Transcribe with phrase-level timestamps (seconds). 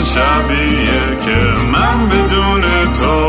[0.00, 1.36] شبیه که
[1.72, 2.62] من بدون
[2.94, 3.27] تو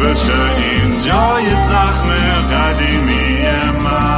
[0.00, 2.08] بشه این جای زخم
[2.52, 3.42] قدیمی
[3.84, 4.16] من.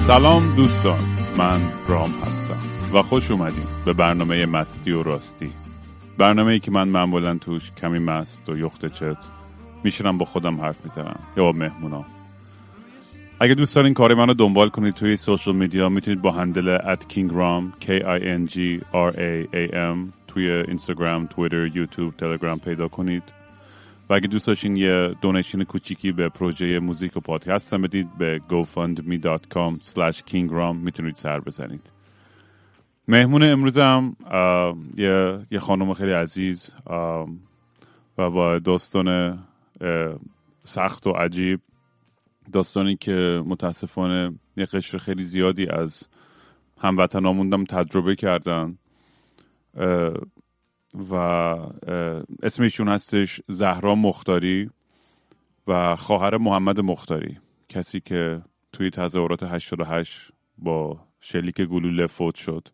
[0.00, 0.98] سلام دوستان
[1.38, 2.56] من رام هستم
[2.94, 5.52] و خوش اومدیم به برنامه مستی و راستی.
[6.18, 9.16] برنامه ای که من معمولا توش کمی مست و یخت چت
[9.84, 11.20] میشینم با خودم حرف می‌زنم.
[11.36, 12.04] یا با مهمونام
[13.40, 17.84] اگه دوست دارین کار منو دنبال کنید توی social media می‌تونید با handle at kingram
[17.84, 18.56] k i n g
[18.92, 23.22] r a a m توی اینستاگرام، تویتر، یوتیوب، تلگرام پیدا کنید.
[24.10, 29.84] و اگه دوست داشتین یه donation کوچیکی به پروژه موزیک و پادکستم بدید به gofundme.com
[29.84, 31.90] slash kingram می‌تونید سر بزنید.
[33.08, 34.16] مهمون امروزم
[34.96, 36.74] یه, یه خانم خیلی عزیز
[38.18, 39.38] و با داستان
[40.64, 41.60] سخت و عجیب
[42.52, 46.08] داستانی که متاسفانه یه قشر خیلی زیادی از
[46.78, 48.78] هموطناموندم تجربه کردن.
[50.94, 51.14] و
[52.42, 54.70] اسم ایشون هستش زهرا مختاری
[55.66, 57.38] و خواهر محمد مختاری.
[57.68, 62.68] کسی که توی تظاهرات 88 با شلیک گلوله فوت شد.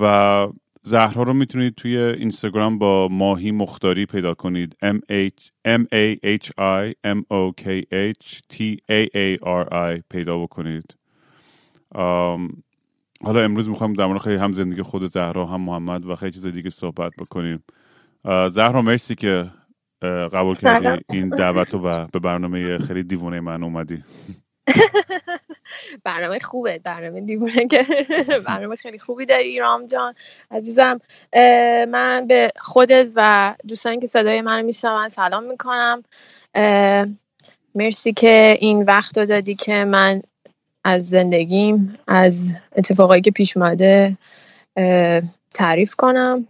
[0.00, 0.46] و
[0.82, 4.76] زهرا رو می‌تونید توی اینستاگرام با ماهی مختاری پیدا کنید.
[4.84, 10.02] M, H, M A H I M O K H T A A R I
[10.10, 10.96] پیدا بکنید.
[13.24, 16.46] حالا امروز می‌خوایم در مورد خیلی هم زندگی خود زهرا هم محمد و خیلی چیز
[16.46, 17.64] دیگه صحبت بکنیم.
[18.50, 19.50] زهرا مرسی که
[20.32, 24.04] قبول کردی این دعوت و به برنامه خیلی دیوونه من اومدی.
[26.04, 27.86] برنامه خوبه برنامه دیوونه که
[28.46, 30.14] برنامه خیلی خوبی داری رام جان
[30.50, 31.00] عزیزم
[31.88, 36.04] من به خودت و دوستانی که صدای منو میشنون سلام می‌کنم
[37.74, 40.22] مرسی که این وقت رو دادی که من
[40.84, 44.16] از زندگیم از اتفاقایی که پیش اومده
[45.54, 46.48] تعریف کنم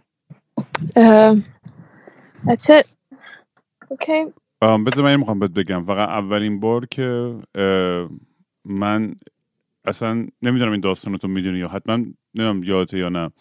[2.43, 2.87] That's it.
[3.91, 4.25] Okay.
[4.61, 5.85] بذار من می‌خوام بهت بگم.
[5.85, 7.35] فقط اولین بار که
[8.65, 9.15] من
[9.85, 13.31] اصلا نمی‌دونم این داستان تو می‌دونی یا حتما نمی‌دونم یادته یا نه.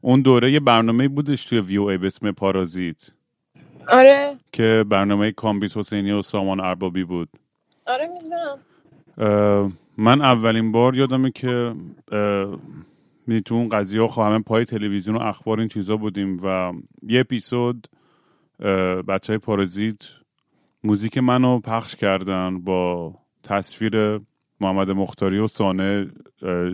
[0.00, 3.10] اون دوره یه برنامه بودش توی ویو ای به اسم پارازیت.
[3.88, 4.36] آره.
[4.52, 7.28] که برنامه کامبیز حسینی و سامان اربابی بود.
[7.86, 8.58] آره می‌دونم.
[9.98, 11.74] من اولین بار یادمه که
[13.26, 17.20] می تو اون قضیه ها همه پای تلویزیون و اخبار این چیزا بودیم و یه
[17.20, 17.88] اپیزود
[19.08, 19.98] بچه های پارازیت
[20.86, 23.12] موزیک منو پخش کردن با
[23.44, 24.20] تصویر
[24.60, 26.06] محمد مختاری و سانه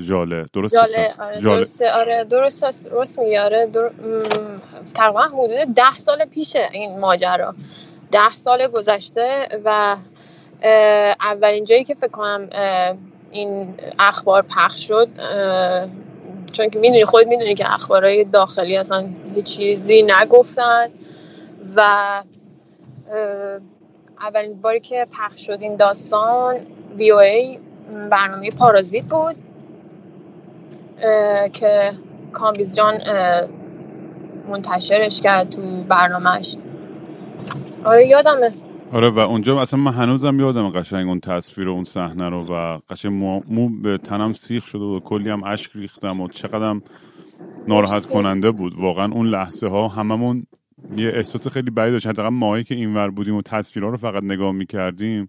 [0.07, 0.47] جاله.
[0.53, 3.91] درست جاله آره درسته آره درست درست میاره در...
[4.95, 7.55] تقریبا حدود ده سال پیشه این ماجرا.
[8.13, 9.97] ده سال گذشته و
[11.21, 12.49] اولین جایی که فکر کنم
[13.31, 15.09] این اخبار پخش شد
[16.53, 20.89] چون که می‌دونی خود می‌دونی که اخبارهای داخلی اصلا هیچ چیزی نگفتن
[21.77, 22.23] و
[24.23, 26.57] اولین باری که پخش شد این داستان
[26.97, 27.59] وی او ای
[28.11, 29.37] برنامه پارازیت بود
[31.53, 31.93] که
[32.33, 32.99] کامبیز جان
[34.49, 36.57] منتشرش کرد تو برنامهش
[37.85, 38.53] آره یادمه.
[38.93, 42.79] آره و اونجا اصلا من هنوزم یادم قشنگ اون تصویر و اون صحنه رو و
[42.91, 46.83] قشنگ مو, مو به تنم سیخ شده و کلی هم اشک ریختم و چقدرم
[47.69, 48.73] ناراحت کننده بود.
[48.79, 50.47] واقعا اون لحظه ها هممون
[50.97, 52.07] یه احساس خیلی بدی داشت.
[52.07, 55.29] حداقل ماهی که اینور بودیم و تصویرها رو فقط نگاه می‌کردیم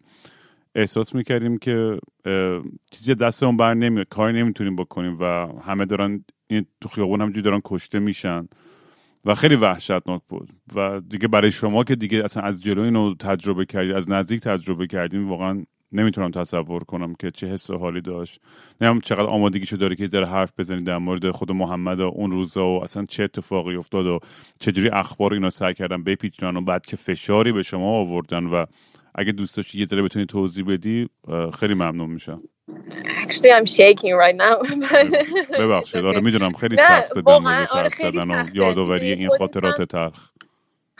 [0.75, 1.99] احساس می‌کردیم که
[2.91, 7.61] چیزی دستمون بر نمیاد کاری نمی‌تونیم بکنیم و همه دارن این تو خیابون همجوری دارن
[7.65, 8.47] کشته میشن
[9.25, 10.49] و خیلی وحشتناک بود.
[10.75, 14.87] و دیگه برای شما که دیگه اصلا از جلو اینو تجربه کردید از نزدیک تجربه
[14.87, 18.39] کردیم واقعا نمی‌تونم تصور کنم که چه حس حالی داشت.
[18.81, 22.67] نمی‌دونم چقدر آمادگیشو داره که ذره حرف بزنید در مورد خود محمد و اون روزا
[22.67, 24.19] و اصلا چه اتفاقی افتاد و
[24.59, 28.65] چجوری اخبار اینا سعی کردن بپیچونن و بعد چه فشاری به شما آوردن و
[29.15, 31.09] اگه دوست داشتی یه ذره بتونی توضیح بدی
[31.59, 32.41] خیلی ممنون میشم.
[33.23, 34.55] Actually I'm shaking right now.
[35.59, 36.05] ببخشید.
[36.05, 40.29] آره می‌دونم خیلی سخته در مورد حرف زدن و یادآوری این خاطرات تلخ.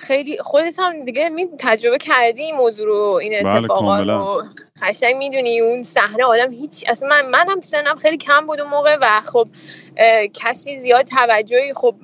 [0.04, 4.18] خیلی خودت هم دیگه می تجربه کردی این موضوع رو این بله، اتفاقات کاملا.
[4.18, 4.44] رو
[4.82, 8.70] قشنگ می‌دونی اون صحنه آدم هیچ اصلا من من هم سنم خیلی کم بود اون
[8.70, 9.48] موقع و خب
[10.34, 11.96] کسی زیاد توجهی خب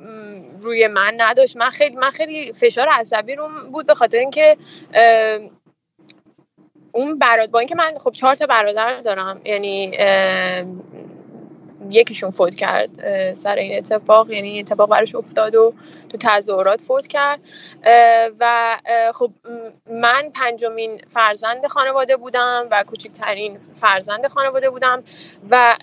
[0.62, 4.57] روی من نداشت من خیلی من خیلی فشار عصبی روم بود به خاطر اینکه
[6.92, 9.92] اون براد با اینکه من خب چهار تا برادر دارم یعنی
[11.89, 12.89] یکیشون فوت کرد
[13.33, 14.31] سر این اتفاق.
[14.31, 15.74] یعنی این اتفاق براش افتاد و
[16.09, 17.39] تو تظاهرات فوت کرد.
[18.39, 18.77] و
[19.13, 19.31] خب
[19.91, 25.03] من پنجمین فرزند خانواده بودم و کوچکترین فرزند خانواده بودم
[25.50, 25.77] و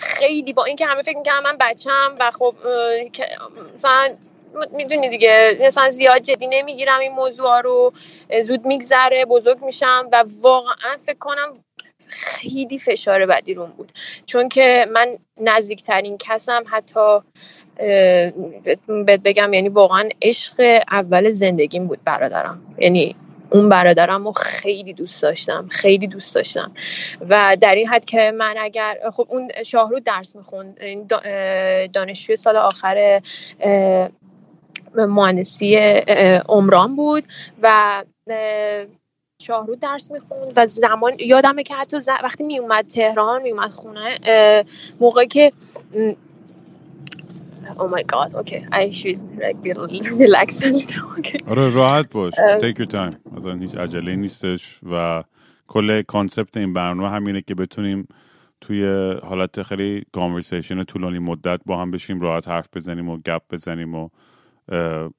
[0.00, 2.54] خیلی با اینکه همه فکر می‌کنم من بچم و خب
[3.72, 4.16] مثلا
[4.72, 7.92] می‌دونی دیگه مثلا زیاد جدی نمی‌گیرم این موضوع رو
[8.42, 11.64] زود میگذره بزرگ میشم و واقعا فکر کنم
[12.08, 13.92] خیلی فشار بدی روم بود.
[14.26, 17.18] چون که من نزدیکترین کسم حتی
[19.06, 22.62] بهت بگم یعنی واقعا عشق اول زندگیم بود برادرم.
[22.78, 23.16] یعنی
[23.50, 26.72] اون برادرم رو خیلی دوست داشتم خیلی دوست داشتم.
[27.20, 31.06] و در این حد که من اگر خب اون شاهرود درس می‌خوند.
[31.92, 33.22] دانشجوی سال آخر
[34.94, 35.76] مهندسی
[36.48, 37.24] عمران بود
[37.62, 38.04] و
[39.42, 44.64] شاهرود درس می‌خوند و زمان یادمه که حتی ز- وقتی میومد تهران میومد خونه اه،
[45.00, 45.52] موقعی که
[47.78, 48.66] Oh my god, okay.
[48.72, 49.20] I should
[50.24, 50.62] relax.
[51.18, 51.40] Okay.
[51.46, 55.24] آره راحت باش take your time مثلا هیچ عجله نیستش و
[55.68, 58.08] کل concept این برنامه همینه که بتونیم
[58.60, 63.94] توی حالت خیلی conversation طولانی مدت با هم بشینیم راحت حرف بزنیم و گپ بزنیم
[63.94, 64.08] و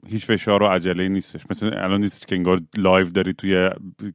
[0.08, 1.42] هیچ فشار و عجله نیستش.
[1.50, 3.70] مثل الان نیست که انگار live داری توی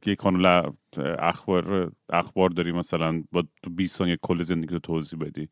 [0.05, 0.73] یک کانال
[1.19, 5.49] اخبار اخبار داری مثلا با تو 20 ثانیه کل زندگی رو توضیح بدی.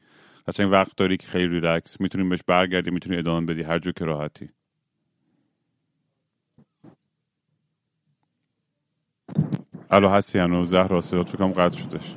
[0.47, 4.05] قشنگ وقت داری که خیلی ریلکس می‌تونیم بهش برگردی می‌تونی ادامه بدی هر جو که
[4.05, 4.49] راحتی.
[9.91, 12.15] الو هستی هنوز؟ زهرا صدات فکر کنم قطع شدش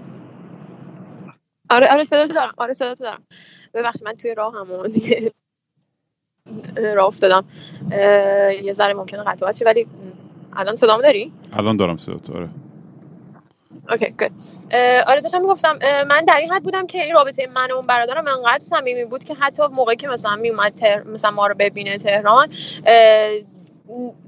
[1.71, 2.55] آره آره صداتو دارم.
[2.59, 3.25] آره صداتو دارم.
[3.75, 5.33] ببخشید من توی راه هم دیگه
[6.95, 7.45] راه افتادم.
[8.63, 9.87] یه ذره ممکنه قطع شه ولی
[10.53, 12.49] الان صدامو داری؟ الان دارم صدات آره.
[13.91, 14.33] اوکی گود
[15.07, 15.79] آره داشتم می‌گفتم
[16.09, 19.25] من در این حد بودم که این رابطه من و اون برادرم انقدر صمیمی بود
[19.25, 21.03] که حتی موقعی که مثلا میومد تهر...
[21.03, 22.49] مثلا ما رو ببینه تهران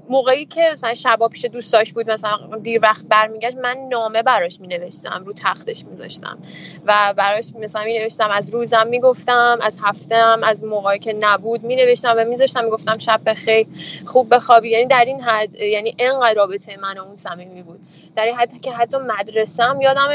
[0.09, 5.23] موقعی که مثلا شبا پیش دوستاش بود مثلا دیر وقت برمیگشت من نامه براش مینوشتم
[5.27, 6.39] رو تختش میذاشتم.
[6.87, 12.25] و براش مثلا مینوشتم از روزم می‌گفتم از هفتم از موقعی که نبود مینوشتم و
[12.25, 13.67] میذاشتم می‌گفتم شب بخیر
[14.07, 14.71] خوب بخوابی.
[14.71, 17.81] یعنی در این حد یعنی انقدر رابطه من و اون صمیمی بود.
[18.17, 20.09] در این حد که حتی مدرسه یادم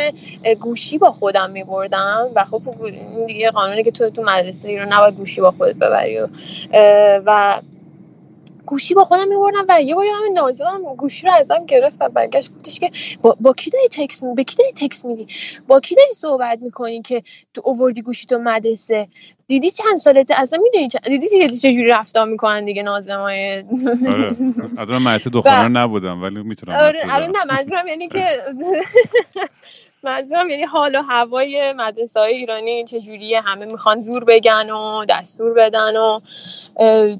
[0.59, 5.15] گوشی با خودم میبردم و خب این دیگه قانونی که تو تو مدرسه رو نباید
[5.15, 6.19] گوشی با خودت ببری
[7.25, 7.61] و
[8.67, 12.55] گوشی با خودم میبردم و یه بار یادم نازلم گوشی رو ازم گرفت و برگشت
[12.55, 12.91] گفتش که
[13.21, 14.35] با, با کی داری تکس می...
[14.35, 15.27] به کی داری تکس میدی؟
[15.67, 17.23] با کی داری صحبت می‌کنی که
[17.53, 19.07] تو اووردی گوشی تو مدرسه؟
[19.47, 21.03] دیدی چند سالته؟ اصلا می‌دونی چند...
[21.03, 23.63] دیدی دیگه چجوری رفتار می‌کنن دیگه نازمای
[24.11, 24.35] آره.
[24.77, 28.25] الان مدرسه دختران نبودم ولی می‌تونم آره بزنم نه منظورم یعنی که
[30.03, 35.53] منظورم یعنی حال و هوای مدرسه های ایرانی چجوریه؟ همه می‌خوان زور بگن و دستور
[35.53, 36.19] بدن و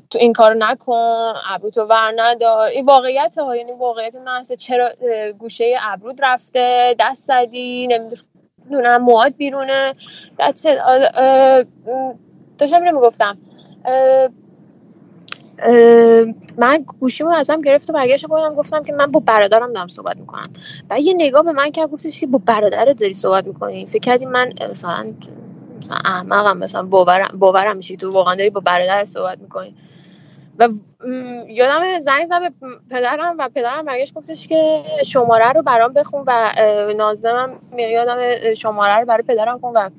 [0.09, 2.67] تو این کار نکن ابرو تو ور ندار.
[2.67, 4.89] این واقعیت ها یعنی واقعیت محض چرا
[5.39, 9.93] گوشه ابرود رفته دست زدی نمی‌دونم مواد بیرونه.
[12.57, 13.37] داشتم اینو می‌گفتم.
[16.57, 20.49] من گوشیمو ازم گرفت و برگشت گفتم گفتم که من با برادرم دارم صحبت می‌کنم.
[20.89, 24.25] و یه نگاه به من کرد گفتش که با برادرت داری صحبت می‌کنی؟ فکر کردی
[24.25, 25.13] من مثلا
[25.79, 29.75] مثلا احمقم مثلا باورم باورم میشه تو واقعا داری با برادر صحبت می‌کنی؟
[30.59, 30.69] و
[31.49, 32.51] یادم زنگ زد به
[32.91, 36.53] پدرم و پدرم برگشت گفتش که شماره رو برام بخون و
[36.97, 38.17] نازمم یادم
[38.53, 39.89] شماره رو برای پدرم کن و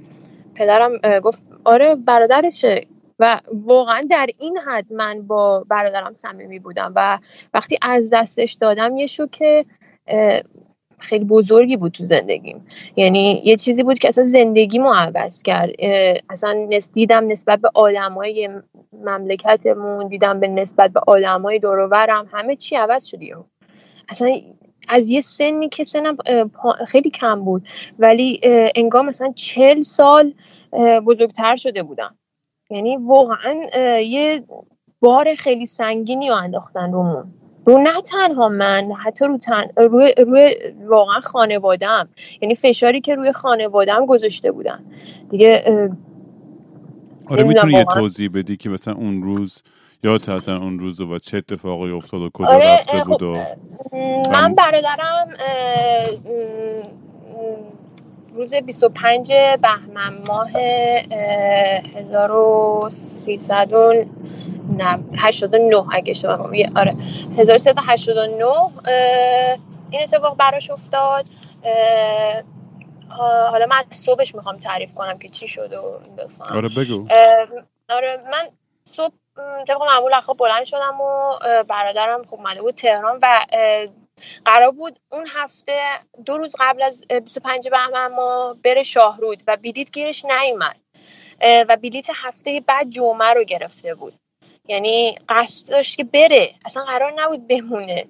[0.54, 2.86] پدرم گفت آره برادرشه.
[3.18, 7.18] و واقعا در این حد من با برادرم صمیمی بودم و
[7.54, 9.42] وقتی از دستش دادم یه شوک
[10.06, 10.40] اه،
[10.98, 12.66] خیلی بزرگی بود تو زندگیم.
[12.96, 15.70] یعنی یه چیزی بود که اصلا زندگیمو عوض کرد.
[16.30, 18.50] اصلا نس دیدم نسبت به آدمای
[18.92, 23.42] مملکتمون دیدم به نسبت به آدمای دور و برم همه چی عوض شد یهو.
[24.08, 24.40] اصلا
[24.88, 26.16] از یه سنی که سنم
[26.86, 30.34] خیلی کم بود ولی اه، انگار مثلا چل سال
[31.06, 32.14] بزرگتر شده بودم.
[32.70, 33.54] یعنی واقعا
[34.00, 34.44] یه
[35.00, 37.34] بار خیلی سنگینی رو انداختن رومون.
[37.66, 39.68] رو نه تنها من حتی رو تن...
[39.76, 40.56] روی, روی
[40.86, 42.08] واقعا خانوادم
[42.42, 44.84] یعنی فشاری که روی خانوادم گذاشته بودن.
[45.30, 45.64] دیگه
[47.26, 49.62] آره می‌تونی یه توضیح بدی که مثلا اون روز
[50.04, 53.38] یا اصلا اون روز و چه اتفاقی افتاد و کجا آره رفته بود خب و
[54.32, 55.26] من برادرم
[58.34, 59.32] روز 25
[59.62, 60.60] بهمن ماه اه،
[61.96, 64.04] 1300 و
[64.76, 66.38] نه 89 اگه اشتباه
[66.76, 66.94] آره.
[67.38, 68.70] 1389 اه،
[69.90, 71.24] این اتفاق براش افتاد.
[73.50, 76.56] حالا من از صبحش می‌خوام تعریف کنم که چی شد و این.
[76.56, 77.06] آره بگو.
[77.88, 78.48] آره من
[78.84, 79.14] صبح
[79.68, 83.46] طبق معمول از خواب بلند شدم و برادرم خب اومده بود تهران و
[84.44, 85.80] قرار بود اون هفته
[86.24, 90.76] دو روز قبل از اه، 25 بهمن ما بره شاهرود و بلیت گیرش نیومد.
[91.42, 94.14] و بلیت هفته بعد جمعه رو گرفته بود.
[94.68, 96.54] یعنی قصد داشت که بره.
[96.64, 98.06] اصلا قرار نبود بمونه.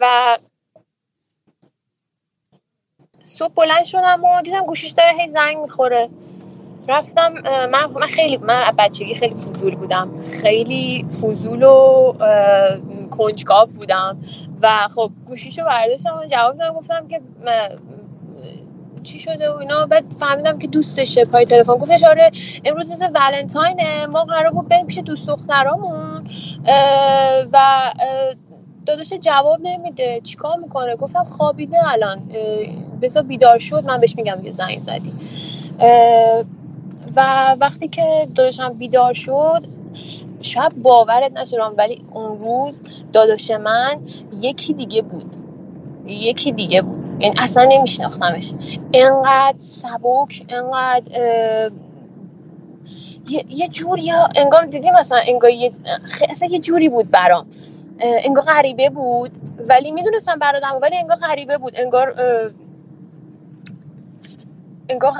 [0.00, 0.38] و
[3.24, 6.08] صبح بلند شدم و دیدم گوشیش داره هی زنگ می‌خوره.
[6.88, 7.32] رفتم
[7.66, 10.26] من من خیلی من بچگی خیلی فضول بودم.
[10.26, 12.12] خیلی فضول و
[13.10, 14.22] کنجکاو بودم.
[14.62, 17.20] و خب گوشیشو برداشتم و جواب دادم گفتم که
[19.02, 19.86] چی شده و اینا.
[19.86, 21.72] بعد فهمیدم که دوستشه پای تلفن.
[21.72, 22.30] گفتش آره
[22.64, 24.06] امروز روز ولنتاینه.
[24.06, 26.28] ما قرار بود بریم پیش دوست دخترامون.
[27.52, 27.92] و
[28.86, 30.20] داداش جواب نمیده.
[30.20, 32.32] چیکار می‌کنه؟ گفتم خوابیده الان.
[33.02, 33.84] بذار بیدار شد.
[33.84, 35.12] من بهش میگم یه زنگ زدی.
[37.16, 39.66] و وقتی که داداشم بیدار شد
[40.42, 42.82] شاید باورت نشه ولی اون روز
[43.12, 44.00] داداش من
[44.40, 45.36] یکی دیگه بود.
[46.06, 47.22] یکی دیگه بود.
[47.22, 48.52] یعنی اصلا نمیشناختمش.
[48.94, 51.70] انقدر سبک انقدر
[53.28, 55.70] یه, یه جوری انگار دیدی مثلا انگار یه
[56.28, 57.46] اصلا یه جوری بود برام.
[58.00, 59.30] انگار غریبه بود
[59.68, 61.72] ولی می‌دونستم برادرم ولی انگار غریبه بود.
[61.80, 62.14] انگار
[64.88, 65.12] انگار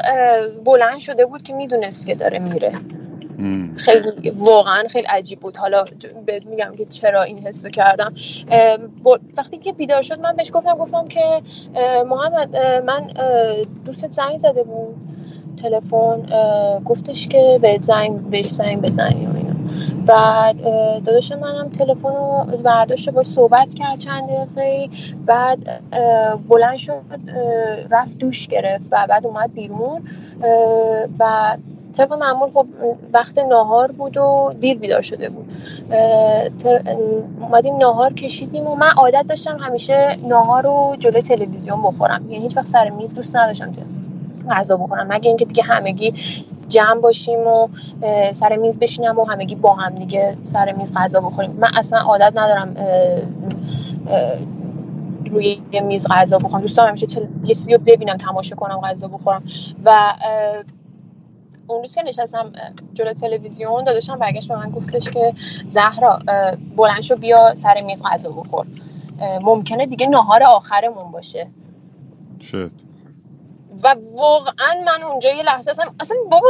[0.65, 2.73] بلند شده بود که می‌دونست که داره میره.
[3.77, 5.57] خیلی واقعا خیلی عجیب بود.
[5.57, 5.85] حالا
[6.27, 8.15] بهت میگم که چرا این حس رو کردم
[9.39, 11.43] وقتی که بیدار شد من بهش گفتم گفتم که
[12.07, 13.11] محمد من
[13.85, 14.97] دوستت زنگ زده بود.
[15.63, 16.23] تلفن
[16.85, 19.53] گفتش که به زنگ بهش زنگ بزنی و اینا.
[20.07, 20.63] بعد
[21.05, 24.89] داداش منم تلفن رو برداشت باش صحبت کرد چند دقیقه.
[25.27, 25.83] بعد
[26.49, 27.03] بلند شد
[27.91, 30.03] رفت دوش گرفت و بعد اومد بیرون.
[31.19, 31.57] و
[31.93, 32.67] طبق معمول خب
[33.13, 35.53] وقت ناهار بود و دیر بیدار شده بود.
[37.41, 42.31] اومدیم ناهار کشیدیم و من عادت داشتم همیشه ناهار رو جلوی تلویزیون بخورم.
[42.31, 43.73] یعنی هیچ وقت سر میز دوست نداشتم
[44.51, 45.07] غذا بخورم.
[45.07, 46.15] مگه اینکه دیگه همگی
[46.69, 47.69] جمع باشیم و
[48.33, 51.51] سر میز بشینم و همگی با هم دیگه سر میز غذا بخوریم.
[51.51, 52.77] من اصلا عادت ندارم
[55.31, 56.63] روی میز غذا بخورم.
[56.63, 57.07] دوست دارم همیشه.
[57.21, 59.43] یه چیزی رو ببینم تماشا کنم غذا بخورم.
[59.85, 60.15] و
[61.73, 62.53] اون روز که نشستم
[62.95, 65.33] جلو تلویزیون داداشم برگشت به من گفتش که
[65.67, 66.19] زهرا
[66.77, 68.67] بلند شو بیا سر میز غذا بخور.
[69.41, 71.47] ممکنه دیگه ناهار آخرمون باشه.
[72.41, 72.71] شد.
[73.85, 76.49] و واقعا من اونجا یه لحظه اصلا, اصلا بابا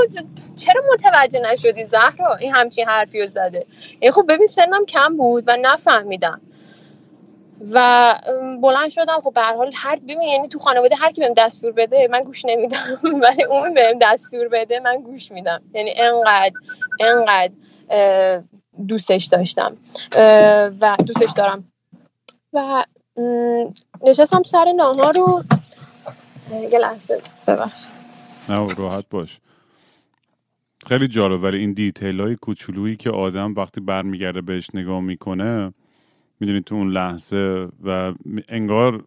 [0.57, 3.67] چرا متوجه نشدی زهرا؟ این همچین حرفی رو زده.
[4.01, 6.41] یعنی خب ببین سنم کم بود و نفهمیدم.
[7.73, 8.15] و
[8.63, 9.21] بلند شدم.
[9.25, 12.23] خب به هر حال هر ببین یعنی تو خانواده هر کی بهم دستور بده من
[12.25, 12.99] گوش نمیدم.
[13.23, 15.63] ولی اون بهم دستور بده من گوش میدم.
[15.75, 16.55] یعنی انقدر
[17.01, 17.53] انقدر
[18.89, 19.77] دوستش داشتم.
[20.81, 21.73] و دوستش دارم.
[22.53, 22.85] و
[24.03, 25.45] نشستم سر ناهار رو
[26.71, 27.93] یه لحظه ببخشید.
[28.49, 29.41] نه راحت باش.
[30.87, 35.73] خیلی جالب ولی این دیتیل های کوچولویی که آدم وقتی برمیگرده بهش نگاه می‌کنه
[36.43, 38.13] می‌دونی تو اون لحظه و
[38.49, 39.05] انگار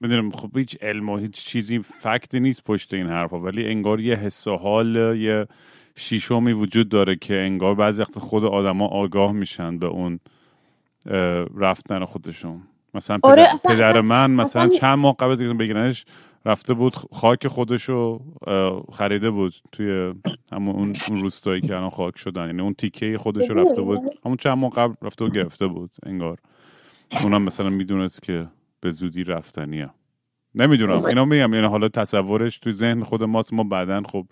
[0.00, 4.14] می‌دونم خب هیچ علم و هیچ چیزی فکتی نیست پشت این حرفا ولی انگار یه
[4.16, 5.46] حس و حال یه
[5.96, 10.20] شیشمی وجود داره که انگار بعضی وقت خود آدما آگاه میشن به اون
[11.56, 12.62] رفتن خودشون.
[12.94, 16.04] مثلا آره پدر, اصلا پدر اصلا من مثلا اصلا چند ماه قبل اینکه بگیرنش
[16.44, 18.20] رفته بود خاک خودشو
[18.92, 20.14] خریده بود توی
[20.52, 22.46] همون اون اون روستایی که الان خاک شدن.
[22.46, 23.98] یعنی اون تیکه خودشو رفته بود.
[24.24, 26.38] همون چند ماه قبل رفته و گرفته بود انگار.
[27.10, 28.48] اونم مثلا می‌دونست که
[28.80, 29.90] به زودی رفتنیه.
[30.54, 31.04] نمی‌دونم.
[31.04, 33.52] اینا میگم یعنی حالا تصورش توی ذهن خود ماست.
[33.52, 34.26] ما بعدا خب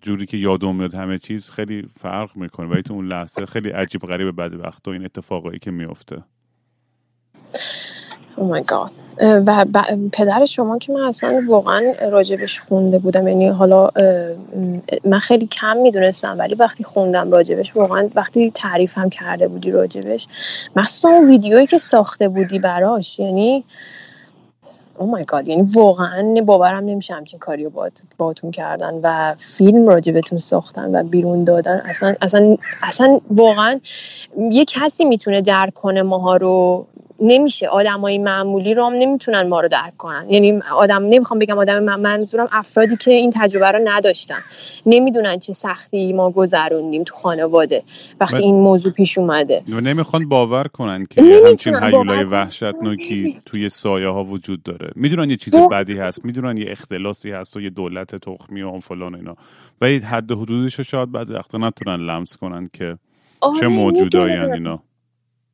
[0.00, 2.66] جوری که یادم میاد همه چیز خیلی فرق می‌کنه.
[2.66, 6.24] ولی تو اون لحظه خیلی عجیب غریبه بعضی وقتا این اتفاقایی که میفته
[8.36, 8.90] Oh
[9.46, 9.64] و
[10.12, 13.88] پدر شما که من اصلا واقعا راجبش خونده بودم یعنی حالا
[15.04, 20.26] من خیلی کم می‌دونستم ولی وقتی خوندم راجبش واقعا وقتی تعریف هم کرده بودی راجبش
[20.76, 23.64] مخصوصا اون ویدیویی که ساخته بودی براش یعنی
[24.98, 27.70] او مای گاد یعنی واقعا باورم نمیشه همچین کاریو
[28.18, 31.82] باتون کردن و فیلم راجبتون ساختن و بیرون دادن.
[31.84, 33.80] اصلا اصلا اصلا واقعا
[34.50, 36.86] یه کسی می‌تونه درک کنه ماها رو
[37.22, 37.68] نمیشه.
[37.68, 40.26] آدمای معمولی رو هم نمی‌تونن ما رو درک کنن.
[40.30, 44.40] یعنی آدم نمی‌خوام بگم آدم من منظورم افرادی که این تجربه رو نداشتن.
[44.86, 47.82] نمی‌دونن چه سختی ما گذروندیم تو خانواده
[48.20, 49.62] وقتی این موضوع پیش اومده.
[49.68, 54.90] و نمی‌خوان باور کنن که همچین هیولای وحشتناکی توی سایه ها وجود داره.
[54.96, 56.24] می‌دونن یه چیز بدی هست.
[56.24, 59.36] می‌دونن یه اختلاسی هست و یه دولت تخمی و فلان اینا.
[59.80, 62.98] و حد حدودش رو شاید بعضی وقتا نتونن لمس کنن که
[63.40, 64.82] آره چه موجودایی اینا.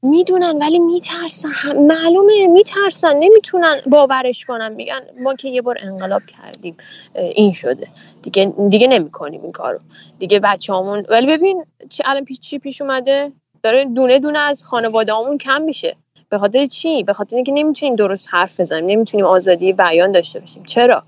[0.02, 1.48] می‌دونن ولی میترسن.
[1.78, 3.16] معلومه میترسن.
[3.16, 4.72] نمی‌تونن باورش کنن.
[4.72, 6.76] میگن ما که یه بار انقلاب کردیم
[7.14, 7.88] این شده.
[8.22, 9.78] دیگه دیگه نمی‌کنیم این کارو.
[10.18, 15.38] دیگه بچه‌هامون ولی ببین چی الان پیش چی پیش اومده؟ داره دونه دونه از خانواده‌هامون
[15.38, 15.96] کم میشه.
[16.28, 18.86] به خاطر چی؟ به خاطر اینکه نمی‌تونیم درست حرف بزنیم.
[18.86, 20.62] نمی‌تونیم آزادی بیان داشته باشیم.
[20.62, 21.02] چرا؟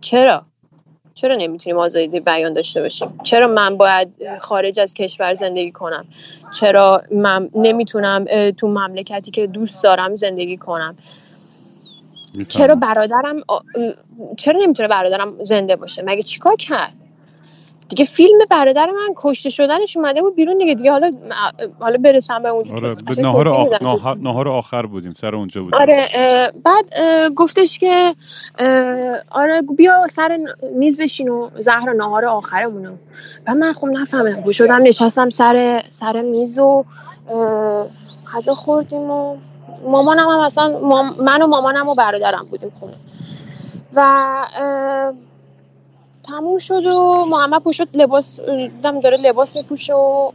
[0.00, 0.42] چرا؟
[1.16, 4.08] چرا نمی‌تونیم آزادی بیان داشته باشیم؟ چرا من باید
[4.40, 6.04] خارج از کشور زندگی کنم؟
[6.60, 10.96] چرا من نمی‌تونم تو مملکتی که دوست دارم زندگی کنم؟
[12.48, 13.36] چرا برادرم
[14.36, 16.92] چرا نمی‌تونه برادرم زنده باشه؟ مگه چیکار کرد؟
[17.88, 21.10] دیگه فیلم برادر من کشته شدنش اومده بود بیرون دیگه دیگه حالا
[21.80, 24.06] حالا برسم به اونجا آره به نهار, آخ...
[24.06, 25.80] نهار آخر بودیم سر اونجا بودیم.
[25.80, 26.06] آره
[26.64, 26.84] بعد
[27.34, 28.14] گفتش که
[29.30, 30.38] آره بیا سر
[30.76, 32.92] میز بشین و زهر نهار آخرمونو.
[33.46, 36.84] و من خب نفهمیدم شدم نشستم سر سر میز و
[38.34, 39.36] غذا خوردیم و
[39.84, 40.68] مامانم هم اصلا
[41.18, 42.94] من و مامانم و برادرم بودیم خونه.
[43.94, 44.42] و
[46.26, 48.40] تموم شد و محمد پوشد لباس
[48.82, 50.30] دم داره لباس میپوشه و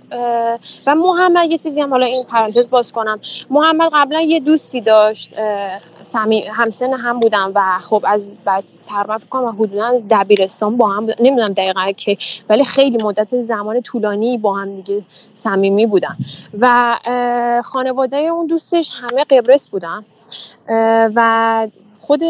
[0.88, 3.20] و محمد یه چیزی هم حالا این پرانتز باز کنم.
[3.50, 5.34] محمد قبلا یه دوستی داشت
[6.02, 10.88] سمی همسن هم بودم و خب از بعد تقریبا فکر کنم حدودا از دبیرستان با
[10.88, 12.18] هم نمی‌دونم دقیقا که
[12.50, 15.02] ولی خیلی مدت زمان طولانی با هم دیگه
[15.34, 16.16] صمیمی بودن.
[16.60, 16.98] و
[17.64, 20.06] خانواده اون دوستش همه قبرس بودن.
[21.16, 21.68] و
[22.02, 22.24] خود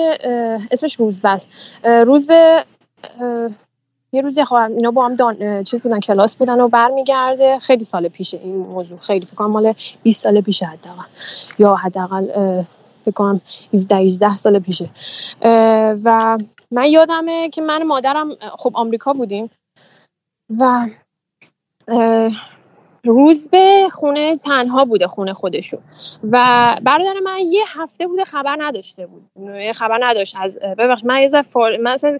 [0.72, 1.50] اسمش روزبست.
[1.84, 2.64] روزبه
[4.14, 5.64] یه روزی خواهم اینا با هم دان...
[5.64, 7.60] چیز بودن کلاس بودن و برمیگرده.
[7.60, 8.98] خیلی سال پیشه این موضوع.
[8.98, 11.04] خیلی فکر کنم مال 20 سال پیشه حداقل.
[11.60, 12.26] یا حداقل
[13.06, 13.42] فکر کنم
[13.74, 14.90] 17 18 سال پیشه.
[16.04, 16.38] و
[16.72, 19.50] من یادمه که من مادرم خب آمریکا بودیم.
[20.60, 20.90] و
[23.04, 25.78] روز به خونه تنها بوده خونه خودشو
[26.32, 29.30] و برادر من یه هفته بوده خبر نداشته بود.
[29.76, 30.36] خبر نداشت.
[30.40, 31.78] از ببخش من یه ذره فار...
[31.78, 32.20] مثلا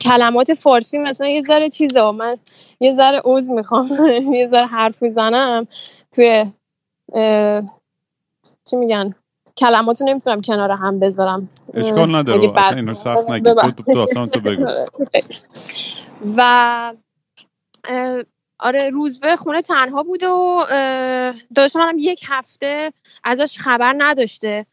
[0.00, 2.36] کلمات فارسی مثلا یه ذره چیزه من
[2.80, 3.88] یه ذره عوض می‌خوام.
[4.40, 5.66] یه ذره حرف می‌زنم.
[6.12, 6.52] توی
[8.70, 9.14] چی میگن؟
[9.56, 11.48] کلماتو نمی‌تونم کنار هم بذارم.
[11.74, 13.56] اشکال نداره اصلا اینو سخت نگید
[13.94, 14.66] داستان تو بگو.
[16.36, 16.92] و
[18.62, 20.64] آره روزبه خونه تنها بوده و
[21.54, 22.92] داشتم هم یک هفته
[23.24, 24.66] ازش خبر نداشته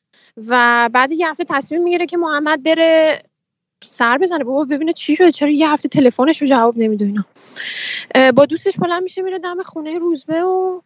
[0.48, 3.24] و بعد یه هفته تصمیم می‌گیره که محمد بره
[3.84, 4.44] سر بزنه.
[4.44, 7.26] بابا ببینه چی شده چرا یه هفته تلفنش رو جواب نمیده اینا.
[8.32, 10.82] با دوستش بلند میشه میره دم خونه روزبه و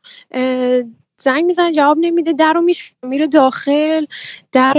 [1.15, 2.33] زنگ می‌زنه جواب نمیده.
[2.33, 2.65] در رو
[3.03, 4.05] میره داخل
[4.51, 4.77] در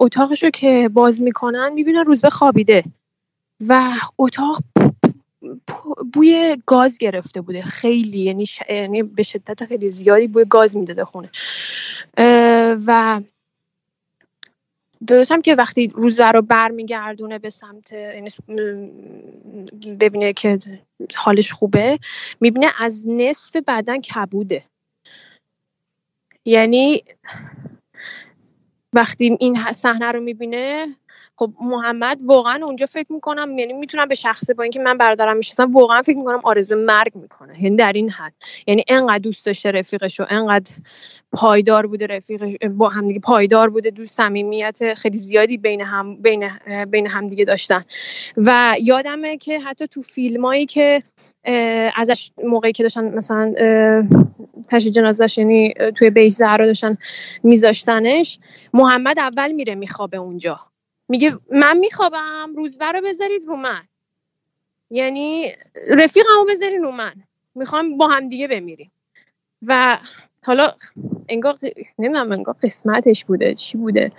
[0.00, 2.84] اتاقش رو که باز می‌کنن می‌بینه روزبه خوابیده.
[3.68, 4.58] و اتاق
[6.12, 7.62] بوی گاز گرفته بوده.
[7.62, 11.30] خیلی یعنی, یعنی به شدت خیلی زیادی بوی گاز می‌داده خونه.
[12.86, 13.20] و
[15.06, 18.28] داشتم که وقتی روزه رو برمیگردونه به سمت یعنی
[20.00, 20.58] ببینه که
[21.14, 21.98] حالش خوبه
[22.40, 24.64] می‌بینه از نصف بدن کبوده.
[26.44, 27.02] یعنی
[28.92, 30.96] وقتی این صحنه رو می‌بینه
[31.36, 35.72] خب محمد واقعا اونجا فکر می‌کنم یعنی می‌تونم به شخصه با اینکه من برادرم می‌شناسم
[35.72, 37.62] واقعا فکر می‌کنم آرزو مرگ می‌کنه.
[37.62, 38.32] یعنی در این حد.
[38.66, 40.70] یعنی انقدر دوست داشته رفیقش و انقدر
[41.32, 46.50] پایدار بوده رفیق با هم دیگه پایدار بوده دوست صمیمیت خیلی زیادی بین هم بین
[46.90, 47.84] بین هم دیگه داشتن.
[48.36, 51.02] و یادمه که حتی تو فیلمایی که
[51.96, 53.54] ازش موقعی که داشتن مثلا
[54.68, 56.96] تشی جنازش یعنی توی بیش زهرا داشتن
[57.42, 58.38] میذاشتنش
[58.74, 60.60] محمد اول میره میخوابه اونجا.
[61.08, 63.82] میگه من میخوابم روزبه رو بذارید رو من.
[64.90, 65.52] یعنی
[65.90, 67.14] رفیقمو بذارید رو من.
[67.54, 68.92] می‌خوام با هم دیگه بمیریم.
[69.66, 69.98] و
[70.46, 70.72] حالا
[71.28, 71.58] انگار
[71.98, 74.10] نمی‌دونم انگار قسمتش بوده چی بوده.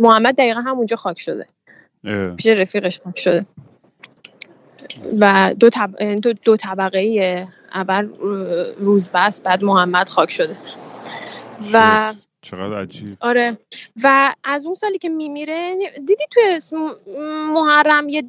[0.00, 1.46] محمد دقیقا همونجا خاک شده.
[2.36, 3.46] پیش رفیقش خاک شده.
[5.20, 6.14] و دو, طب...
[6.14, 8.08] دو, دو طبقه اول
[8.78, 10.56] روزبست بعد محمد خاک شده.
[11.72, 13.16] و چقدر عجیب.
[13.20, 13.58] آره.
[14.04, 15.76] و از اون سالی که میمیره
[16.06, 16.60] دیدی توی
[17.54, 18.22] محرم یه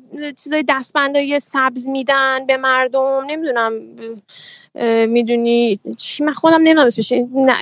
[0.43, 3.73] چیزای دستبندای سبز میدن به مردم؟ نمی‌دونم.
[5.07, 7.13] می‌دونی چی؟ من خودم نمی‌دونم اسمش.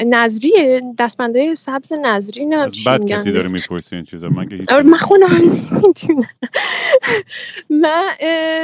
[0.05, 4.29] نظریه دستبنده سبز نظری نه بعد کسی داره می‌پرسی این چیزا.
[4.29, 5.27] من که آره، من خودم
[7.69, 8.09] من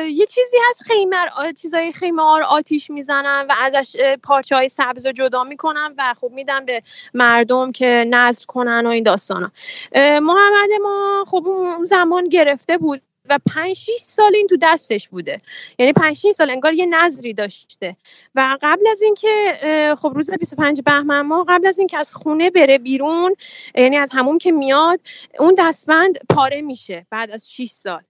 [0.10, 5.44] یه چیزی هست خیمر چیزای خیمار آتیش می‌زنن و ازش پارچه های سبز رو جدا
[5.44, 6.84] می‌کنن و خب میدن به
[7.14, 9.52] مردم که نظر کنن و این داستانا.
[9.96, 13.02] محمد ما خب اون زمان گرفته بود.
[13.30, 15.42] و 5 6 سال این تو دستش بوده.
[15.80, 17.96] یعنی 5 6 سال انگار یه نظری داشته.
[18.36, 19.54] و قبل از اینکه
[19.98, 23.36] خب روز 25 بهمن ما قبل از اینکه از خونه بره بیرون
[23.76, 25.00] یعنی از همون که میاد
[25.40, 28.02] اون دستبند پاره میشه بعد از 6 سال.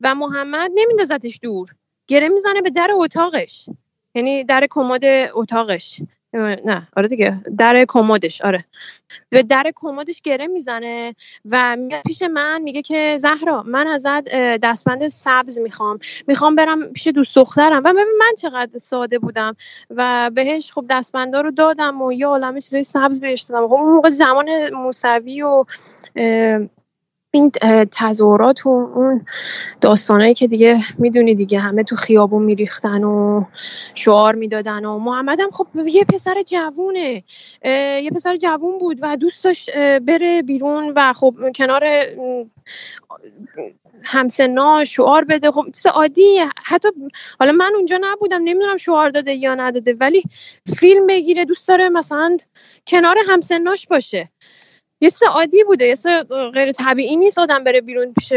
[0.00, 1.68] و محمد نمیندازتش دور.
[2.06, 3.68] گره می‌زنه به در اتاقش.
[4.14, 5.04] یعنی در کمد
[5.34, 6.00] اتاقش.
[6.34, 7.40] نه آره دیگه.
[7.58, 8.64] در کمدش آره.
[9.28, 11.14] به در کمدش گره می‌زنه
[11.50, 14.28] و میاد پیش من میگه که زهرا من ازت
[14.62, 15.98] دستبند سبز می‌خوام.
[16.26, 17.82] می‌خوام برم پیش دوست دخترم.
[17.84, 19.56] و ببین من چقدر ساده بودم
[19.90, 23.66] و بهش خب دستبندا رو دادم و یه عالم چیزای سبز بهش دادم.
[23.66, 25.64] خب اون موقع زمان موسوی و
[27.32, 27.50] این
[27.92, 29.26] تظاهرات و اون
[29.80, 33.44] داستانایی که دیگه می‌دونی دیگه همه تو خیابون میریختن و
[33.94, 37.24] شعار می‌دادن و محمد هم خب یه پسر جوونه
[38.02, 41.84] یه پسر جوون بود و دوست داشت بره بیرون و خب کنار
[44.02, 45.50] همسنا شعار بده.
[45.50, 46.38] خب چیز عادی.
[46.64, 46.88] حتی
[47.40, 50.22] حالا من اونجا نبودم نمی‌دونم شعار داده یا نداده ولی
[50.78, 52.36] فیلم بگیره دوست داره مثلا
[52.86, 54.28] کنار همسناش باشه.
[55.00, 56.22] یه سه عادی بوده یه سه
[56.54, 58.32] غیر طبیعی نیست آدم بره بیرون پیش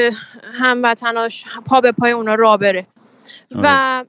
[0.54, 2.88] هموطناش پا به پای اونا را بره.
[3.52, 4.08] و آره.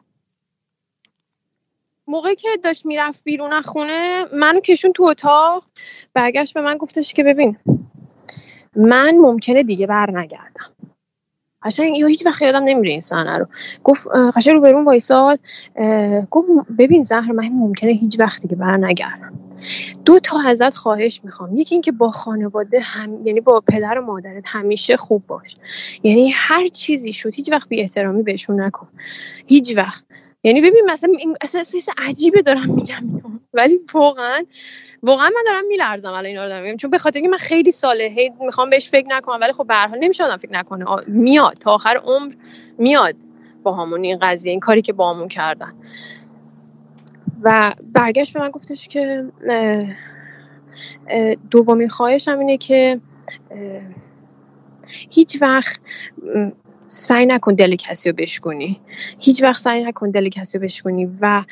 [2.07, 5.65] موقعی که داشت می‌رفت بیرون از خونه منو کشون تو اتاق
[6.15, 7.57] برگشت به من گفتش که ببین
[8.77, 10.75] من ممکنه دیگه بر نگردم
[11.63, 13.47] قشنگ یا هیچ وقت یادم نمیره این صحنه رو.
[13.85, 15.41] گفت قشنگ رو برون وایساد
[16.31, 19.44] گفت ببین زهر من ممکنه هیچ وقت دیگه بر نگردم
[20.05, 21.57] دو تا ازت خواهش می‌خوام.
[21.57, 25.57] یکی اینکه با خانواده هم یعنی با پدر و مادرت همیشه خوب باش.
[26.03, 28.89] یعنی هر چیزی شد هیچ وقت بی احترامی بهشون نکن.
[29.47, 30.05] هیچ وقت.
[30.45, 31.63] یعنی ببین مثلا این اصلا
[31.99, 33.23] عجیبه دارم میگم.
[33.55, 34.45] ولی واقعا
[35.03, 36.77] واقعا من دارم میلرزم الان اینا رو دارم.
[36.77, 39.75] چون به خاطر اینکه من خیلی ساله هی می‌خوام بهش فکر نکنم ولی خب به
[39.75, 40.85] هر حال نمیشه آدم فکر نکنه.
[41.07, 41.55] میاد.
[41.55, 42.35] تا آخر عمر
[42.79, 43.17] میاد
[43.63, 45.73] با همون این قضیه این کاری که با همون کردن.
[47.45, 49.25] و برگشت به من گفتش که
[51.51, 53.01] دومین خواهشم اینه که
[55.11, 55.81] هیچ وقت
[56.87, 58.81] سعی نکن دل کسی رو بشکنی
[59.19, 61.45] هیچ وقت سعی نکن دل کسی رو بشکنی و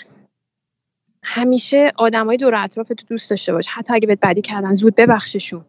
[1.24, 3.66] همیشه آدمای دور اطراف تو دوست داشته باش.
[3.68, 5.64] حتی اگه بهت بدی کردن زود ببخششون.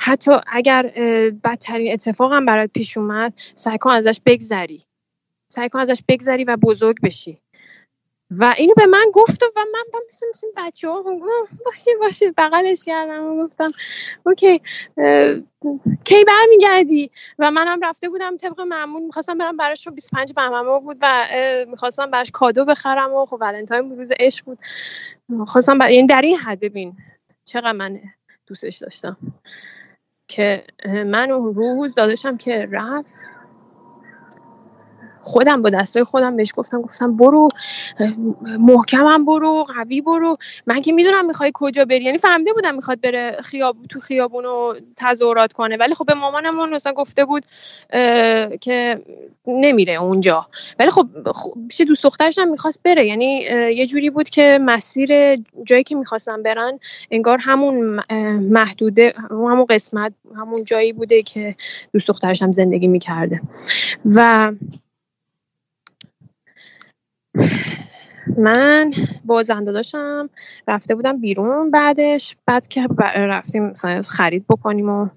[0.00, 0.82] حتی اگر
[1.44, 4.82] بدترین اتفاق هم برات پیش اومد سعی کن ازش بگذری.
[5.48, 7.38] سعی کن ازش بگذری و بزرگ بشی.
[8.30, 11.02] و اینو به من گفت و من با مثل مثل بچه ها
[11.64, 13.68] باشه باشه بغلش کردم و گفتم
[14.26, 14.60] اوکی
[16.04, 21.26] کی برمیگردی؟ و منم رفته بودم طبق معمول می‌خواستم برم براش 25 بهمن بود و
[21.68, 24.58] می‌خواستم براش کادو بخرم و خب ولنتاین روز عشق بود.
[25.46, 25.90] خواستم بر...
[25.90, 26.96] یعنی در این حد ببین
[27.44, 28.00] چقدر من
[28.46, 29.16] دوستش داشتم.
[30.28, 33.18] که من اون روز داداشم که رفت
[35.26, 37.48] خودم با دستای خودم بهش گفتم گفتم برو
[38.58, 40.36] محکمم برو قوی برو.
[40.66, 42.04] من که می‌دونم می‌خوای کجا بری.
[42.04, 45.76] یعنی فهمیده بودم می‌خواد بره خیاب تو خیابون و تظاهرات کنه.
[45.76, 47.44] ولی خب به مامانمون مثلا گفته بود
[48.60, 49.02] که
[49.46, 50.46] نمیره اونجا.
[50.78, 51.06] ولی خب
[51.68, 53.06] پیش دوست دخترش هم می‌خواست بره.
[53.06, 53.34] یعنی
[53.76, 55.36] یه جوری بود که مسیر
[55.66, 56.78] جایی که می‌خواستم برن
[57.10, 58.00] انگار همون
[58.40, 61.54] محدوده همون قسمت همون جایی بوده که
[61.92, 63.40] دوست دخترش هم زندگی می‌کرده.
[64.04, 64.52] و
[68.38, 68.90] من
[69.24, 70.30] با داشتم
[70.68, 73.72] رفته بودم بیرون بعدش بعد که رفتیم
[74.02, 75.08] خرید بکنیم و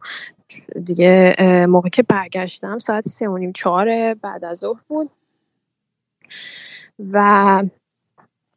[0.83, 1.35] دیگه
[1.69, 5.09] موقع که برگشتم ساعت سه و نیم چهار بعد از ظهر بود.
[7.11, 7.63] و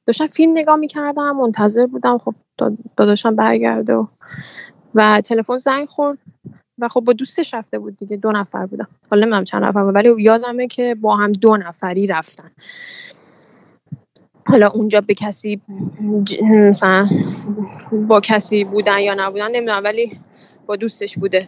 [0.07, 2.35] داشتم فیلم نگاه می‌کردم منتظر بودم خب
[2.96, 4.07] داداشم برگرده و,
[4.94, 6.18] و تلفن زنگ خورد
[6.79, 9.94] و خب با دوستش رفته بود دیگه دو نفر بودم حالا نمی‌دونم چند نفر بود
[9.94, 12.51] ولی یادمه که با هم دو نفری رفتن.
[14.49, 15.61] حالا اونجا به کسی
[16.43, 17.09] مثلا
[17.93, 20.21] با کسی بودن یا نبودن نمی‌دونم ولی
[20.67, 21.39] با دوستش بوده.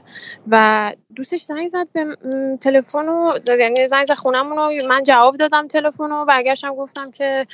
[0.49, 2.17] و دوستش زنگ زد به
[2.61, 7.47] تلفن و یعنی زنگ زد خونمون و من جواب دادم تلفن و برگشتم گفتم که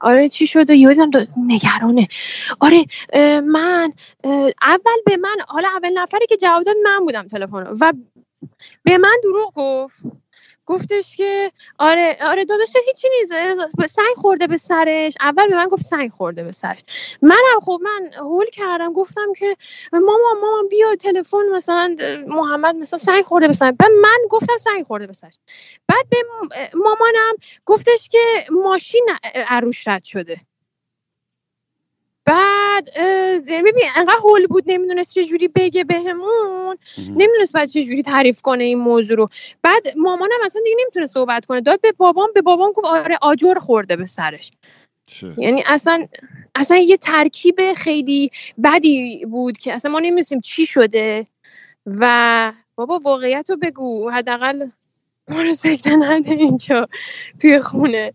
[0.00, 2.08] آره چی شده؟ یادم داد نگرانه.
[2.60, 2.84] آره
[3.40, 3.92] من
[4.62, 7.76] اول به من حالا اول نفری که جواب داد من بودم تلفن رو.
[7.80, 7.92] و
[8.82, 10.02] به من دروغ گفت.
[10.66, 13.32] گفتش که آره آره داداش هیچی نیست.
[13.86, 15.14] سنگ خورده به سرش.
[15.20, 16.80] اول به من گفت سنگ خورده به سرش.
[17.22, 18.92] منم خب من هول کردم.
[18.92, 19.56] گفتم که
[19.92, 21.96] مامان مامان بیا تلفن مثلا
[22.28, 23.74] محمد مثلا سنگ خورده به سرش.
[23.80, 25.34] من گفتم سنگ خورده به سرش.
[25.88, 26.16] بعد به
[26.74, 27.34] مامانم
[27.66, 28.18] گفتش که
[28.50, 29.06] ماشین
[29.48, 30.40] عروش رد شده.
[32.26, 32.88] بعد
[33.46, 36.78] ببین انقدر هول بود نمی‌دونست چه جوری بگه بهمون.
[37.08, 39.28] نمی‌دونست بعد چه جوری تعریف کنه این موضوع رو.
[39.62, 41.60] بعد مامانم اصلا دیگه نمی‌تونه صحبت کنه.
[41.60, 44.52] داد به بابام به بابام گفت آره آجر خورده به سرش.
[45.38, 46.06] یعنی اصلا
[46.54, 48.30] اصلا یه ترکیب خیلی
[48.64, 51.26] بدی بود که اصلا ما نمی‌دونستیم چی شده.
[51.86, 54.10] و بابا واقعیت رو بگو.
[54.10, 54.66] حداقل
[55.28, 56.88] ما رو سکته نده اینجا
[57.40, 58.12] توی خونه.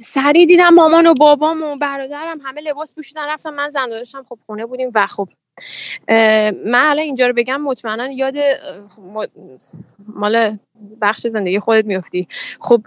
[0.00, 4.38] سریع دیدم مامان و بابام و برادرم همه لباس پوشیدن رفتم من زن داشتم خب
[4.46, 5.28] خونه بودیم و خب
[6.66, 8.38] من الان اینجا رو بگم مطمئنا یاد
[8.98, 9.26] م-
[10.08, 10.56] مال
[11.00, 12.28] بخش زندگی خودت میفتی.
[12.60, 12.82] خب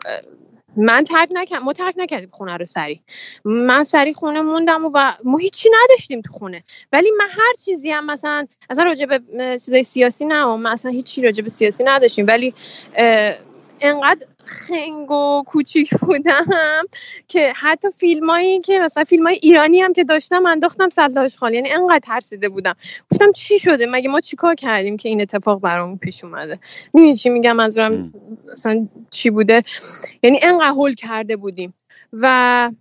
[0.78, 3.02] من ترک نکردم ما ترک نکردیم خونه رو سری
[3.46, 6.64] من سری خونه موندم و, ما هیچی نداشتیم تو خونه.
[6.94, 9.20] ولی من هر چیزی هم مثلا اصلا راجع به
[9.52, 12.28] چیزای سیاسی نه من اصلا هیچی راجع به سیاسی نداشتیم.
[12.28, 12.54] ولی
[13.82, 16.46] انقدر خنگ و کوچیک بودم
[17.28, 21.72] که حتی فیلمایی که مثلا فیلم های ایرانی هم که داشتم انداختم سلاش خال یعنی
[21.72, 22.76] انقدر ترسیده بودم.
[23.12, 26.60] گفتم چی شده؟ مگه ما چیکار کردیم که این اتفاق برامون پیش اومده؟
[26.94, 28.14] می‌دونی چی میگم؟ منظورم.
[28.52, 29.64] مثلا چی بوده؟
[30.24, 31.74] یعنی انقدر هول کرده بودیم.
[32.14, 32.72] و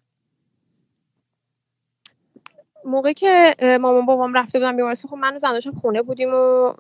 [2.85, 6.73] موقعی که مامان بابام رفته بودن بیمارستان خب من و زن داشتم خونه بودیم و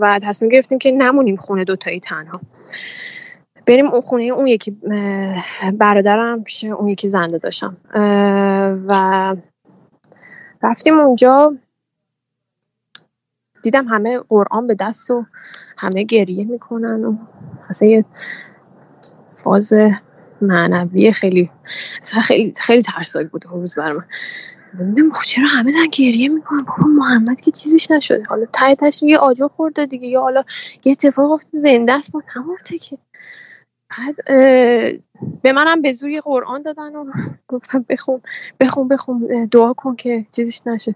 [0.00, 2.40] و تصمیم گرفتیم که نمونیم خونه دوتایی تنها.
[3.68, 4.70] بریم اون خونه اون یکی
[5.78, 7.76] برادرم پیش اون یکی زنده داشتم.
[8.88, 9.36] و
[10.62, 11.56] رفتیم اونجا.
[13.62, 15.24] دیدم همه قرآن به دست و
[15.76, 17.16] همه گریه می‌کنن و
[17.68, 18.04] اصلا یه
[19.26, 19.72] فاز
[20.40, 21.50] معنوی خیلی
[22.02, 24.04] خیلی خیلی ترسناک بود اون روز برای من
[24.80, 28.22] نمی‌دونم خب چرا همه دارن گریه می‌کنن؟ بابا محمد که چیزیش نشده.
[28.28, 30.08] حالا ته تهش یه آجر خورده دیگه.
[30.08, 30.44] یا حالا
[30.84, 32.14] یه اتفاق افتاد زنده است.
[32.14, 32.98] ما نمرده که.
[33.90, 34.16] بعد
[35.42, 37.10] به منم به زور یه قرآن دادن و
[37.48, 38.20] گفتم بخون
[38.60, 40.94] بخون بخون دعا کن که چیزیش نشه.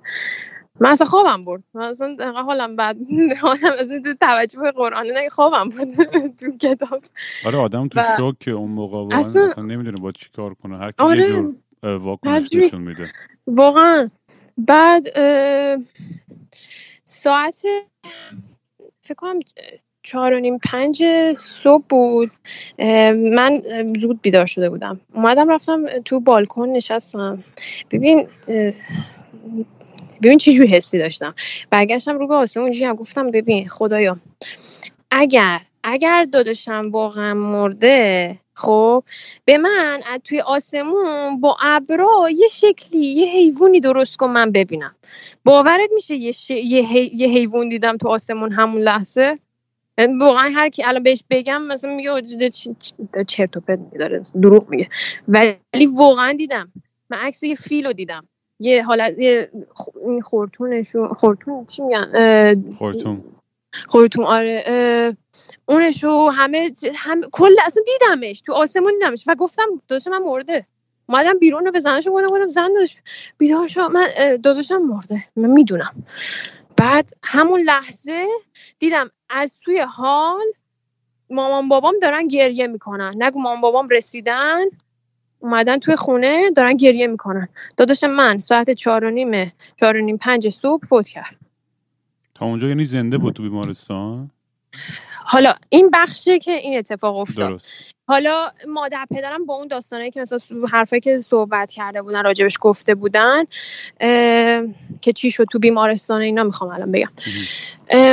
[0.81, 1.63] من اصلا خوابم برد.
[1.75, 2.97] من اصلا حالم بد
[3.43, 5.89] حالم از اون توجه به قرآن نه خوابم بود
[6.41, 7.05] تو کتاب.
[7.47, 10.79] آره آدم تو شوک که اون موقع اصلا اصلا نمی‌دونه با چی کار کنه.
[10.79, 13.05] هر کی یه آره جور اه، واکنش نشون میده.
[13.47, 14.11] واقعا.
[14.59, 15.07] بعد
[17.05, 17.63] ساعت
[19.01, 19.39] فکر کنم
[20.03, 21.03] چهار و نیم پنج
[21.37, 22.31] صبح بود.
[23.35, 23.63] من
[24.01, 25.01] زود بیدار شده بودم.
[25.15, 27.45] اومدم رفتم تو بالکن نشستم.
[27.91, 28.27] ببین
[30.23, 31.35] ببین چه جور حسی داشتم.
[31.71, 34.19] برگشتم رو به آسمون هم گفتم ببین خدایا
[35.11, 39.05] اگر اگر داداشم واقعا مرده خب
[39.45, 44.95] به من از توی آسمون با ابرا یه شکلی یه حیوانی درست کن من ببینم.
[45.45, 46.51] باورت میشه یه, ش...
[46.51, 47.11] یه, حی...
[47.15, 49.39] یه حیوان دیدم تو آسمون همون لحظه؟
[49.99, 52.21] واقعا هر کی الان بهش بگم مثلا میگه
[53.13, 54.89] ده چرت و پرت داره دروغ میگه.
[55.29, 56.73] ولی واقعا دیدم.
[57.11, 58.29] من عکس یه فیل رو دیدم.
[58.61, 59.51] یه حالت یه
[60.25, 63.25] خورتونشو خورتون چی میگن؟ خورتون.
[63.87, 65.17] خورتون آره.
[65.67, 68.41] اونشو همه هم کل اصلا دیدمش.
[68.41, 69.25] تو آسمون دیدمش.
[69.27, 70.67] و گفتم داداش من مرده.
[71.09, 72.97] اومدم بیرون رو به زنش گفتم گفتم زن داداش
[73.39, 73.89] بیدار شو.
[73.89, 74.07] من
[74.43, 75.25] داداشم مرده.
[75.37, 76.05] من می‌دونم.
[76.83, 78.29] بعد همون لحظه
[78.79, 80.45] دیدم از توی حال
[81.31, 83.15] مامان بابام دارن گریه می‌کنن.
[83.19, 84.65] نگو مامان بابام رسیدن
[85.39, 87.49] اومدن توی خونه دارن گریه می‌کنن.
[87.77, 91.37] داداش من ساعت چهار و نیمه چهار و نیم پنج صبح فوت کرد
[92.35, 94.31] تا اونجا یعنی زنده بود تو بیمارستان؟
[95.33, 97.49] حالا این بخشه که این اتفاق افتاد.
[97.49, 97.69] درست.
[98.07, 100.39] حالا مادر پدرم با اون داستانایی که مثلا
[100.73, 103.45] حرفایی که صحبت کرده بودن راجبش گفته بودن
[105.01, 107.11] که چی شد تو بیمارستان اینا می‌خوام الان بگم.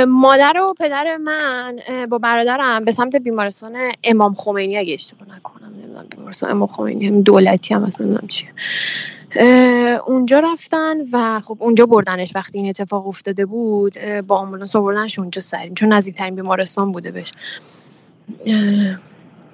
[0.04, 1.80] مادر و پدر من
[2.10, 7.22] با برادرم به سمت بیمارستان امام خمینی اگه اشتباه نکنم نمی‌دونم بیمارستان امام خمینی هم
[7.22, 8.48] دولتی هم اصلا نمی‌دونم چیه.
[10.06, 15.40] اونجا رفتن و خب اونجا بردنش وقتی این اتفاق افتاده بود با آمبولانس آوردنش اونجا
[15.40, 17.32] سرین چون نزدیکترین بیمارستان بوده بهش.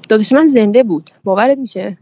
[0.08, 1.10] داداش من زنده بود.
[1.24, 1.98] باورت میشه؟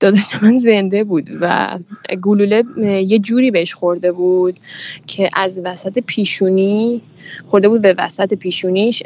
[0.00, 1.78] داداش من زنده بود و
[2.22, 2.64] گلوله
[3.06, 4.60] یه جوری بهش خورده بود
[5.06, 7.02] که از وسط پیشونی
[7.46, 9.02] خورده بود به وسط پیشونیش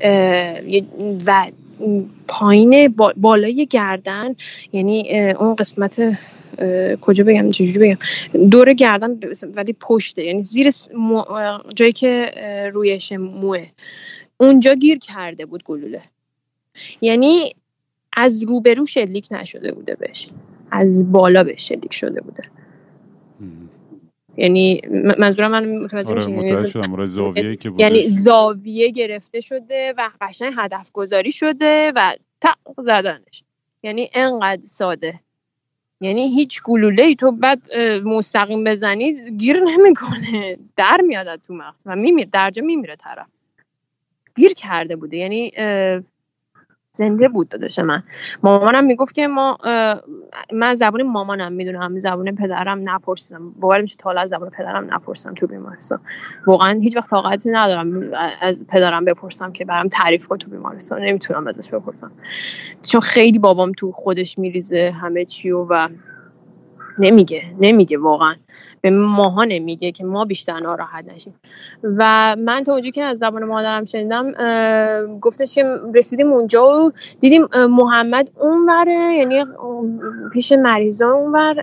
[1.27, 1.47] و
[2.29, 4.35] پایین بالای گردن
[4.73, 6.19] یعنی اون قسمت
[7.01, 7.99] کجا بگم چجوری بگم
[8.49, 9.21] دور گردن
[9.57, 10.71] ولی پشته یعنی زیر
[11.75, 12.33] جایی که
[12.75, 13.67] رویش موه.
[14.37, 16.03] اونجا گیر کرده بود گلوله.
[17.01, 17.55] یعنی
[18.13, 20.29] از روبرو شلیک نشده بوده بهش.
[20.71, 22.43] از بالا به شلیک شده بوده.
[24.37, 24.81] یعنی
[25.19, 31.33] منظورم من متوجه آره یعنی زاویه که یعنی زاویه گرفته شده و قشنگ هدف گذاری
[31.33, 33.43] شده و تق زدنش.
[33.83, 35.21] یعنی انقدر ساده.
[36.01, 40.59] یعنی هیچ گلوله ای تو بعد مستقیم بزنی گیر نمی‌کنه.
[40.77, 43.27] در میاد تو مغز و میمیره درجا میمیره طرف.
[44.37, 45.17] گیر کرده بوده.
[45.17, 45.53] یعنی
[46.97, 48.03] زنده بود داداش من.
[48.43, 49.59] مامانم می‌گفت که ما
[50.53, 53.51] من زبون مامانم می‌دونم زبون پدرم نپرسیدم.
[53.51, 56.01] باور میشه تا از زبون پدرم نپرسم تو بیمارستان.
[56.47, 61.03] واقعا هیچ وقت طاقتی ندارم از پدرم بپرسم که برام تعریف کن تو بیمارستان.
[61.03, 62.13] نمی‌تونم ازش بپرسم.
[62.83, 65.89] چون خیلی بابام تو خودش میریزه همه چی و
[66.99, 68.35] نمیگه نمیگه واقعا.
[68.81, 71.35] به ماها نمیگه که ما بیشتر ناراحت نشیم.
[71.83, 74.33] و من تا اونجا که از زبان مادرم شنیدم
[75.19, 79.45] گفتش که رسیدیم اونجا و دیدیم محمد اونوره یعنی
[80.33, 81.63] پیش مریضا اونور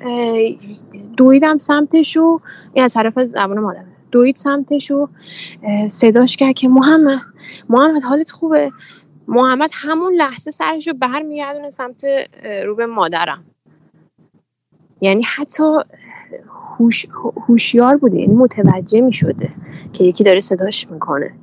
[1.18, 2.40] دویدم سمتش و
[2.74, 5.10] این از طرف زبان مادرم دوید سمتش و
[5.88, 7.20] صداش کرد که محمد
[7.70, 8.72] محمد حالت خوبه؟
[9.28, 12.06] محمد همون لحظه سرش رو برمیگردونه سمت
[12.66, 13.46] رو به مادرم.
[15.04, 15.64] یعنی حتی
[17.48, 19.50] هوشیار بوده یعنی متوجه می شده
[19.94, 21.34] که یکی داره صداش می‌کنه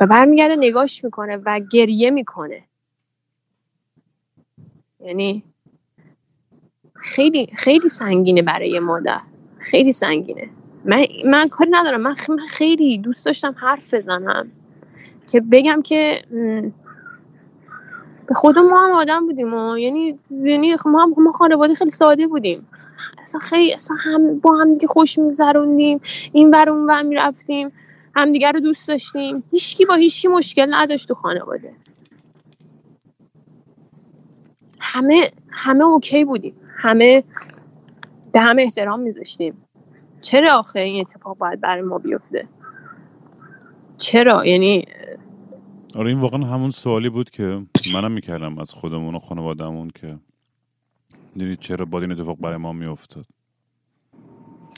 [0.00, 2.62] و برمیگرده نگاش می‌کنه و گریه می‌کنه.
[5.00, 5.44] یعنی
[6.94, 9.20] خیلی خیلی سنگینه برای مادر.
[9.58, 10.48] خیلی سنگینه.
[10.84, 12.00] من من کاری ندارم.
[12.00, 12.14] من
[12.48, 14.50] خیلی دوست داشتم حرف بزنم
[15.26, 16.22] که بگم که
[18.26, 22.26] به خود ما هم آدم بودیم و یعنی یعنی ما هم ما خانواده خیلی ساده
[22.26, 22.66] بودیم.
[23.30, 26.00] اصلا خیلی اصلا هم با هم دیگه خوش میگذروندیم.
[26.32, 27.72] این ور اون ور می‌رفتیم.
[28.14, 29.42] همدیگه رو دوست داشتیم.
[29.50, 31.72] هیچکی با هیچکی مشکل نداشت تو خانواده.
[34.80, 36.54] همه همه اوکی بودیم.
[36.76, 37.24] همه
[38.32, 39.54] به همه احترام میذاشتیم.
[40.20, 42.48] چرا آخه این اتفاق باید برای ما بیفته؟
[43.96, 44.84] چرا؟ یعنی
[45.94, 47.62] آره این واقعا همون سوالی بود که
[47.94, 50.18] منم می‌کردم از خودمون و خانوادهمون که
[51.36, 53.26] دیدید چرا با این اتفاق برای ما میافتاد؟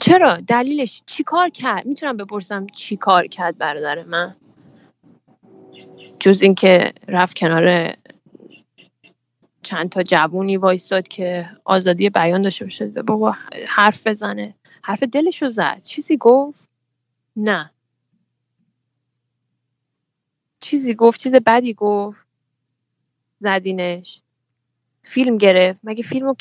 [0.01, 4.37] چرا؟ دلیلش چی کار کرد؟ می‌تونم بپرسم چی کار کرد برادر من؟
[6.21, 7.95] جز اینکه رفت کنار
[9.63, 12.87] چند تا جوونی وایستاد که آزادی بیان داشته باشه.
[12.87, 13.37] بابا
[13.69, 14.55] حرف بزنه.
[14.83, 15.83] حرف دلشو زد.
[15.83, 16.69] چیزی گفت؟
[17.37, 17.71] نه.
[20.61, 22.27] چیزی گفت چیز بدی گفت؟
[23.39, 24.23] زدینش.
[25.05, 25.81] فیلم گرفت.
[25.85, 26.37] مگه فیلم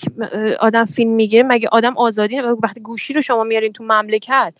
[0.60, 4.54] آدم فیلم می‌گیره؟ مگه آدم آزادی وقتی گوشی رو شما میارین تو مملکت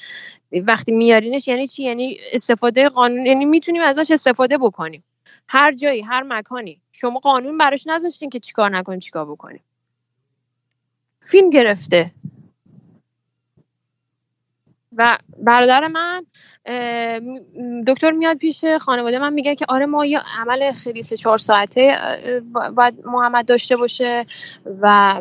[0.52, 5.04] وقتی میارینش یعنی چی؟ یعنی استفاده قانون یعنی می‌تونیم ازش استفاده بکنیم.
[5.48, 6.82] هر جایی هر مکانی.
[6.92, 9.62] شما قانون براش نذاشتین که چیکار نکنیم چیکار بکنیم
[11.22, 12.12] فیلم گرفته.
[14.98, 16.26] و برادر من
[17.88, 21.98] دکتر میاد پیش خانواده من میگه که آره ما یه عمل خیلی سه چهار ساعته
[22.76, 24.26] باید محمد داشته باشه
[24.82, 25.16] و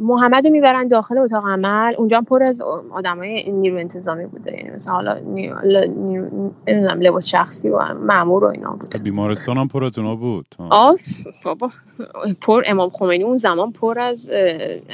[0.00, 1.94] محمد رو می‌برن داخل اتاق عمل.
[1.98, 2.62] اونجا پر از
[3.04, 4.56] های نیرو انتظامی بوده.
[4.56, 5.18] یعنی مثلا حالا
[6.66, 8.98] نمی‌دونم لباس شخصی و معمور و اینا بوده.
[8.98, 10.46] بیمارستان هم پر از اونا بود.
[10.70, 11.02] آف
[11.44, 11.70] بابا.
[12.40, 14.30] پر امام خمینی اون زمان پر از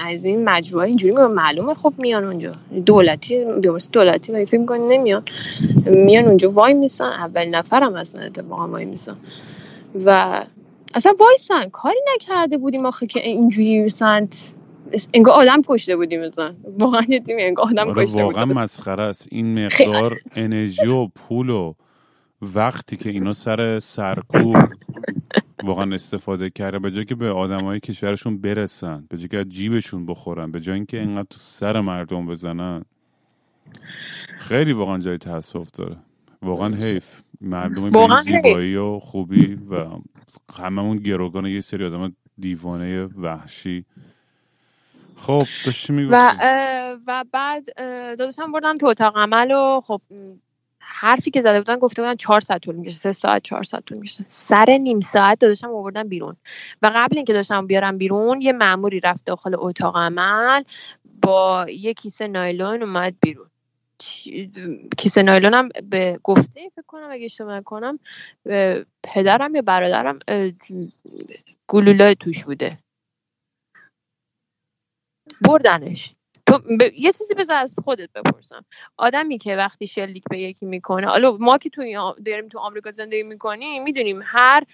[0.06, 0.86] از این مجروحه.
[0.86, 2.52] اینجوری معلومه خب میان اونجا.
[2.86, 5.22] دولتی بیمارستان دولتی و فیلم کنی نمیان.
[5.86, 7.04] میان اونجا وای میسن.
[7.04, 9.16] اول نفرم اصلا اتفاقا وای میسن.
[10.04, 10.40] و
[10.94, 11.68] اصلا وایسن.
[11.68, 14.48] کاری نکرده بودیم آخه که اینجوری سنت
[15.14, 16.54] انگار آدم کشته بودیم مثلا.
[16.78, 19.28] واقعا جدی انگار آدم آره کشته واقعا مسخره است.
[19.30, 21.74] این مقدار انرژی و پول و
[22.42, 24.56] وقتی که اینا سر سرکوب
[25.64, 30.50] واقعا استفاده کرده به جای که به آدمای کشورشون برسن به جای که جیبشون بخورن
[30.50, 32.84] به جای اینکه اینقدر تو سر مردم بزنن.
[34.38, 35.96] خیلی واقعا جای تاسف داره.
[36.42, 37.20] واقعا حیف.
[37.40, 39.86] مردم به زیبایی و خوبی و
[40.58, 43.84] هممون گروگان یه سری آدم دیوانه وحشی.
[45.16, 46.34] خب داشتی و
[47.06, 47.76] و بعد
[48.18, 50.00] داداشم بردم تو اتاق عمل و خب
[50.78, 53.98] حرفی که زده بودن گفته بودن چهار ساعت طول می‌کشه سه ساعت چهار ساعت طول
[53.98, 54.24] می‌کشه.
[54.28, 56.36] سر نیم ساعت داداشم آوردن بیرون.
[56.82, 60.62] و قبل اینکه داشتم بیارم بیرون یه ماموری رفت داخل اتاق عمل
[61.22, 63.46] با یه کیسه نایلون اومد بیرون.
[64.98, 67.98] کیسه نایلون هم به گفته فکر کنم اگه اشتباه کنم
[69.02, 70.18] پدرم یا برادرم
[71.68, 72.78] گلوله توش بوده.
[75.40, 76.14] بردنش.
[76.46, 76.60] تو
[76.94, 78.64] یه چیزی بذار از خودت بپرسم.
[78.96, 81.82] آدمی که وقتی شلیک به یکی می‌کنه حالا ما که تو
[82.26, 84.64] داریم تو آمریکا زندگی می‌کنیم می‌دونیم هر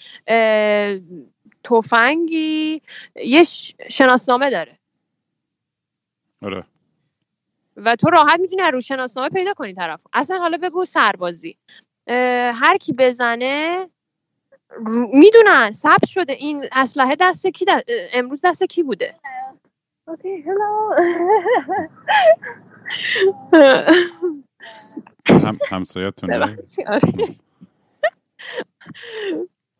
[1.64, 2.82] تفنگی
[3.16, 3.44] یه
[3.90, 4.78] شناسنامه داره.
[6.42, 6.64] آره.
[7.76, 10.06] و تو راحت می‌تونی رو شناسنامه پیدا کنی طرف.
[10.12, 11.56] اصلا حالا بگو سربازی.
[12.54, 13.88] هر کی بزنه
[15.12, 16.32] می‌دونن ثبت شده.
[16.32, 17.66] این اسلحه دست کی
[18.12, 19.14] امروز دست کی بوده؟
[20.10, 20.90] اوکی هلو
[25.28, 26.58] هم همسایتونه.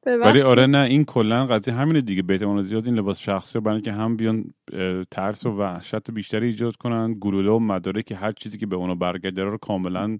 [0.06, 2.22] ولی آره نه این کلا قضیه همینه دیگه.
[2.22, 4.54] به احتمال زیاد این لباس شخصی رو برای که هم بیان
[5.10, 8.94] ترس و وحشت بیشتری ایجاد کنن گلوله و مداره که هر چیزی که به اونا
[8.94, 10.18] برگرده رو کاملا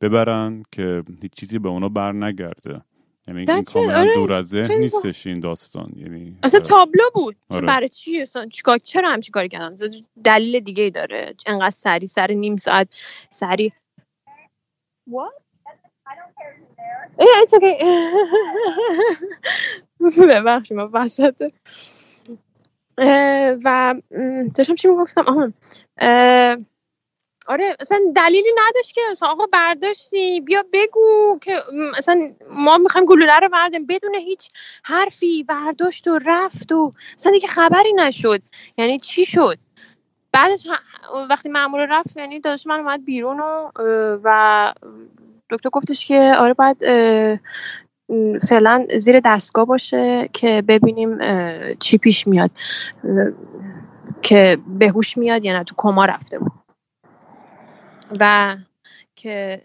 [0.00, 2.80] ببرن که هیچ چیزی به اونا بر نگرده
[3.28, 4.14] یعنی این کاملا آره.
[4.14, 5.92] دور از ذهن نیستش این داستان.
[5.96, 7.36] یعنی اصلا تابلو بود.
[7.50, 7.66] آره.
[7.66, 9.74] برای چی؟ اصلا چیکار؟ چرا همچین کاری کردم؟
[10.24, 11.34] دلیل دیگه ای داره.
[11.46, 12.88] انقدر سری سر نیم ساعت
[13.28, 13.72] سری.
[15.10, 15.42] What?
[20.28, 21.52] ببخشید ما وسط.
[23.64, 23.94] و
[24.54, 25.52] داشتم چی می‌گفتم؟ آها.
[27.48, 31.62] آره اصلا دلیلی نداشت که اصلا آقا برداشتی بیا بگو که
[31.98, 33.86] اصلا ما می‌خوایم گلوله رو برداریم.
[33.86, 34.50] بدون هیچ
[34.84, 38.42] حرفی برداشت و رفت و اصلا دیگه خبری نشد.
[38.78, 39.58] یعنی چی شد؟
[40.32, 40.66] بعدش
[41.30, 43.70] وقتی مامور رفت یعنی داداش من اومد بیرون و,
[44.24, 44.72] و
[45.50, 46.78] دکتر گفتش که آره باید
[48.48, 51.18] فعلا زیر دستگاه باشه که ببینیم
[51.80, 52.50] چی پیش میاد.
[54.22, 56.52] که بهوش میاد یا نه تو کما رفته بود.
[58.20, 58.56] و
[59.16, 59.62] که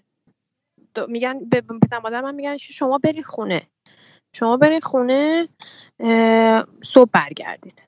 [1.08, 3.62] میگن به پدر من میگن شما برید خونه.
[4.36, 5.48] شما برید خونه
[6.84, 7.88] صبح برگردید.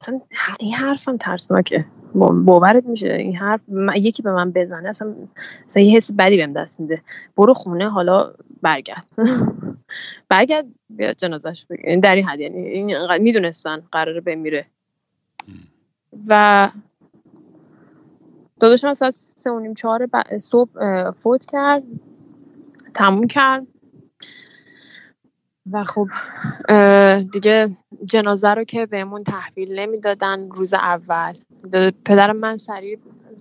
[0.00, 0.20] اصلا
[0.60, 1.84] این حرفم ترسناکه.
[2.14, 3.12] باورت میشه.
[3.12, 3.60] این حرف
[3.96, 5.14] یکی به من بزنه اصلا,
[5.64, 7.02] اصلا یه حس بدی بهم دست میده.
[7.36, 9.06] برو خونه حالا برگرد.
[10.28, 14.66] برگرد بیا جنازش این در این حد یعنی می‌دونستن قراره بمیره.
[16.28, 16.70] و
[18.62, 20.08] داداشم ساعت سه و نیم چهار
[20.38, 21.82] صبح فوت کرد
[22.94, 23.66] تموم کرد.
[25.72, 26.08] و خب
[27.32, 31.32] دیگه جنازه رو که بهمون تحویل نمی‌دادن روز اول.
[32.04, 32.98] پدرم من سریع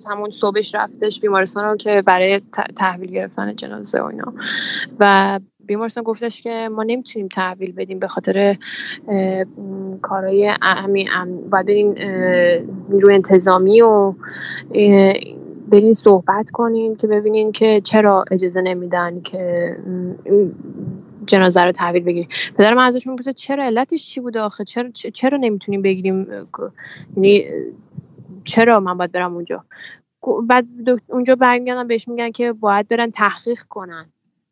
[0.09, 2.41] همون صبحش رفتش بیمارستان رو که برای
[2.75, 4.33] تحویل گرفتن جنازه و اینا.
[4.99, 5.39] و
[5.71, 8.57] بیمارستان گفتش که ما نمی‌تونیم تحویل بدیم به خاطر
[10.01, 11.09] کارهای همین
[11.49, 11.95] باید بریم
[12.89, 14.13] نیروی انتظامی و
[15.67, 19.75] برین صحبت کنین که ببینین که چرا اجازه نمیدن که
[21.25, 22.29] جنازه رو تحویل بگیریم.
[22.57, 26.27] پدر من ازش می‌پرسه چرا علتش چی بوده آخه؟ چرا چرا نمی‌تونیم بگیریم؟
[27.15, 27.45] یعنی
[28.43, 29.63] چرا من باید برم اونجا؟
[30.47, 30.65] بعد
[31.07, 34.05] اونجا برمیگردن بهش میگن که باید برن تحقیق کنن.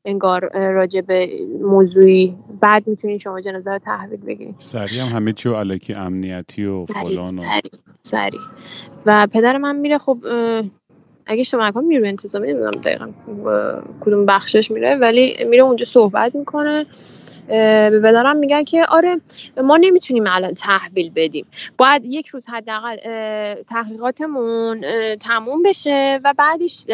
[0.05, 1.29] انگار راجع به
[1.61, 6.85] موضوعی بعد می‌تونین شما جنازه رو تحویل بگیرید سریع هم همه چی علکی امنیتی و
[6.85, 7.41] فلان و
[8.01, 8.41] سریع
[9.05, 10.17] و پدر من میره خب
[11.25, 13.09] اگه شما کنم میره انتظامی نمی‌دونم دقیقا
[14.01, 16.85] کدوم بخشش میره ولی میره اونجا صحبت می‌کنه.
[17.49, 19.21] به بدارم میگن که آره
[19.63, 21.45] ما نمی‌تونیم الان تحویل بدیم.
[21.77, 22.97] باید یک روز حداقل
[23.63, 24.81] تحقیقاتمون
[25.15, 26.85] تموم بشه و بعدش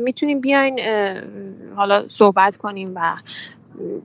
[0.00, 0.80] می‌تونیم بیاین
[1.76, 3.16] حالا صحبت کنیم و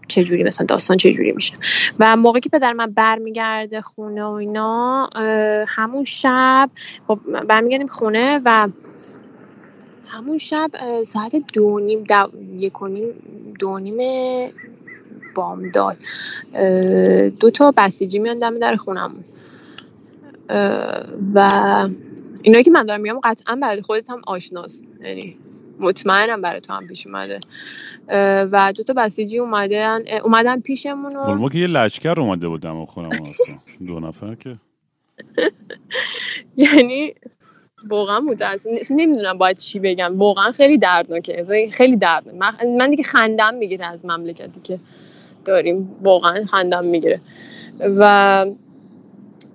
[0.07, 1.53] چه جوری مثلا داستان چه جوری میشه.
[1.99, 5.09] و موقعی که پدر من برمیگرده خونه و اینا
[5.67, 6.69] همون شب
[7.07, 8.67] خب برمیگردیم خونه و
[10.07, 10.71] همون شب
[11.03, 12.05] ساعت دو نیم
[12.57, 13.13] یک و نیم
[13.59, 13.97] دو نیم
[15.35, 15.97] بامداد
[17.39, 19.23] دو تا بسیجی میان دم در خونمون.
[21.33, 21.49] و
[22.41, 24.81] اینایی که من دارم میگم قطعا برای خودت هم آشناست.
[25.03, 25.37] یعنی
[25.79, 27.39] مطمئنم برای تو هم پیش اومده.
[28.51, 33.33] و دو تا بسیجی اومدن اومدن پیشمون و که یه لشکر اومده بودم خونمون
[33.87, 34.57] دو نفر که.
[36.57, 37.13] یعنی
[37.87, 40.19] واقعا متاسفم نمی‌دونم باید چی بگم.
[40.19, 41.69] واقعا خیلی دردناکه.
[41.71, 42.63] خیلی دردناک.
[42.65, 44.79] من دیگه خندم می‌گیره از مملکتی که
[45.45, 45.95] داریم.
[46.01, 47.21] واقعا خندم می‌گیره.
[47.79, 48.45] و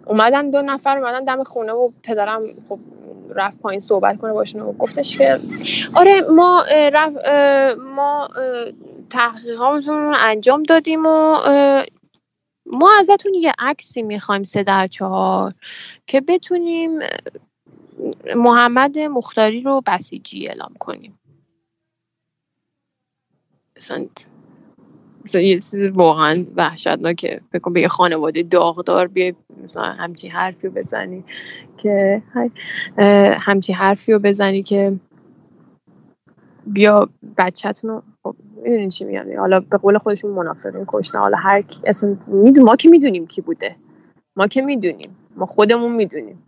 [0.06, 2.78] اومدن دو نفر اومدن دم خونه و پدرم خب
[3.34, 5.40] رفت پایین صحبت کنه باشون و گفتش که
[5.94, 7.12] آره ما رف...
[7.78, 8.28] ما
[9.10, 11.36] تحقیقاتمون رو انجام دادیم و
[12.66, 15.54] ما ازتون یه عکسی می‌خوایم سه در چهار
[16.06, 16.98] که بتونیم
[18.36, 21.18] محمد مختاری رو بسیجی اعلام کنیم.
[25.26, 30.66] مثلا یه چیز واقعا وحشتناکه فکر کنم به یه خانواده داغدار بیای مثلا همچی حرفی
[30.66, 31.24] رو بزنی
[31.76, 32.22] که
[33.40, 34.92] همچی حرفی رو بزنی که
[36.66, 37.08] بیا
[37.38, 41.18] بچهتون رو خب می‌دونین چی میگم؟ حالا به قول خودشون منافقین کشتن.
[41.18, 43.76] حالا هر اصلا میدون ما که می‌دونیم کی بوده.
[44.36, 45.16] ما که می‌دونیم.
[45.36, 46.42] ما خودمون می‌دونیم.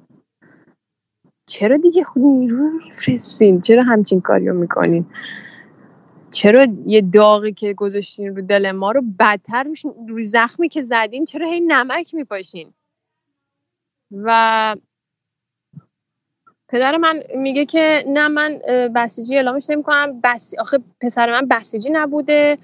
[1.46, 5.06] چرا دیگه خود نیرو میفرستین؟ چرا همچین کاریو می‌کنین؟
[6.30, 11.24] چرا یه داغی که گذاشتین رو دل ما رو بدتر روش روی زخمی که زدین
[11.24, 12.72] چرا هی نمک میپاشین؟
[14.12, 14.76] و
[16.68, 18.58] پدر من میگه که نه من
[18.94, 20.54] بسیجی اعلامش کنم بس...
[20.58, 22.58] آخه پسر من بسیجی نبوده.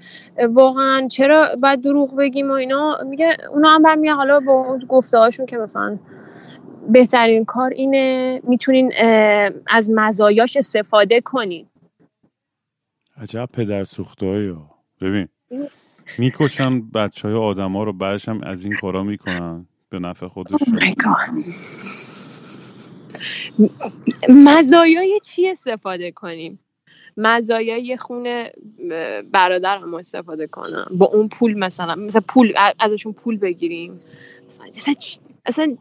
[0.48, 5.46] واقعا چرا باید دروغ بگیم و اینا؟ میگه اونا هم برمیگه حالا با گفته هاشون
[5.46, 5.98] که مثلا
[6.88, 8.92] بهترین کار اینه می‌تونین
[9.66, 11.66] از مزایاش استفاده کنین.
[13.22, 14.56] عجب پدر سوخته
[15.00, 15.28] ببین
[16.18, 19.66] می‌کشن بچه های آدم ها رو بعدش هم از این کارا می‌کنن.
[19.88, 20.80] به نفع خودشون.
[24.28, 26.58] مزایای چی استفاده کنیم؟
[27.16, 28.52] مزایای خونه
[29.32, 30.86] برادر هم استفاده کنم.
[30.90, 34.00] با اون پول مثلا مثلا پول ازشون پول بگیریم.
[34.46, 34.66] مثلا
[35.46, 35.76] اصلا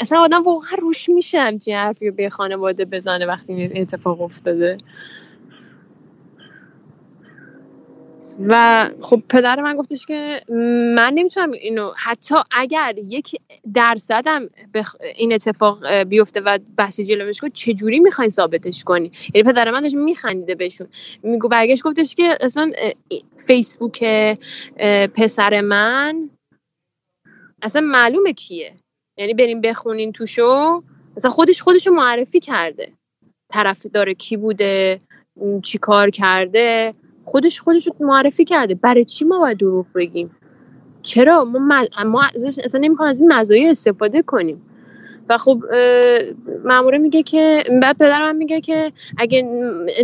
[0.00, 4.78] اصلا, آدم واقعا روش میشه همچین حرفی به خانواده بزنه وقتی اتفاق افتاده.
[8.40, 10.40] و خب پدر من گفتش که
[10.96, 13.36] من نمی‌تونم اینو حتی اگر یک
[13.74, 14.42] درصدم
[15.16, 19.94] این اتفاق بیفته و بحثی جلوش کنه چجوری می‌خواین ثابتش کنی؟ یعنی پدر من داشت
[19.94, 20.86] میخندیده بهشون.
[21.22, 22.72] میگو برگشت گفتش که اصلا
[23.46, 24.04] فیسبوک
[25.14, 26.30] پسر من
[27.62, 28.76] اصلا معلومه کیه؟
[29.18, 30.82] یعنی بریم بخونین توشو.
[31.16, 32.92] اصلا خودش خودشو معرفی کرده.
[33.48, 35.00] طرف داره کی بوده
[35.62, 36.94] چی کار کرده.
[37.26, 38.74] خودش خودش رو معرفی کرده.
[38.74, 40.30] برای چی ما باید دروغ بگیم؟
[41.02, 44.62] چرا؟ ما, ما اصلا نمی‌خوام از این مزایای استفاده کنیم.
[45.28, 45.62] و خب
[46.64, 49.42] ماموره میگه که بعد پدر من میگه که اگه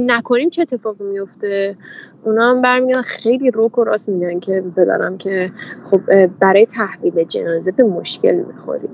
[0.01, 1.77] نکنیم چه اتفاقی میفته
[2.25, 5.53] اونا هم برمیگردن خیلی روک و راست میگن که پدرم که
[5.85, 8.91] خب برای تحویل جنازه به مشکل می‌خوریم.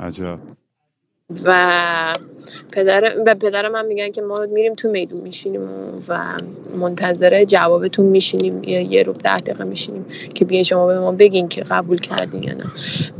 [0.00, 0.53] عجب.
[1.44, 2.14] و
[2.72, 5.62] پدر و پدر من میگن که ما میریم تو میدون میشینیم
[6.08, 6.36] و
[6.78, 8.64] منتظر جوابتون میشینیم.
[8.64, 12.52] یه رو ده دقیقه میشینیم که بیاین شما به ما بگین که قبول کردین یا
[12.54, 12.64] نه.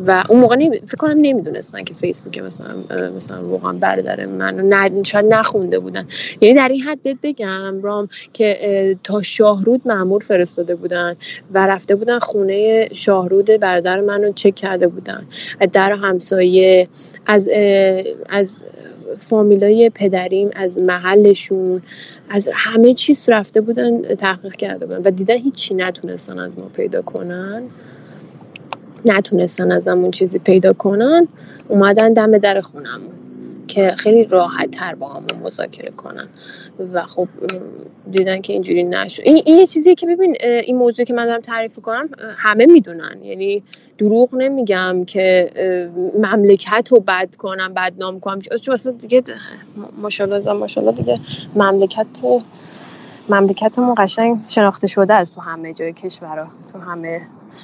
[0.07, 2.74] و اون موقع فکر کنم نمی‌دونستن که فیسبوک مثلا
[3.16, 6.09] مثلا واقعا برادر من نه شاید نخونده بودن.
[6.40, 11.16] یعنی در این حد بهت بگم رام که تا شاهرود مامور فرستاده بودن
[11.50, 15.26] و رفته بودن خونه شاهرود برادر منو چک کرده بودن.
[15.72, 16.88] در همسایه
[17.26, 17.48] از
[18.28, 18.61] از
[19.18, 21.82] فامیلای پدریم از محلشون
[22.28, 27.03] از همه چیز رفته بودن تحقیق کرده بودن و دیدن هیچی نتونستن از ما پیدا
[27.03, 27.62] کنن.
[29.05, 31.28] نتونستن از همون چیزی پیدا کنن.
[31.68, 33.24] اومدن دم در خونمون.
[33.69, 36.29] که خیلی راحت تر با همون مذاکره کنن.
[36.93, 37.29] و خب
[38.11, 39.23] دیدن که اینجوری نشد.
[39.25, 43.19] این, این یه چیزی که ببین این موضوع که من دارم تعریف کنم همه می‌دونن.
[43.23, 43.62] یعنی
[43.99, 45.51] دروغ نمیگم که
[46.19, 48.41] مملکت رو بد کنم بدنام کنم.
[48.41, 49.23] چون اصلا دیگه
[50.03, 51.21] ماشاءالله ماشاءالله دیگه
[51.55, 52.07] مملکت
[53.29, 56.47] مملکتمون قشنگ شناخته شده است تو همه جای کشورها.
[56.73, 57.21] تو همه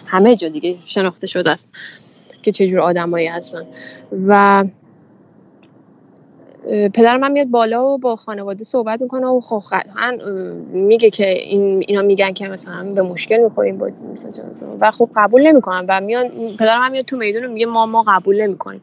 [0.07, 1.73] همه جا دیگه شناخته شده است
[2.43, 3.67] که چجور آدمایی هستن.
[4.27, 4.65] و
[6.69, 9.63] پدر من میاد بالا و با خانواده صحبت می‌کنه و خب
[10.73, 13.91] میگه که این اینا میگن که مثلا به مشکل می‌خوریم با
[14.81, 18.05] و خب قبول نمی‌کنم و میان پدر من میاد تو میدون و میگه ما ما
[18.09, 18.81] قبول نمی‌کنیم.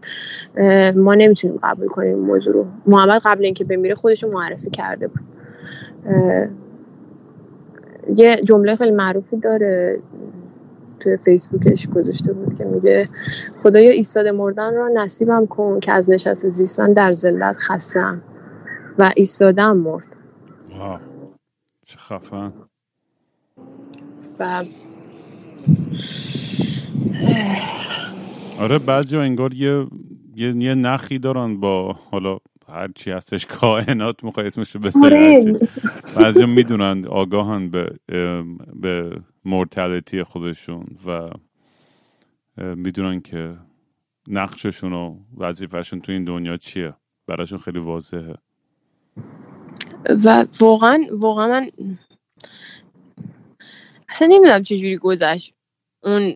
[0.95, 2.65] ما نمی‌تونیم قبول کنیم موضوع رو.
[2.85, 5.21] محمد قبل اینکه بمیره خودش رو معرفی کرده بود.
[8.15, 9.99] یه جمله خیلی معروفی داره.
[10.99, 13.07] توی فیسبوکش گذاشته بود که میگه
[13.63, 18.21] خدایا ایستاده مردن را نصیبم کن که از نشست زیستن در ذلت خستم
[18.97, 20.07] و ایستادم مرد.
[20.79, 20.99] واو.
[21.85, 22.53] چه خفن.
[24.39, 24.63] و
[28.59, 29.87] آره بعضی انگار یه
[30.35, 32.37] یه, یه نخی دارن با حالا
[32.69, 35.27] هرچی هستش کائنات می‌خوای اسمش رو بذاری
[36.17, 37.99] بعضی می‌دونن آگاهن به
[38.75, 41.29] به مورتالیتی خودشون و
[42.75, 43.57] می‌دونن که
[44.27, 46.95] نقششون و وظیفهشون تو این دنیا چیه.
[47.27, 48.35] براشون خیلی واضحه.
[50.25, 51.71] و واقعا واقعا من
[54.09, 55.53] اصلا نمی‌دونم چجوری گذشت.
[56.07, 56.35] اون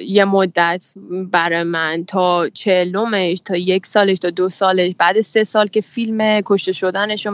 [0.00, 0.92] یه مدت
[1.30, 4.94] برای من تا چهلمش تا یک سالش تا دو سالش.
[4.98, 7.26] بعد سه سال که فیلم کشته شدنش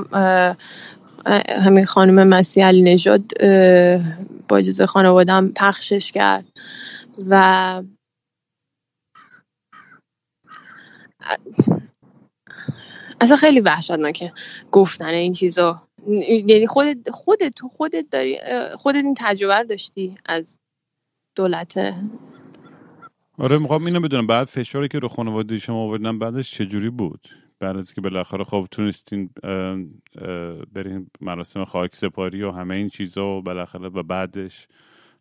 [1.65, 3.23] همین خانم مسیح علی نژاد
[4.49, 6.45] با اجازه خانوادم پخشش کرد.
[7.29, 7.83] و
[13.21, 14.33] اصلا خیلی وحشتناکه
[14.73, 15.83] گفتن این چیزا.
[16.47, 18.39] یعنی خودت خودت تو خودت داری
[18.77, 20.59] خودت این تجربه داشتی از
[21.41, 21.95] دولت
[23.39, 24.27] آره می‌خوام اینو بدونم.
[24.27, 27.29] بعد فشاری که رو خانواده شما آوردن بعدش چجوری بود؟
[27.61, 29.31] بعد از که بالاخره خب تونستین
[30.73, 34.69] برین مراسم خاک سپاری و همه این چیزا و بالاخره و بعدش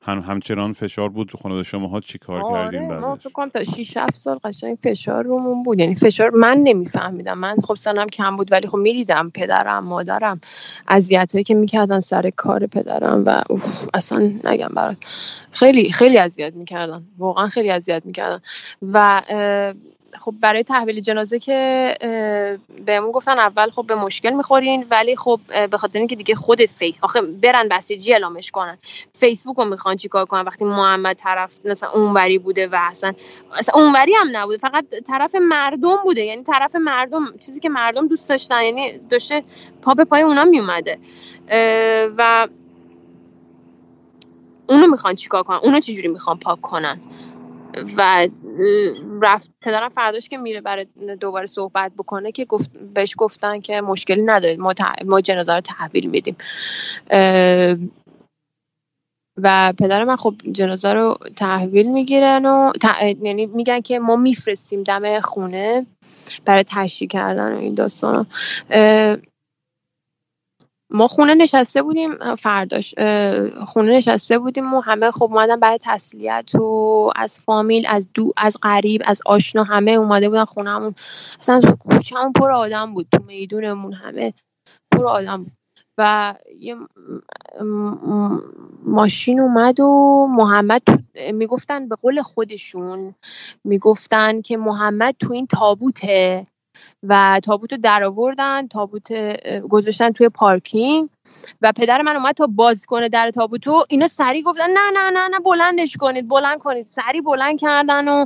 [0.02, 1.28] هم همچنان فشار بود.
[1.28, 4.16] تو خانواده شما ها چی کار آره کردین بعدش؟ ما فکر کنم تا 6 7
[4.16, 5.80] سال قشنگ فشار رومون بود.
[5.80, 7.38] یعنی فشار من نمیفهمیدم.
[7.38, 10.42] من خب سنم کم بود ولی خب می‌دیدم پدرم مادرم
[10.88, 13.42] اذیتایی که می‌کردن سر کار پدرم و
[13.94, 14.98] اصلا نگم برات.
[15.52, 17.04] خیلی خیلی اذیت می‌کردن.
[17.18, 18.40] واقعا خیلی اذیت می‌کردن.
[18.82, 19.22] و
[20.20, 25.40] خب برای تحویل جنازه که بهمون گفتن اول خب به مشکل می‌خورین ولی خب
[25.72, 28.78] به خاطر اینکه دیگه خود فیس آخه برن بسیجی اعلامش کنن.
[29.14, 33.14] فیسبوک رو می‌خوان چیکار کنن؟ وقتی محمد طرف مثلا اونوری بوده و اصلا
[33.58, 36.22] اصلا اونوری هم نبوده فقط طرف مردم بوده.
[36.22, 39.44] یعنی طرف مردم چیزی که مردم دوست داشتن یعنی داشته
[39.82, 41.00] پا به پای اونا میومده.
[42.18, 42.48] و
[44.70, 47.00] اونو می‌خوان چیکار کنن؟ اونو چجوری می‌خوان پاک کنن؟
[47.98, 48.28] و
[49.22, 50.86] رفت پدرم فرداش که میره برای
[51.20, 54.74] دوباره صحبت بکنه که گفت بهش گفتن که مشکلی ندارید ما,
[55.06, 56.36] ما جنازه رو تحویل میدیم.
[59.44, 62.72] و پدر من خب جنازه رو تحویل می‌گیرن و
[63.22, 65.86] یعنی میگن که ما میفرستیم دم خونه
[66.46, 68.26] برای تشریح کردن و این داستان
[70.92, 72.96] ما خونه نشسته بودیم فرداش
[73.68, 78.58] خونه نشسته بودیم و همه خب اومدن برای تسلیت و از فامیل از دو از
[78.64, 80.96] غریب از آشنا همه اومده بودن خونهمون.
[81.40, 84.34] اصلا کوچهمون پر آدم بود تو میدونمون همه
[84.92, 85.52] پر آدم بود.
[85.98, 86.76] و یه
[88.86, 90.82] ماشین اومد و محمد
[91.34, 93.16] می‌گفتن به قول خودشون
[93.64, 96.48] می‌گفتن که محمد تو این تابوته.
[97.04, 99.14] و تابوت رو در آوردن تابوت
[99.70, 101.10] گذاشتن توی پارکینگ
[101.62, 105.28] و پدر من اومد تا باز کنه در تابوتو اینا سریع گفتن نه نه نه
[105.28, 106.88] نه بلندش کنید بلند کنید.
[106.88, 108.26] سریع بلند کردن و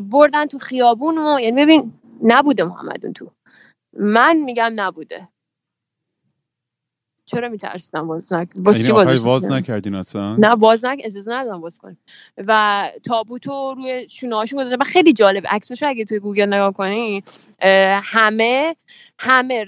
[0.00, 1.92] بردن تو خیابون و یعنی ببین
[2.22, 3.30] نبوده محمد اون تو.
[4.00, 5.28] من میگم نبوده.
[7.26, 11.60] چرا میترسیدم باز نک باز چی باز, باز نکردین اصلا؟ نه باز نک اجازه ندادم
[11.60, 11.98] باز کنیم
[12.36, 17.22] و تابوتو روی شونه هاشون گذاشتن خیلی جالب عکسشو اگه توی گوگل نگاه کنی
[18.02, 18.76] همه
[19.18, 19.66] همه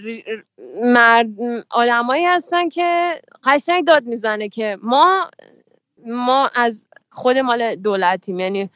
[0.84, 1.26] مرد
[1.70, 5.30] آدمایی هستن که قشنگ داد می‌زنه که ما
[6.06, 8.40] ما از خود مال دولتیم.
[8.40, 8.70] یعنی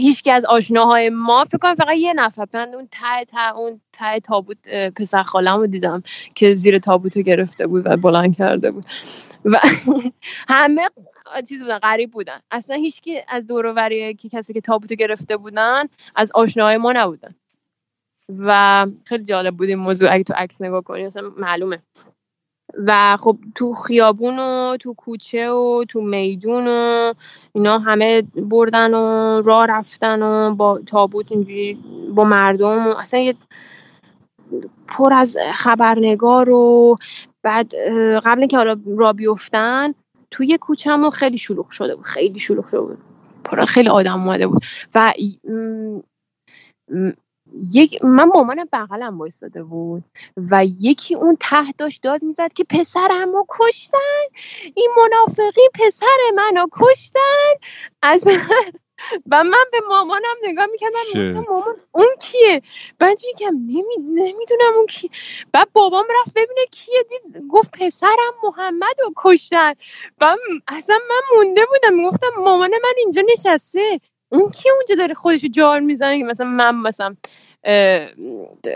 [0.00, 4.20] هیچ از آشناهای ما فکر کنم فقط یه نفر من اون ته ته اون ته
[4.20, 6.02] تابوت پسر خالم رو دیدم
[6.34, 8.84] که زیر تابوت رو گرفته بود و بلند کرده بود.
[9.44, 9.60] و
[10.48, 10.88] همه
[11.48, 12.40] چیز بودن غریب بودن.
[12.50, 15.84] اصلا هیچکی از دور که کسی که تابوت گرفته بودن
[16.16, 17.34] از آشناهای ما نبودن.
[18.28, 21.82] و خیلی جالب بود این موضوع اگه تو عکس نگاه کنی اصلا معلومه.
[22.86, 27.14] و خب تو خیابون و تو کوچه و تو میدون و
[27.52, 31.78] اینا همه بردن و راه رفتن و با تابوت اینجوری
[32.14, 33.34] با مردم و اصلا یه
[34.88, 36.96] پر از خبرنگار و
[37.42, 37.74] بعد
[38.24, 39.94] قبل اینکه حالا را بیفتن
[40.30, 42.98] توی کوچهمون خیلی شلوغ شده بود خیلی شلوغ شده بود.
[43.44, 44.64] پر خیلی آدم اومده بود.
[44.94, 45.12] و
[47.72, 50.04] یک من مامانم بغلم وایستاده بود
[50.50, 53.98] و یکی اون ته داشت داد می‌زد که پسرمو کشتن.
[54.74, 57.52] این منافقی پسر منو کشتن.
[58.02, 58.28] از
[59.30, 60.96] و من به مامانم نگاه می‌کردم
[61.48, 62.62] مامان اون کیه؟
[62.98, 63.96] بعد کم نمی...
[63.98, 65.10] نمی‌دونم اون کی
[65.52, 69.74] بعد بابام رفت ببینه کیه دید گفت پسرم محمد رو کشتن
[70.20, 70.36] و
[70.68, 74.00] اصلا من مونده بودم می‌گفتم مامان من اینجا نشسته.
[74.32, 77.16] اون کی اونجا داره خودشو جار می‌زنه که مثلا من مثلا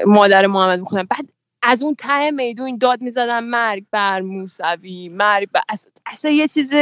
[0.07, 1.07] مادر محمد می‌خونم.
[1.11, 1.31] بعد
[1.63, 5.63] از اون ته میدون داد می‌زدن مرگ بر موسوی مرگ بر
[6.07, 6.73] اصلا, یه چیز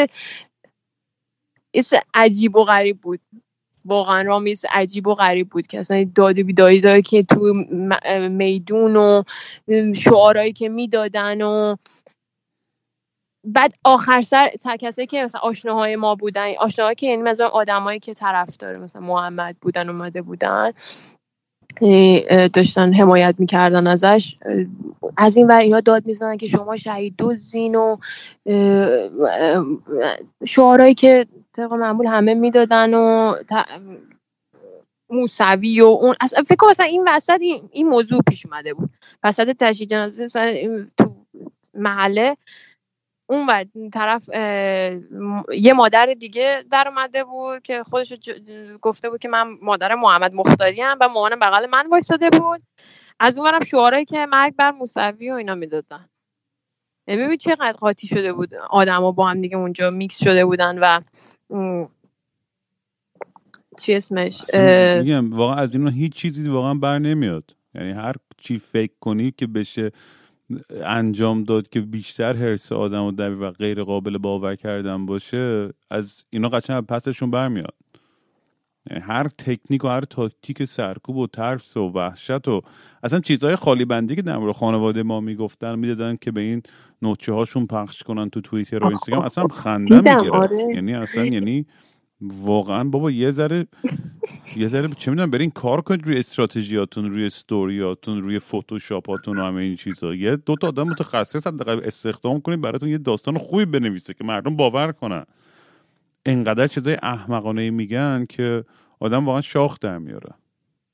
[2.14, 3.20] عجیب و غریب بود.
[3.85, 7.55] واقعا رامیز عجیب و غریب بود که اصلا داد و بیدایی داره که تو
[8.31, 9.23] میدون و
[9.97, 11.77] شعارهایی که می‌دادن و
[13.45, 18.14] بعد آخر سر کسایی که مثلا آشناهای ما بودن آشناهایی که یعنی مثلا آدمایی که
[18.14, 20.72] طرف داره مثلا محمد بودن اومده بودن
[22.53, 24.36] داشتن حمایت می‌کردن ازش
[25.16, 27.97] از این ور داد می‌زنن که شما شهید دوزین و
[30.45, 33.34] شعارهایی که طبق معمول همه می‌دادن و
[35.11, 38.90] موسوی و اون اصلا فکر کنم این وسط این, موضوع پیش اومده بود.
[39.24, 40.26] وسط تشییع جنازه
[40.97, 41.14] تو
[41.74, 42.36] محله
[43.33, 44.28] اون ور طرف
[45.53, 48.12] یه مادر دیگه در اومده بود که خودش
[48.83, 52.62] گفته بود که من مادر محمد مختاری هم و مامان بغل من وایستاده بود.
[53.20, 56.09] از اون ورم شعارهایی که مرگ بر موسوی و اینا می‌دادن.
[57.07, 58.55] ببین چقدر قاطی شده بود.
[58.70, 61.01] آدما با هم دیگه اونجا میکس شده بودن و
[63.78, 64.43] چی اسمش؟
[64.99, 67.57] میگم واقعا از این هیچ چیزی واقعا بر نمیاد.
[67.74, 69.91] یعنی هر چی فکر کنی که بشه
[70.85, 76.49] انجام داد که بیشتر حرس آدم و و غیر قابل باور کردن باشه از اینا
[76.49, 77.75] قشنگ پسشون برمیاد.
[78.91, 82.63] یعنی هر تکنیک و هر تاکتیک سرکوب و ترس و وحشت و
[83.03, 86.63] اصلا چیزهای خالی بندی که در مورد خانواده ما می‌گفتن می‌دادن که به این
[87.03, 90.57] نوچه هاشون پخش کنن تو توییتر و اینستاگرام اصلا خنده می‌گیره آره.
[90.75, 91.67] یعنی اصلا یعنی
[92.23, 93.66] واقعا بابا یه ذره
[94.57, 99.62] یه ذره چه می‌دونم برین کار کنید روی استراتژیاتون روی استوریاتون روی فتوشاپاتون و همه
[99.62, 100.14] این چیزا.
[100.14, 104.57] یه دو تا آدم متخصص حداقل استخدام کنید براتون یه داستان خوبی بنویسه که مردم
[104.57, 105.25] باور کنن.
[106.27, 108.64] انقدر چیزای احمقانه میگن که
[109.01, 110.31] آدم واقعا شاخ در میاره.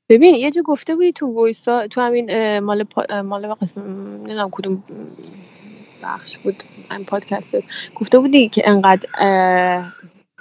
[0.09, 3.23] ببین یه جا گفته بودی تو وایسا تو همین مال پا...
[3.23, 4.85] مال قسم نمی‌دونم کدوم
[6.03, 7.57] بخش بود این پادکست
[7.95, 9.09] گفته بودی که انقدر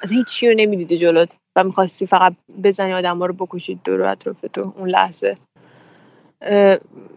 [0.01, 2.33] از هیچی رو نمی‌دیده جلوت و می‌خواستی فقط
[2.63, 5.37] بزنی آدم ها رو بکشید دور اطراف تو اون لحظه.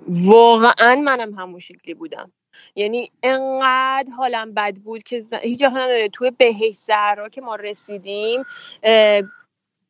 [0.09, 2.33] واقعا منم همون شکلی بودم.
[2.76, 8.45] یعنی انقدر حالم بد بود که هیچ حالم توی بهش زهرا که ما رسیدیم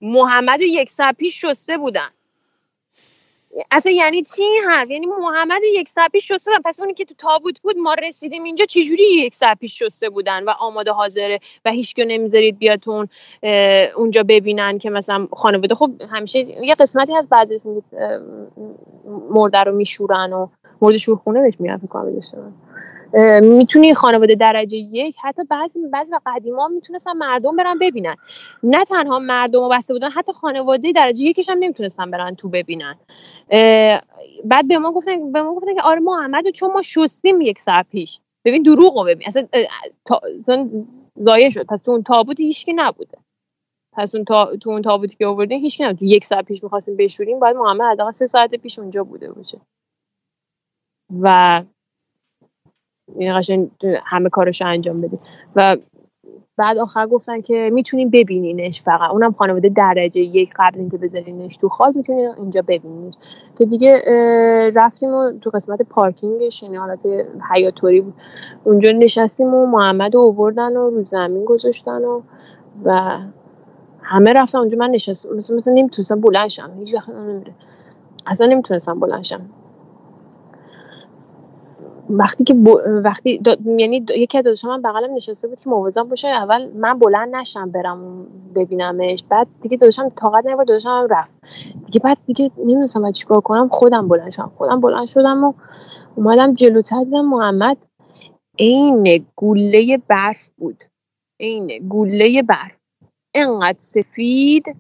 [0.01, 2.09] محمد و یک ساعت پیش شسته بودن.
[3.71, 6.63] اصلا یعنی چی این حرف؟ یعنی محمد یک ساعت پیش شسته بودن.
[6.65, 10.45] پس اونی که تو تابوت بود ما رسیدیم اینجا چجوری یک ساعت پیش شسته بودن
[10.45, 13.09] و آماده حاضره و هیچ نمی‌ذارید بیاد اون
[13.97, 15.75] اونجا ببینن که مثلا خانواده.
[15.75, 17.69] خب همیشه یه قسمتی از بعد از
[19.31, 20.49] مرده رو میشورن و
[20.83, 21.89] مورد شورخونه بهش میاد فکر
[23.43, 28.17] می‌تونی خانواده درجه یک حتی بعضی بعضی قدیما می‌تونستن مردم برن ببینن.
[28.63, 32.95] نه تنها مردم بسته بودن حتی خانواده درجه یکش هم نمی‌تونستن برن تو ببینن.
[34.45, 37.87] بعد به ما گفتن به ما گفتن که آره محمد چون ما شستیم یک ساعت
[37.89, 38.21] پیش.
[38.45, 39.29] ببین دروغ رو ببین.
[39.29, 40.69] اصلا
[41.17, 41.67] زایه شد.
[41.67, 43.19] پس تو اون تابوت هیچکی نبوده.
[43.93, 44.25] پس اون.
[44.61, 47.93] تو اون تابوتی که آوردین هیچکی نبوده تو یک ساعت پیش می‌خواستیم بشوریم باید محمد
[47.93, 49.61] حداقل سه ساعت پیش اونجا بوده باشه.
[51.21, 51.63] و
[53.17, 53.71] این قشنگ
[54.05, 55.19] همه کارش انجام بدیم
[55.57, 55.77] و
[56.57, 59.11] بعد آخر گفتن که می‌تونیم ببینینش فقط.
[59.11, 63.15] اونم خانواده درجه یک قبل اینکه بذارینش تو خاک می‌تونین اینجا ببینینش.
[63.59, 64.03] که دیگه
[64.75, 66.99] رفتیم و تو قسمت پارکینگش یعنی حالت
[67.51, 68.15] حیاتوری بود.
[68.65, 72.23] اونجا نشستیم و محمد رو اووردن و رو زمین گذاشتن و
[72.85, 73.19] و
[74.03, 74.79] همه رفتن اونجا.
[74.79, 75.37] من نشستم.
[75.37, 76.71] مثلا مثلا نمی‌تونستم بلند شم.
[76.79, 77.53] هیچ وقت نمیره
[78.27, 79.41] اصلا نمی‌تونستم بلند شم.
[82.11, 82.55] وقتی که
[83.05, 87.37] وقتی یعنی یکی از دوستان من بغلم نشسته بود که مواظب باشه اول من بلند
[87.37, 91.35] نشم برم ببینمش بعد دیگه داداشم طاقت نمیاد داداشم رفت.
[91.87, 95.53] دیگه بعد دیگه نمی‌دونستم باید چیکار کنم خودم بلند شدم خودم بلند شدم و
[96.17, 97.77] اومدم جلوتر دیدم محمد
[98.59, 100.85] عین گوله برف بود.
[101.41, 102.77] عین گوله برف.
[103.35, 104.77] انقدر سفید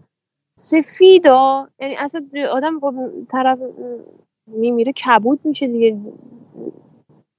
[0.59, 2.81] سفیدا یعنی اصلا آدم
[3.29, 3.59] طرف
[4.47, 5.99] میمیره کبود میشه دیگه.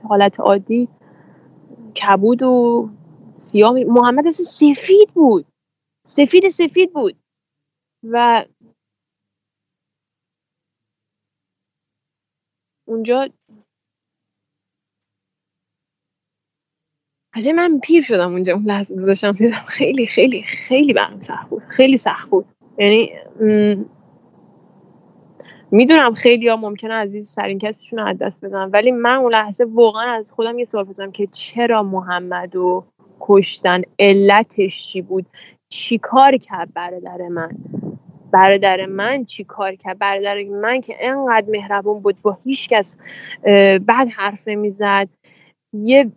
[0.09, 0.87] حالت عادی
[1.95, 2.89] کبود و
[3.37, 5.45] سیاه محمد اصلا سفید بود.
[6.05, 7.15] سفید سفید بود.
[8.03, 8.45] و
[12.87, 13.29] اونجا
[17.35, 18.53] قشنگ من پیر شدم اونجا.
[18.53, 21.63] اون لحظه گذاشتم دیدم خیلی خیلی خیلی برام سخت بود.
[21.63, 22.45] خیلی سخت بود.
[22.77, 23.11] یعنی
[25.71, 29.65] می‌دونم خیلی ها ممکنه عزیز ترین کسیشون رو از دست بدن ولی من اون لحظه
[29.73, 32.85] واقعا از خودم یه سوال پرسیدم که چرا محمد رو
[33.19, 35.25] کشتن علتش چی بود؟
[35.69, 37.51] چی کار کرد برادر من؟
[38.31, 42.97] برادر من چی کار کرد؟ برادر من که انقدر مهربون بود با هیچ کس
[43.85, 45.09] بعد حرف نمی‌زد
[45.73, 46.11] یه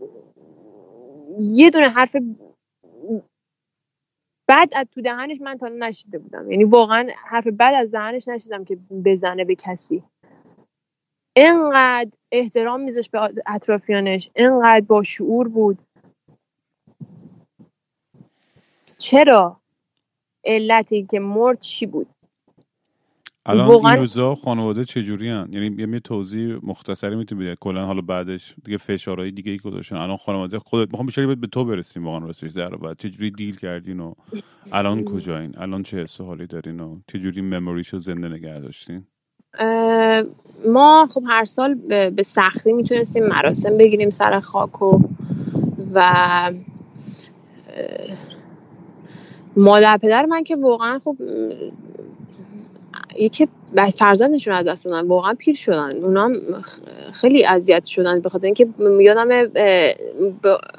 [1.41, 2.17] یه دونه حرف
[4.47, 6.51] بعد از تو دهنش من تا نشیده بودم.
[6.51, 10.03] یعنی واقعا حرف بعد از دهنش نشیدم که بزنه به کسی.
[11.37, 14.31] انقدر احترام میذاشت به اطرافیانش.
[14.37, 15.79] انقدر با شعور بود.
[18.99, 19.61] چرا؟
[20.45, 22.14] علت که مرد چی بود؟
[23.47, 28.01] الان واقعاً- این روزا خانواده چجوری هن؟ یعنی یه- توضیح مختصری می‌تونی بدی؟ کلا حالا
[28.01, 29.97] بعدش دیگه فشارهای دیگه ای گذاشتن.
[29.97, 32.79] الان خانواده خودت می‌خوام بیشتر به تو برسیم واقعا راستش زهرا.
[32.79, 34.15] بعد چجوری دیل کردین و
[34.73, 39.07] الان کجایین؟ الان چه حس حالی دارین و چجوری مموریشو زنده نگه داشتین؟
[40.73, 41.75] ما خب هر سال
[42.11, 45.01] به سختی می‌تونستیم مراسم بگیریم سر خاک و
[45.95, 46.53] و
[49.57, 51.17] مادر پدر من که واقعا خب
[53.19, 53.49] یکی
[53.97, 55.07] فرزندشون از دست دادن.
[55.07, 55.93] واقعا پیر شدن.
[55.93, 56.33] اونا
[57.13, 58.69] خیلی اذیت شدن به خاطر اینکه
[59.01, 59.29] یادم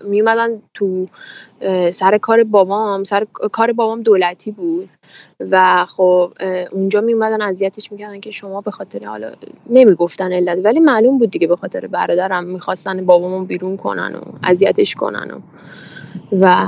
[0.04, 1.08] میومدن تو
[1.92, 3.04] سر کار بابام.
[3.04, 4.90] سر کار بابام دولتی بود.
[5.52, 6.32] و خب
[6.72, 9.32] اونجا می اومدن اذیتش می‌کردن که شما به خاطر حالا
[9.70, 10.66] نمی‌گفتن علت.
[10.66, 15.40] ولی معلوم بود دیگه به خاطر برادرم می‌خواستن بابامو بیرون کنن و اذیتش کنن و
[16.42, 16.68] و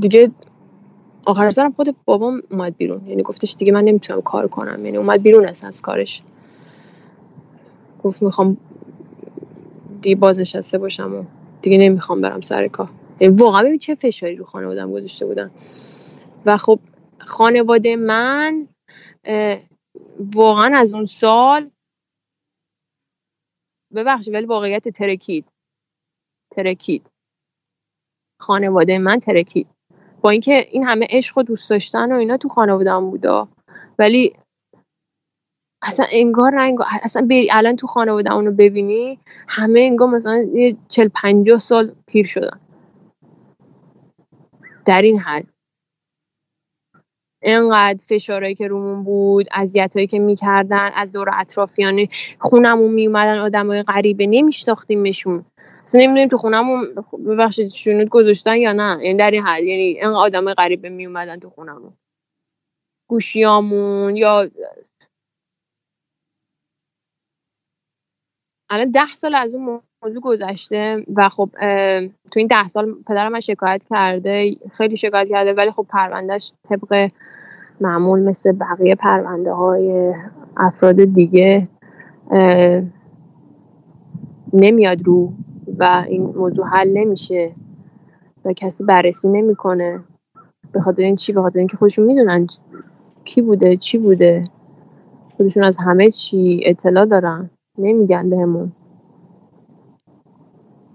[0.00, 0.30] دیگه
[1.26, 3.06] آخر سرم خود بابام اومد بیرون.
[3.06, 4.84] یعنی گفتش دیگه من نمی‌تونم کار کنم.
[4.84, 6.22] یعنی اومد بیرون اصلا از کارش.
[8.04, 8.56] گفت می‌خوام
[10.02, 11.24] دیگه بازنشسته باشم و
[11.62, 12.90] دیگه نمی‌خوام برم سر کار.
[13.20, 15.50] یعنی واقعا ببین چه فشاری رو خانوادم گذاشته بودن.
[16.46, 16.80] و خب
[17.18, 18.68] خانواده من
[20.18, 21.70] واقعا از اون سال
[23.94, 25.52] ببخشید ولی واقعیت ترکید.
[26.50, 27.10] ترکید.
[28.40, 29.68] خانواده من ترکید.
[30.22, 33.48] با اینکه این همه عشق و دوست داشتن و اینا تو خانواده‌ام بودا.
[33.98, 34.36] ولی
[35.82, 39.18] اصلا انگار انگار اصلا بری الان تو خانواده رو ببینی
[39.48, 42.60] همه انگار مثلا یه چل پنجاه سال پیر شدن.
[44.84, 45.46] در این حد.
[47.42, 52.08] انقدر فشارهایی که رومون بود اذیتهایی که می‌کردن از دور اطرافیان
[52.38, 55.44] خونمون میومدن آدمای غریبه نمیشناختیمشون.
[55.84, 56.94] اصلا نمی‌دونیم تو خونمون
[57.26, 59.04] ببخشید شنود گذاشتن یا نه.
[59.04, 59.62] یعنی در این حد.
[59.64, 61.92] یعنی انقدر آدمای غریبه میومدن تو خونمون
[63.10, 64.50] گوشیامون یا
[68.70, 71.50] الان ده سال از اون موضوع گذشته و خب
[72.30, 77.10] تو این ده سال پدرم من شکایت کرده خیلی شکایت کرده ولی خب پروندهش طبق
[77.80, 80.14] معمول مثل بقیه پرونده های
[80.56, 81.68] افراد دیگه
[84.52, 85.32] نمیاد رو
[85.82, 87.54] و این موضوع حل نمیشه
[88.44, 90.04] و کسی بررسی نمی‌کنه.
[90.72, 92.46] به خاطر این چی؟ به خاطر اینکه خودشون می‌دونن
[93.24, 94.44] کی بوده چی بوده.
[95.36, 97.50] خودشون از همه چی اطلاع دارن.
[97.78, 98.72] نمیگن بهمون.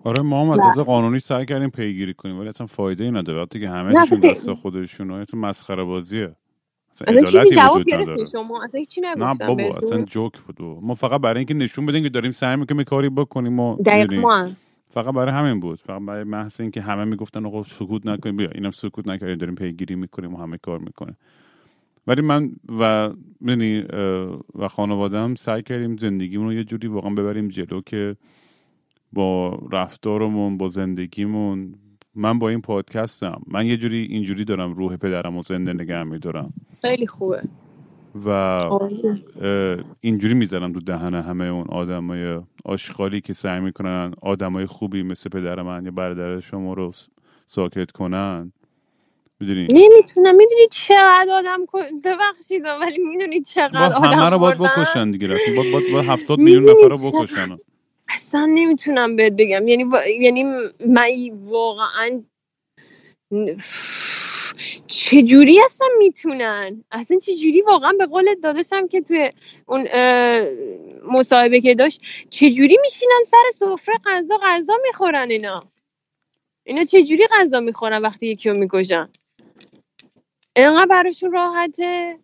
[0.03, 3.41] آره ما هم از لحاظ قانونی سعی کردیم پیگیری کنیم ولی اصلا فایده ای نداره.
[3.41, 6.35] وقتی که همه چیشون اصلا دست خودشون تو مسخره بازیه.
[6.91, 9.15] اصلا چیزی جواب گرفتین شما؟ اصلا هیچی نه
[9.47, 9.63] بابا.
[9.83, 13.59] اصلا جوک بود ما فقط برای اینکه نشون بدیم که داریم سعی می‌کنیم کاری بکنیم
[13.59, 13.77] و
[14.21, 14.55] ما هم.
[14.97, 15.79] فقط برای همین بود.
[15.79, 19.95] فقط برای محض اینکه همه می‌گفتن آقا سکوت نکنیم بیا اینم سکوت نکردیم داریم پیگیری
[19.95, 21.17] می‌کنیم و همه کار می‌کنیم
[22.07, 23.09] ولی من و
[23.41, 23.83] یعنی
[24.55, 28.15] و خانوادم سعی کردیم زندگیمون رو یه جوری واقعا ببریم جلو که
[29.13, 31.75] با رفتارمون با زندگیمون
[32.15, 33.41] من با این پادکستم.
[33.47, 36.53] من یه جوری اینجوری دارم روح پدرم و زنده نگه میدارم.
[36.81, 37.41] خیلی خوبه.
[38.25, 38.29] و.
[38.29, 45.29] اه، اینجوری می‌زنم تو دهن همه اون آدمای آشغالی که سعی می‌کنن آدمای خوبی مثل
[45.29, 46.91] پدر من یا برادر شما رو
[47.45, 48.51] ساکت کنن
[49.39, 51.65] می‌دونی نمی‌تونم می‌دونی چقدر آدم
[52.03, 56.39] ببخشید ولی می‌دونی چقدر آدم همه رو باید؟ بکشن دیگه رسم باید, باید, باید هفتاد
[56.39, 57.57] میلیون نفر رو؟ بکشن
[58.09, 59.85] اصلا نمی‌تونم بهت بگم یعنی
[60.19, 60.43] یعنی
[60.87, 61.07] من
[61.49, 62.23] واقعا
[64.87, 69.31] چجوری اصلا می‌تونن؟ اصلا چجوری واقعا به قول داداشم که توی
[69.65, 69.87] اون
[71.11, 75.63] مصاحبه که داشت چجوری میشینن سر سفره غذا غذا می‌خورن اینا؟
[76.63, 79.09] اینا چجوری غذا می‌خورن وقتی یکی رو می‌کشن؟
[80.55, 82.19] اینقدر براشون راحته؟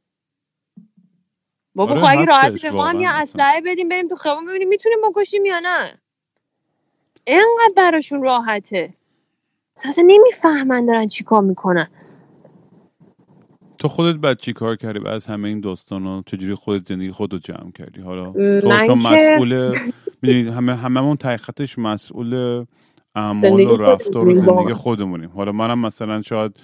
[1.75, 3.09] بابا آره، اگه هستش به ما هم یه.
[3.09, 5.99] اسلحه بدیم بریم تو خیابون ببینیم می‌تونیم بکشیم یا نه؟
[7.27, 8.93] اینقدر براشون راحته.
[9.85, 11.87] اصلا نمی‌فهمن دارن چیکار می‌کنن.
[13.83, 17.11] تو خودت بعد چی کار کردی؟ بعد از همه این داستان ها چجوری خودت زندگی
[17.11, 18.31] خودت جمع کردی؟ حالا
[18.61, 19.79] تو چون مسئول
[20.21, 22.63] می‌دونی همه هممون تحقیقتش مسئول
[23.15, 24.73] اعمال و رفتار و زندگی.
[24.73, 25.29] خودمونیم.
[25.29, 26.57] حالا منم مثلا شاید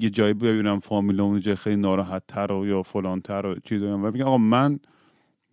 [0.00, 3.98] یه جایی ببینم فامیلمون جای خیلی ناراحت تر و یا فلان تر و چیز و
[3.98, 4.78] بگم آقا من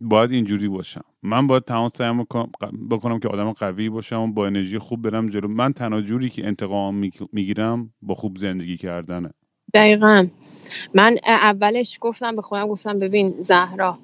[0.01, 1.03] باید اینجوری باشم.
[1.23, 2.49] من باید تمام سعی بکنم,
[2.91, 5.47] بکنم که آدم قوی باشم و با انرژی خوب برم جلو.
[5.47, 9.29] من تنها جوری که انتقام می‌گیرم با خوب زندگی کردنه.
[9.76, 10.28] دقیقا.
[10.93, 13.97] من اولش گفتم به خودم گفتم ببین زهرا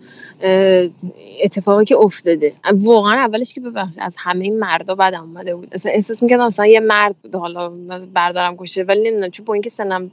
[1.43, 2.53] اتفاقی که افتاده.
[2.74, 5.67] واقعا اولش که ببخش از همه این مردا بعد اومده بود.
[5.72, 7.69] اصلا احساس می‌کردم اصلا یه مرد بود حالا
[8.13, 10.11] بردارم کشه ولی نمی‌دونم چون با اینکه سنم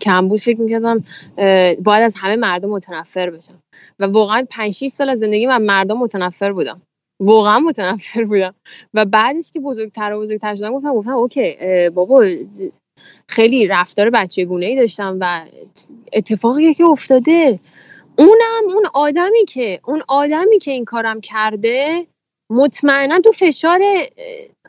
[0.00, 1.04] کم بود فکر می‌کردم
[1.82, 3.58] باید از همه مردم متنفر بشم.
[3.98, 6.82] و واقعا 5 6 سال از زندگی من مردم متنفر بودم.
[7.20, 8.54] واقعا متنفر بودم.
[8.94, 11.56] و بعدش که بزرگتر و بزرگتر شدم گفتم گفتم اوکی
[11.94, 12.26] بابا
[13.28, 15.46] خیلی رفتار بچه گونه ای داشتم و
[16.12, 17.60] اتفاقی که افتاده.
[18.18, 22.06] اونم اون آدمی که اون آدمی که این کارم کرده
[22.50, 23.80] مطمئنا تو فشار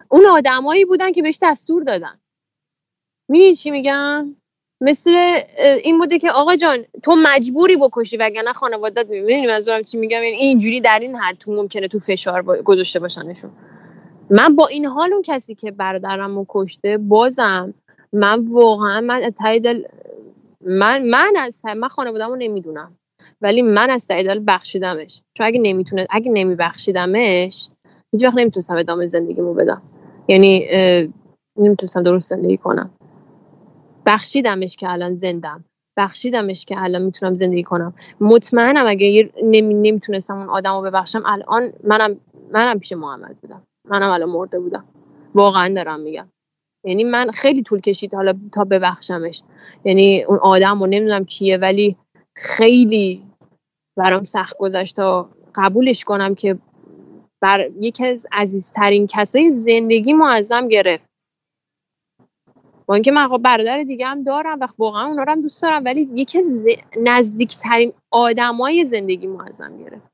[0.10, 2.20] اون آدمایی بودن که بهش دستور دادن.
[3.30, 4.36] می‌دونی چی میگم؟
[4.82, 5.40] مثل
[5.84, 10.36] این بوده که آقا جان تو مجبوری بکشی وگرنه خانوادت می‌دونی منظورم چی میگم؟ یعنی
[10.36, 13.52] اینجوری در این حد تو ممکنه تو فشار گذاشته باشنشون.
[14.30, 17.74] من با این حال اون کسی که برادرم رو کشته بازم
[18.14, 19.32] من واقعا من
[19.64, 19.84] دل
[20.62, 22.92] من من از من خانواده‌مو نمی‌دونم.
[23.42, 25.22] ولی من از دل بخشیدمش.
[25.34, 27.70] چون اگه نمی‌تونه اگه نمیبخشیدمش
[28.12, 29.82] هیچ وقت نمی‌تونستم ادامه زندگیمو بدم.
[30.28, 30.68] یعنی
[31.58, 32.90] نمی‌تونستم درست زندگی کنم.
[34.06, 35.64] بخشیدمش که الان زندم.
[35.98, 37.94] بخشیدمش که الان می‌تونم زندگی کنم.
[38.22, 39.74] مطمئنم اگه نمی...
[39.74, 42.18] نمی‌تونستم اون آدم رو ببخشم الان منم
[42.52, 43.62] منم پیش محمد بودم.
[43.86, 44.86] منم الان مرده بودم.
[45.36, 46.28] واقعا دارم میگم.
[46.88, 49.42] یعنی من خیلی طول کشید حالا تا ببخشمش.
[49.86, 51.98] یعنی اون آدم رو نمی‌دونم کیه ولی
[52.36, 53.24] خیلی
[53.98, 56.58] برام سخت گذشت تا قبولش کنم که
[57.42, 61.08] بر یکی از عزیزترین کسای زندگی معظم گرفت.
[62.86, 65.86] با اینکه من خب برادر دیگه هم دارم و واقعا اونا رو هم دوست دارم
[65.86, 66.68] ولی یکی از
[67.04, 70.12] نزدیکترین آدمای زندگی معظم گرفت.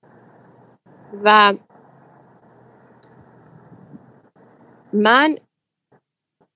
[1.24, 1.54] و
[4.94, 5.38] من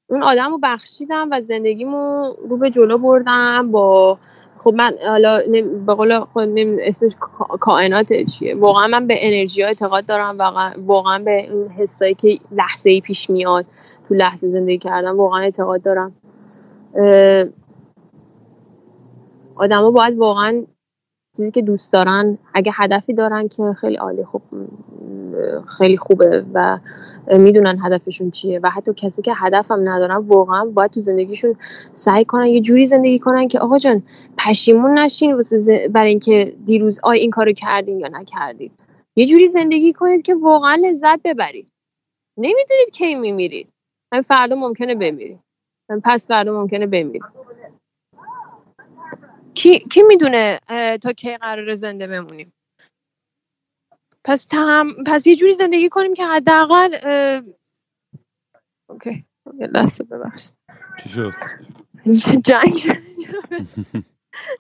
[0.08, 4.18] اون آدم رو بخشیدم و زندگیمو رو به جلو بردم با
[4.58, 5.41] خب من حالا
[5.86, 6.49] به قول خود
[6.82, 7.16] اسمش
[7.60, 8.55] کائنات چیه.
[8.55, 10.38] واقعا من به انرژی ها اعتقاد دارم
[10.78, 13.66] واقعا به اون حسایی که لحظه ای پیش میاد
[14.08, 16.12] تو لحظه زندگی کردم واقعا اعتقاد دارم.
[19.55, 20.64] آدما باید واقعا
[21.38, 24.41] چیزی که دوست دارن اگه هدفی دارن که خیلی عالی خوب
[25.78, 26.78] خیلی خوبه و
[27.32, 31.56] می‌دونن هدفشون چیه و حتی کسی که هدفم ندارن واقعا باید تو زندگیشون
[31.94, 34.04] سعی کنن یه جوری زندگی کنن که آقا جان
[34.38, 38.72] پشیمون نشین واسه برای اینکه دیروز آی این کارو کردین یا نکردید
[39.16, 41.68] یه جوری زندگی کنید که واقعا لذت ببرید.
[42.38, 43.70] نمی‌دونید کی میمیرید.
[44.14, 45.40] همین فردا ممکنه بمیرید
[46.04, 47.24] پس فردا ممکنه بمیرید
[49.54, 50.60] کی, کی می‌دونه
[51.04, 52.54] تا کی قرار زنده بمونیم؟
[54.28, 56.94] پس تهم پس یه جوری زندگی کنیم که حداقل
[58.90, 59.26] اوکی
[59.60, 60.54] یه لحظه ببخشید.
[61.04, 61.32] چی شد؟
[62.50, 62.98] جنگ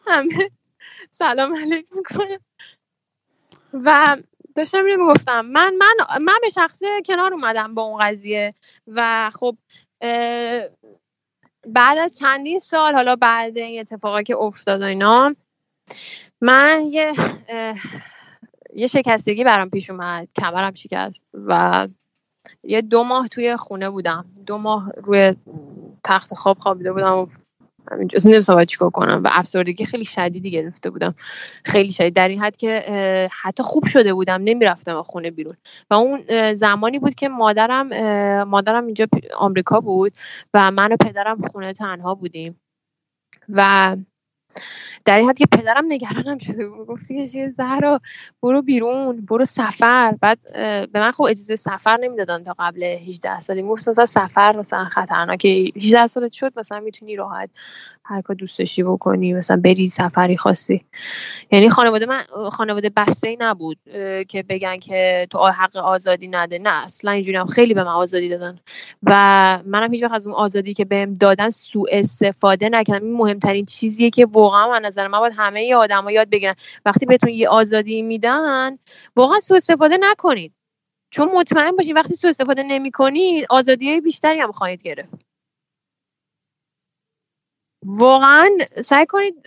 [0.07, 0.51] همه
[1.09, 2.39] سلام علیک می‌کنم.
[3.73, 4.17] و
[4.55, 8.53] داشتم اینو می‌گفتم من من من به شخصه کنار اومدم با اون قضیه
[8.87, 9.57] و خب
[11.67, 15.35] بعد از چندین سال حالا بعد این اتفاقی که افتاد اینا
[16.41, 17.13] من یه
[18.77, 21.87] یه شکستگی برام پیش اومد کمرم شکست و
[22.63, 24.25] یه دو ماه توی خونه بودم.
[24.45, 25.35] دو ماه روی
[26.03, 27.27] تخت خواب خوابیده بودم و
[27.91, 31.15] همینجا نمیستم چیکار کنم و افسردگی خیلی شدیدی گرفته بودم.
[31.63, 32.13] خیلی شدید.
[32.13, 35.57] در این حد که حتی خوب شده بودم نمی‌رفتم خونه بیرون.
[35.89, 36.21] و اون
[36.53, 37.87] زمانی بود که مادرم
[38.43, 39.07] مادرم اینجا
[39.37, 40.13] آمریکا بود
[40.53, 42.61] و من و پدرم خونه تنها بودیم.
[43.49, 43.97] و
[45.07, 46.87] در این حد که پدرم نگرانم شده بود.
[46.87, 48.01] گفتی که زهرا
[48.43, 50.15] برو بیرون برو سفر.
[50.21, 50.39] بعد
[50.91, 53.61] به من خب اجازه سفر نمی‌دادن تا قبل 18 سالی.
[53.61, 55.71] مثلا سفر مثلا خطرناکه.
[55.75, 57.49] 18 سالت شد مثلا می‌تونی راحت
[58.03, 60.85] هر کار دوست بکنی مثلا بری سفری خاصی
[61.51, 63.77] یعنی خانواده من خانواده بسته نبود
[64.27, 66.59] که بگن که تو حق آزادی نده.
[66.59, 68.59] نه اصلا اینجوری هم خیلی به من آزادی دادن.
[69.03, 69.13] و
[69.65, 73.05] منم هیچ وقت از اون آزادی که بهم دادن سوء استفاده نکردم.
[73.05, 77.29] این مهمترین چیزیه که واقعا من نظر من باید همه آدما یاد بگیرن وقتی بهتون
[77.29, 78.77] یه آزادی میدن
[79.15, 80.53] واقعا سوء استفاده نکنید.
[81.11, 85.26] چون مطمئن باشین وقتی سوء استفاده نمی‌کنید آزادی بیشتری هم خواهید گرفت.
[87.85, 88.49] واقعا
[88.83, 89.43] سعی کنید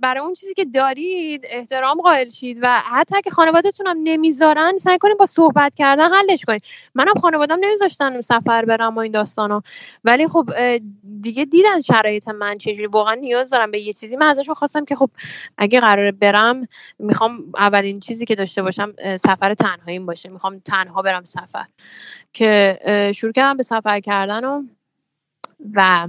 [0.00, 4.98] برای اون چیزی که دارید احترام قائل شید و حتی اگه خانوادهتون هم نمی‌ذارن سعی
[4.98, 6.64] کنید با صحبت کردن حلش کنید.
[6.94, 9.60] منم خانوادم نمیذاشتن سفر برم و این داستانو
[10.04, 10.50] ولی خب
[11.20, 14.16] دیگه دیدن شرایط من چجوری واقعا نیاز دارم به یه چیزی.
[14.16, 15.10] من ازشون خواستم که خب
[15.58, 16.68] اگه قرار برم
[16.98, 20.28] می‌خوام اولین چیزی که داشته باشم سفر تنهاییم باشه.
[20.28, 21.66] می‌خوام تنها برم سفر.
[22.32, 22.78] که
[23.16, 24.44] شروع کردم به سفر کردن
[25.74, 26.08] و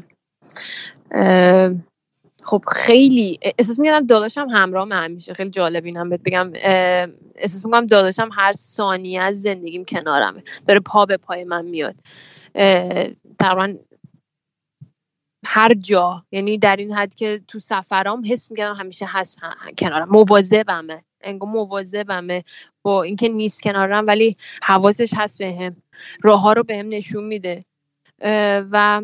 [2.44, 6.52] خب خیلی احساس می‌کنم داداشم همراه من همیشه خیلی جالب اینم بهت بگم.
[7.36, 10.44] احساس می‌کنم داداشم هر ثانیه از زندگیم کنارمه.
[10.68, 11.96] داره پا به پای من میاد.
[13.40, 13.74] تقریبا
[15.46, 19.40] هر جا یعنی در این حد که تو سفرام حس می‌کنم همیشه هست
[19.78, 20.10] کنارم.
[20.10, 21.04] مواظبمه.
[21.22, 22.44] انگار مواظبمه.
[22.82, 25.70] با اینکه نیست کنارم ولی حواسش هست بهم.
[25.70, 25.76] به
[26.22, 27.66] راه ها رو بهم به نشون میده.
[28.72, 29.02] و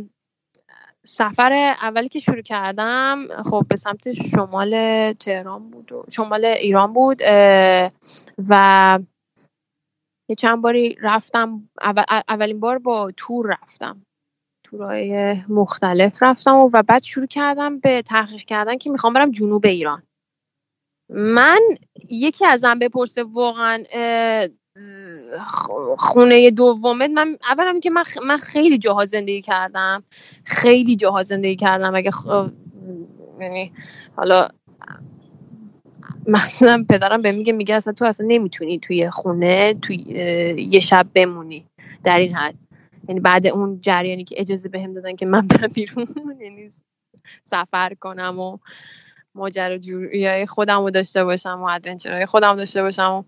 [1.05, 7.21] سفر اولی که شروع کردم خب به سمت شمال تهران بود و شمال ایران بود
[8.49, 8.99] و
[10.29, 11.69] یه چند باری رفتم.
[12.27, 14.05] اولین بار با تور رفتم.
[14.63, 19.65] تورهای مختلف رفتم و, و بعد شروع کردم به تحقیق کردن که می‌خوام برم جنوب
[19.65, 20.03] ایران.
[21.09, 21.59] من
[22.09, 23.83] یکی ازم بپرسه واقعا
[25.97, 27.09] خونه دومت.
[27.09, 30.03] من اولا که من, من خیلی جاها زندگی کردم.
[30.43, 31.95] خیلی جاها زندگی کردم.
[31.95, 32.11] اگه
[33.39, 33.71] یعنی
[34.15, 34.47] حالا
[36.27, 39.97] مثلا پدرم به میگه میگه اصلا تو اصلا نمی‌تونی توی خونه توی
[40.71, 41.65] یه شب بمونی.
[42.03, 42.55] در این حد.
[43.07, 46.07] یعنی بعد اون جریانی که اجازه بهم دادن که من برم بیرون
[46.43, 46.69] یعنی
[47.43, 48.57] سفر کنم و
[49.36, 53.23] ماجراجویی خودم رو داشته باشم و ادونچرهای خودم داشته باشم و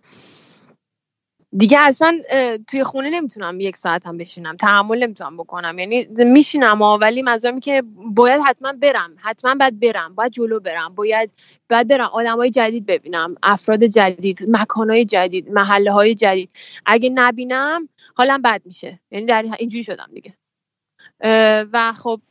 [1.57, 2.21] دیگه اصلا
[2.67, 5.79] توی خونه نمی‌تونم یک ساعت هم بشینم تحمل نمی‌تونم بکنم.
[5.79, 11.31] یعنی میشینم ولی منظورم که باید حتما برم حتما باید برم باید جلو برم باید
[11.69, 16.49] باید برم آدم های جدید ببینم افراد جدید مکان های جدید محله های جدید.
[16.85, 18.99] اگه نبینم حالم بد میشه.
[19.11, 20.33] یعنی در اینجوری شدم دیگه.
[21.73, 22.21] و خب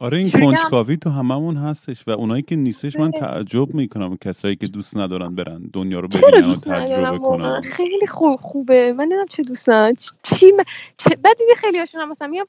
[0.00, 4.66] آره این کنجکاوی تو هممون هستش و اونایی که نیستش من تعجب می‌کنم کسایی که
[4.66, 7.60] دوست ندارن برن دنیا رو ببینن و تجربه کنن.
[7.60, 8.92] خیلی خوب خوبه.
[8.92, 9.94] من نمی‌دونم چه دوست ندارم.
[10.22, 10.62] چی م...
[10.98, 11.16] چه...
[11.22, 12.44] بعد دیدی خیلی هاشون هم مثلا میگم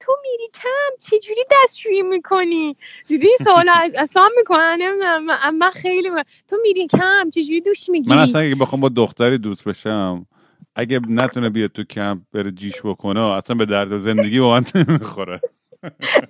[0.00, 2.76] تو میری کم چه جوری دستشویی می‌کنی؟
[3.06, 5.56] دیدی این سوال اصلا می‌کنن نمی‌دونم.
[5.58, 6.22] من خیلی من...
[6.48, 10.26] تو میری کم چه جوری دوش می‌گیری؟ من اصلا اگه بخوام با دختری دوست بشم
[10.74, 15.40] اگه نتونه بیاد تو کمپ بره جیش بکنه اصلا به درد زندگی با من نمی‌خوره.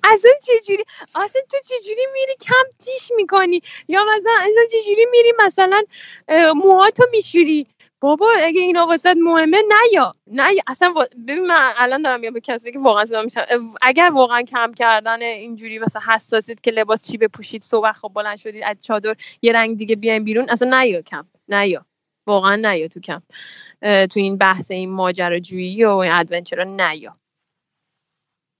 [0.04, 0.84] اصلا چجوری
[1.14, 5.82] اصلا تو چجوری میری کم تیش می‌کنی؟ یا مثلا اصلا چجوری میری مثلا
[6.54, 7.66] موهاتو میشوری؟
[8.00, 10.94] بابا اگه اینا واسط مهمه نه یا نه اصلا
[11.28, 13.46] ببین من الان دارم یا به کسی که واقعا صدا میشم
[13.82, 18.62] اگر واقعا کم کردن اینجوری مثلا حساسیت که لباس چی بپوشید صبح خب بلند شدید
[18.64, 21.86] از چادر یه رنگ دیگه بیاین بیرون اصلا نه یا کم نه یا
[22.26, 23.22] واقعا نه یا تو کم
[23.82, 27.12] تو این بحث این ماجراجویی و این ادونچر نه یا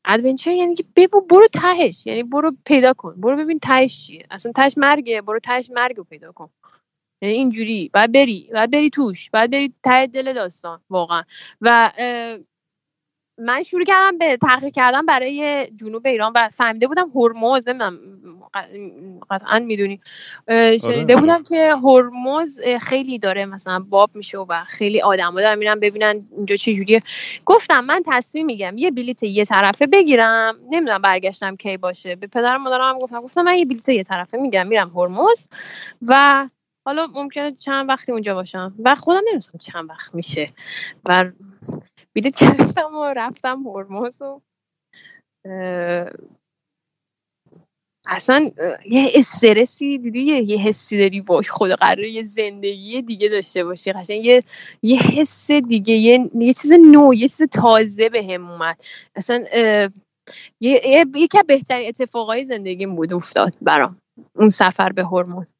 [0.09, 4.27] ادونچر یعنی که ببو برو تهش یعنی برو پیدا کن برو ببین تهش چیه.
[4.31, 6.51] اصلا تهش مرگه برو تهش مرگ رو پیدا کن.
[7.23, 11.23] یعنی اینجوری باید بری باید بری توش باید بری ته دل داستان واقعا.
[11.61, 11.93] و
[13.39, 17.99] من شروع کردم به تحقیق کردم برای جنوب ایران و فهمیده بودم هرمز نمی‌دونم
[19.31, 20.01] قطعا می‌دونی.
[20.49, 21.17] شنیده آره.
[21.17, 26.57] بودم که هرمز خیلی داره مثلا باب میشه و خیلی آدما دارن میرن ببینن اینجا
[26.57, 27.03] چه جوریه.
[27.47, 30.57] گفتم من تصمیم میگم یه بلیت یه طرفه بگیرم.
[30.71, 32.17] نمی‌دونم برگشتم کی باشه.
[32.17, 35.45] به پدرم مادرم گفتم گفتم من یه بلیت یه طرفه میگم میرم هرمز.
[36.07, 36.49] و
[36.85, 38.75] حالا ممکنه چند وقتی اونجا باشم.
[38.85, 40.53] و خودم نمی‌دونم چند وقت میشه.
[41.09, 41.25] و
[42.17, 44.41] بلیت گرفتم و رفتم هرمز و
[48.11, 48.51] اصلا
[48.91, 53.93] یه استرسی دیدی؟ یه حسی داری؟ وای خدا قراره یه زندگی دیگه داشته باشی.
[53.93, 54.45] قشنگ یه
[54.83, 58.85] یه حس دیگه یه, یه چیز نو یه چیز تازه به هم اومد.
[59.15, 59.45] اصلا
[60.61, 64.01] یه یکی از بهترین اتفاقای زندگیم بود افتاد برام
[64.37, 65.55] اون سفر به هرمز.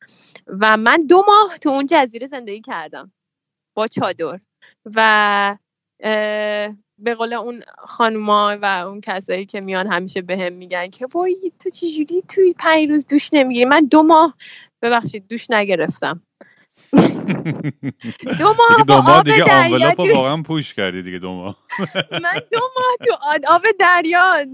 [0.47, 3.13] و من دو ماه تو اون جزیره زندگی کردم
[3.77, 4.41] با چادر.
[4.95, 5.57] و
[6.99, 11.53] به قول اون خانوما و اون کسایی که میان همیشه به هم میگن که وای
[11.59, 14.35] تو چجوری توی پنج روز دوش نمی‌گیری؟ من دو ماه
[14.83, 16.23] ببخشید دوش نگرفتم.
[18.39, 21.57] دو ماه دو ماه دیگه آنولاپ واقعا پوش کردی دیگه دو ماه.
[22.25, 23.17] من دو ماه تو
[23.49, 24.45] آب دریا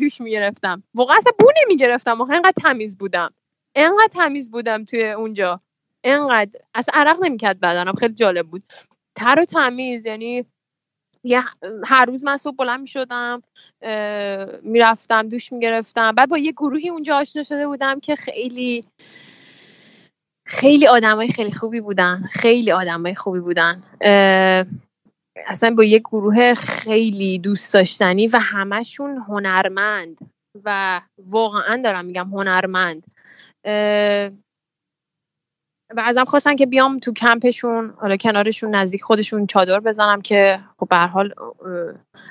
[0.00, 0.82] دوش می‌گرفتم.
[0.94, 2.20] واقعا اصلا بو نمی‌گرفتم.
[2.20, 3.30] آخه اینقدر تمیز بودم.
[3.76, 5.60] اینقدر تمیز بودم توی اونجا.
[6.04, 7.94] اینقدر اصلا عرق نمی‌کرد بدنم.
[7.94, 8.62] خیلی جالب بود.
[9.14, 10.44] تر و تمیز یعنی
[11.24, 11.44] یه
[11.84, 13.42] هر روز من صبح بلند می شدم
[14.62, 16.12] می‌رفتم دوش می‌گرفتم.
[16.12, 18.84] بعد با یه گروهی اونجا آشنا شده بودم که خیلی
[20.46, 22.28] خیلی آدمای خیلی خوبی بودن.
[22.32, 23.82] خیلی آدمای خوبی بودن.
[25.46, 30.18] اصلا با یه گروه خیلی دوست داشتنی و همشون هنرمند
[30.64, 33.06] و واقعا دارم میگم هنرمند.
[35.96, 40.88] و ازم خواستن که بیام تو کمپشون حالا کنارشون نزدیک خودشون چادر بزنم که خب
[40.88, 41.34] به حال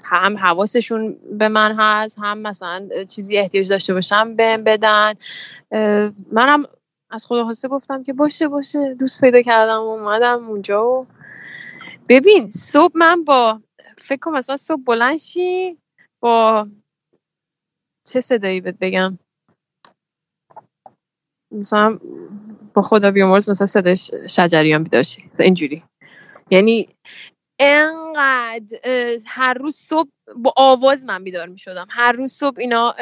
[0.03, 5.14] هم حواسشون به من هست هم مثلا چیزی احتیاج داشته باشم بهم بدن.
[6.31, 6.64] منم
[7.10, 8.95] از خدا خواسته گفتم که باشه باشه.
[8.99, 11.07] دوست پیدا کردم اومدم اونجا و
[12.10, 13.61] ببین صبح من با
[13.98, 15.77] فکر کنم مثلا صبح بلند شی
[16.19, 16.68] با
[18.07, 19.18] چه صدایی بهت بگم؟
[21.51, 21.99] مثلا
[22.73, 23.95] با خدا بیامرز مثلا صدای
[24.30, 25.84] شجریان بیدار شی اینجوری.
[26.51, 26.89] یعنی
[27.59, 28.77] انقدر
[29.26, 32.95] هر روز صبح با آواز من بیدار می شدم هر روز صبح اینا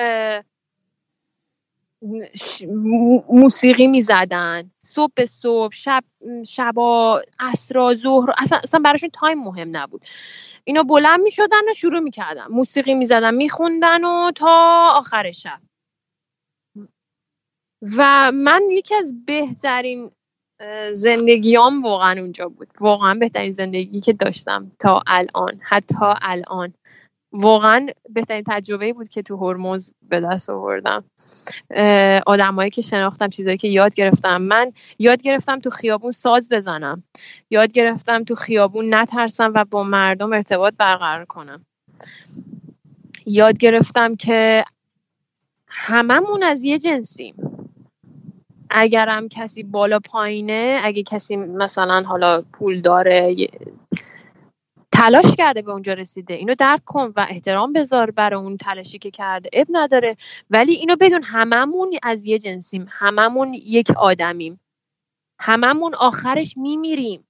[3.29, 6.03] موسیقی می زدن صبح به صبح شب
[6.47, 10.05] شبا اسرا ظهر اصلا, اصلا براشون تایم مهم نبود.
[10.63, 14.87] اینا بلند می شدن و شروع می کردن موسیقی می زدن می خوندن و تا
[14.93, 15.59] آخر شب.
[17.81, 20.11] و من یکی از بهترین
[20.91, 22.67] زندگیام واقعا اونجا بود.
[22.79, 26.73] واقعا بهترین زندگی که داشتم تا الان حتی الان.
[27.31, 31.03] واقعا بهترین تجربه بود که تو هرمز به دست آوردم.
[32.25, 34.41] آدمایی که شناختم چیزایی که یاد گرفتم.
[34.41, 37.03] من یاد گرفتم تو خیابون ساز بزنم.
[37.49, 41.65] یاد گرفتم تو خیابون نترسم و با مردم ارتباط برقرار کنم.
[43.25, 44.65] یاد گرفتم که
[45.67, 47.46] هممون از یه جنسیم.
[48.69, 53.35] اگرم کسی بالا پایینه اگه کسی مثلا حالا پول داره
[54.91, 56.33] تلاش کرده به اونجا رسیده.
[56.33, 59.49] اینو درک کن و احترام بذار برای اون تلاشی که کرده.
[59.53, 60.17] اب نداره.
[60.49, 62.87] ولی اینو بدون هممون از یه جنسیم.
[62.89, 64.59] هممون یک آدمیم.
[65.39, 67.27] هممون آخرش میمیریم.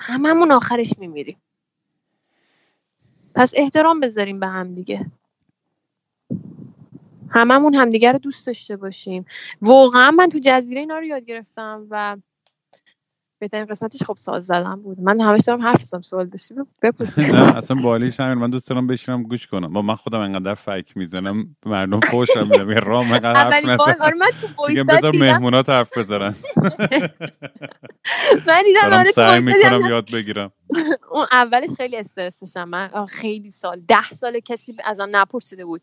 [0.00, 1.42] هممون آخرش میمیریم.
[3.34, 5.06] پس احترام بذاریم به هم دیگه.
[7.38, 9.26] هممون همدیگه رو دوست داشته باشیم.
[9.62, 12.16] واقعا من تو جزیره اینا رو یاد گرفتم و
[13.38, 15.00] بهترین قسمتش خب ساز زدن بود.
[15.00, 18.86] من همش دارم حرف بزنم سوال داشتی بپرسید نه اصلا بالیش همین من دوست دارم
[18.86, 19.72] بشینم گوش کنم.
[19.72, 24.10] با من خودم انقدر فک می‌زنم مردم فوشم میدم یه رام انقدر حرف نزن
[24.66, 26.34] دیگه بذار مهمونات حرف بزنن.
[28.46, 30.52] من دیدم دارم سعی می‌کنم یاد بگیرم.
[31.12, 35.82] اون اولش خیلی استرس داشتم من خیلی سال ده سال کسی ازم نپرسیده بود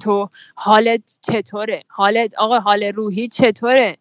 [0.00, 3.98] تو حالت چطوره؟ حالت آقا حال روحی چطوره؟ آره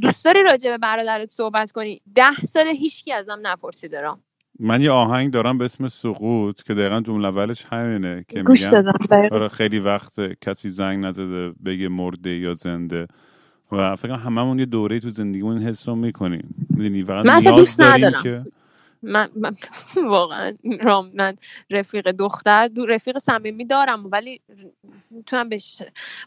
[0.00, 4.20] دوست داری راجع به برادرت صحبت کنی؟ ده سال هیچکی ازم نپرسیده رام.
[4.58, 8.72] من یه آهنگ دارم به اسم سقوط که دقیقا جمله اولش همینه که گوش
[9.32, 13.06] آره خیلی وقت کسی زنگ نزده بگه مرده یا زنده.
[13.72, 16.66] و فکر هممون یه دوره تو زندگیمون این حس رو می‌کنیم.
[16.70, 18.22] می‌دونی فقط من دوست ندارم.
[18.22, 18.44] که
[19.02, 19.52] من, من
[20.08, 21.36] واقعا رام من
[21.70, 24.40] رفیق دختر دو رفیق صمیمی دارم ولی
[25.10, 25.82] می‌تونم بهش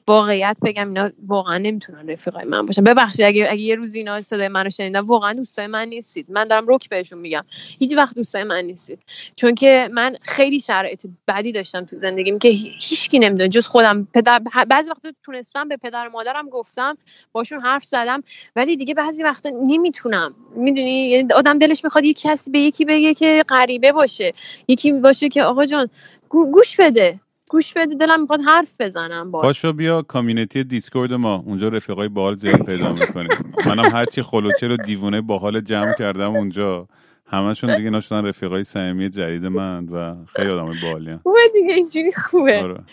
[0.07, 2.84] واقعیت بگم اینا واقعا نمی‌تونن رفیقای من باشن.
[2.84, 6.26] ببخشید اگه, اگه یه روز اینا صدای منو شنیدن واقعا دوستای من نیستید.
[6.30, 7.45] من دارم رک بهشون میگم.
[7.80, 8.99] هیچ وقت دوستای من نیستید.
[9.35, 13.49] چون که من خیلی شرایط بدی داشتم تو زندگیم که هیچکی نمی‌دونه.
[13.49, 14.07] جز خودم.
[14.14, 14.39] پدر
[14.69, 16.97] بعضی وقتا تونستم به پدر مادرم گفتم.
[17.31, 18.23] باشون حرف زدم.
[18.56, 20.35] ولی دیگه بعضی وقتا نمی‌تونم.
[20.56, 24.34] می‌دونی؟ یعنی آدم دلش می‌خواد یه کسی به یکی بگه که غریبه باشه
[24.68, 25.90] یکی باشه که آقا جان
[26.30, 27.20] گوش بده.
[27.50, 31.44] گوش بده دلم می‌خواد حرف بزنم با پاشو بیا کامیونیتی دیسکورد ما.
[31.46, 33.54] اونجا رفیقای باحال زیاد پیدا می‌کنیم.
[33.66, 36.88] منم هرچی خلوچه رو دیوونه باحال جمع کردم اونجا.
[37.28, 42.62] همشون دیگه نشدن رفیقای صمیمی جدید من و خیلی آدم باحالی خوبه دیگه اینجوری خوبه.
[42.62, 42.84] آره.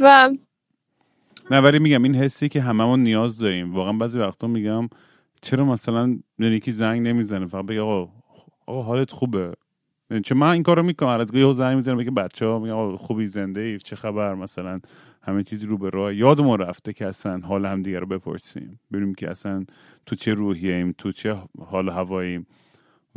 [0.00, 0.30] و
[1.50, 3.74] نه ولی میگم این حسی که هممون نیاز داریم.
[3.74, 4.88] واقعا بعضی وقتا میگم
[5.42, 8.12] چرا مثلا یکی زنگ نمی‌زنه؟ فقط بگه آقا
[8.66, 9.52] آقا حالت خوبه.
[10.24, 13.60] چه من این کارو می‌کنم؟ از گاهی زنگ می‌زنم میگه بچه ها میگه خوبی زنده
[13.60, 14.80] ای؟ چه خبر؟ مثلا
[15.22, 16.14] همه چیزی رو به راه.
[16.14, 18.80] یادمون رفته که اصلا حال هم دیگه رو بپرسیم.
[18.92, 19.64] ببینیم که اصلا
[20.06, 21.36] تو چه روحیه تو چه
[21.66, 22.46] حال هواییم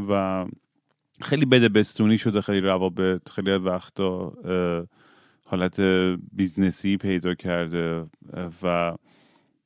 [0.09, 0.45] و
[1.21, 4.33] خیلی بده بستونی شده خیلی روابط خیلی وقتا
[5.45, 5.81] حالت
[6.31, 8.05] business ی پیدا کرده.
[8.63, 8.95] و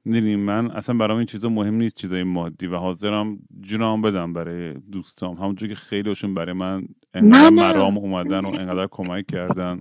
[0.06, 4.74] می‌دونی من اصلا برام این چیزا مهم نیست چیزای مادی و حاضرم جونم بدم برای
[4.74, 5.36] دوستام.
[5.38, 9.80] همونجور که خیلی هاشون برای من انقدر مرام اومدن و انقدر کمک کردن.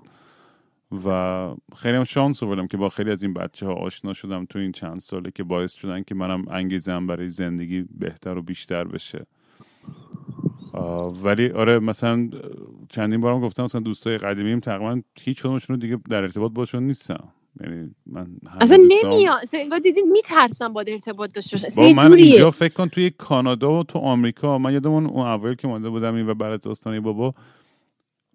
[1.04, 4.58] و خیلی هم شانس آوردم که با خیلی از این بچه ها آشنا شدم تو
[4.58, 9.26] این چند ساله که باعث شدن که منم انگیزم برای زندگی بهتر و بیشتر بشه.
[11.24, 12.30] ولی آره مثلا
[12.88, 17.28] چندین بارم گفتم مثلا دوستای قدیمیم تقریبا هیچ کدومشون رو دیگه در ارتباط باشون نیستم.
[18.06, 18.26] من
[18.60, 19.40] اصلا نمیاد.
[19.54, 23.98] انگار دیدین میترسم با ارتباط داشته با من اینجا فکر کن توی کانادا و تو
[23.98, 24.58] آمریکا.
[24.58, 27.34] من یادمون اون اول که مانده بودم این و بعد از آستانه بابا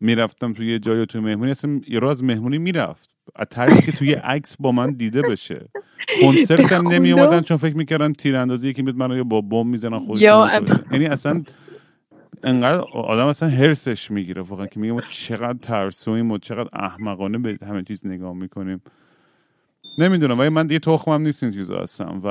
[0.01, 1.51] می‌رفتم توی یه جای توی مهمونی.
[1.51, 3.09] اصلا یه راز مهمونی می‌رفت.
[3.35, 5.69] از ترسی که توی عکس با من دیده بشه.
[6.21, 10.65] کنسرت هم نمی اومدن چون فکر می‌کردن تیراندازی یکی میاد منو با بم می‌زنن خودشون
[10.91, 11.43] یعنی اصلا
[12.43, 17.57] انقدر آدم اصلا هرسش می‌گیره واقعا که میگه ما چقدر ترسویم و چقدر احمقانه به
[17.67, 18.81] همه چیز نگاه می‌کنیم.
[19.97, 22.27] نمی‌دونم ولی من یه تخمم نیست این چیزا هستم و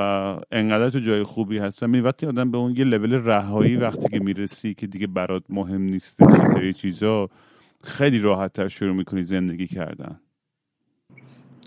[0.51, 1.89] انقدر تو جای خوبی هستم.
[1.89, 5.81] می وقتی آدم به اون یه لول رهایی وقتی که می‌رسی که دیگه برات مهم
[5.81, 6.19] نیست
[6.53, 7.29] سری چیزا
[7.83, 10.19] خیلی راحت تر شروع می‌کنی زندگی کردن.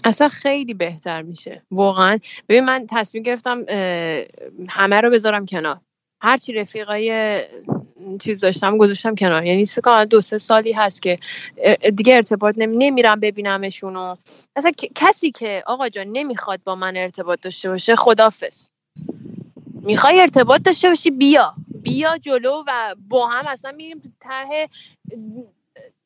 [0.05, 1.63] اصلا خیلی بهتر میشه.
[1.71, 2.19] واقعا.
[2.49, 3.65] ببین من تصمیم گرفتم
[4.69, 5.81] همه رو بذارم کنار.
[6.21, 7.41] هرچی رفیقای
[8.21, 9.45] چیز داشتم گذاشتم کنار.
[9.45, 11.19] یعنی فکر کنم دو سه سالی هست که
[11.97, 12.77] دیگه ارتباط نمی...
[12.77, 14.17] نمیرم ببینمشون و
[14.57, 18.67] اصلا کسی که آقا جان نمی‌خواد با من ارتباط داشته باشه خدافز
[19.83, 21.55] می‌خوای ارتباط داشته باشی بیا.
[21.83, 24.69] بیا جلو و با هم اصلا میریم ته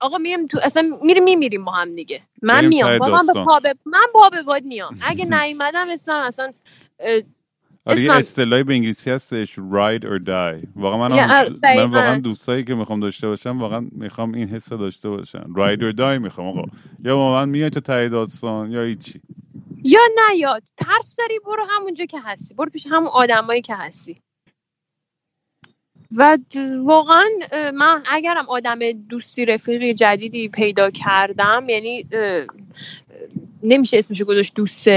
[0.01, 2.21] آقا میریم تو اصلا میریم میمیریم با هم دیگه.
[2.43, 2.97] من میام.
[2.99, 4.99] من به پا من به باد میام.
[5.01, 6.53] اگه نیومدم اصلا اصلا
[7.91, 10.69] آره یه اصطلاحی به انگلیسی هستش ride or die.
[10.77, 15.55] واقعا من, من واقعا دوستایی که می‌خوام داشته باشم واقعا می‌خوام این حس داشته باشم
[15.57, 16.65] ride or die می‌خوام آقا.
[17.05, 19.21] یا با من میای تو تایی داستان یا هیچی.
[19.85, 22.55] یا نه یا ترس داری برو همونجا که هستی.
[22.55, 24.23] برو پیش همون آدمایی که هستی.
[26.17, 26.39] و
[26.85, 27.29] واقعا
[27.75, 32.07] من اگرم آدم دوستی رفیقی جدیدی پیدا کردم یعنی
[33.63, 34.89] نمیشه اسمشو گذاشت دوست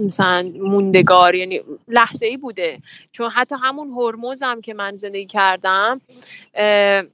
[0.00, 2.78] مثلا موندگار یعنی لحظه ای بوده.
[3.12, 6.00] چون حتی همون هرموز هم که من زندگی کردم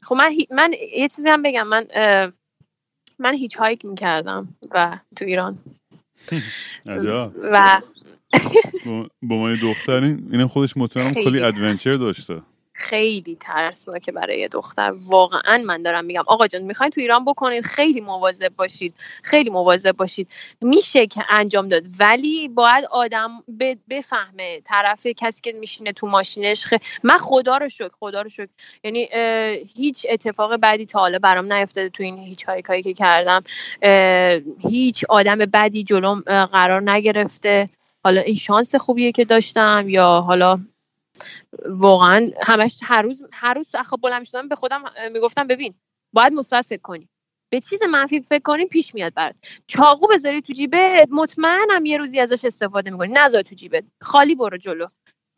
[0.03, 1.66] خب من, من یه چیزی هم بگم.
[1.69, 1.87] من
[3.19, 5.59] من hitchhike می‌کردم و تو ایران.
[7.53, 7.81] و
[9.23, 12.43] با من دخترین اینم خودش مطمئنم کلی adventure داشته.
[12.78, 14.94] خیلی ترسناکه برای دختر.
[15.05, 16.23] واقعا من دارم میگم.
[16.27, 18.94] آقا جان می‌خواین تو ایران بکنید خیلی مواظب باشید.
[19.23, 20.28] خیلی مواظب باشید.
[20.61, 21.82] میشه که انجام داد.
[21.98, 23.31] ولی باید آدم
[23.90, 26.66] بفهمه طرف کسی که میشینه تو ماشینش
[27.03, 28.48] من خدا رو شکر خدا رو شکر.
[28.85, 29.09] یعنی
[29.74, 33.43] هیچ اتفاق بعدی تا حالا برام نیفتاده تو این هیچ هایی که کردم.
[34.59, 37.69] هیچ آدم بدی جلوم قرار نگرفته.
[38.05, 40.59] حالا این شانس خوبیه که داشتم یا حالا
[41.66, 44.82] واقعا همش هر روز هر روز خب بلند شدم به خودم
[45.12, 45.74] می‌گفتم ببین
[46.12, 47.09] باید مثبت فکر کنی.
[47.51, 49.34] به چیز منفی فکر کنی پیش میاد برات.
[49.66, 53.12] چاقو بذاری تو جیبت مطمئنم یه روزی ازش استفاده می‌کنی.
[53.12, 53.84] نذار تو جیبت.
[54.01, 54.86] خالی برو جلو.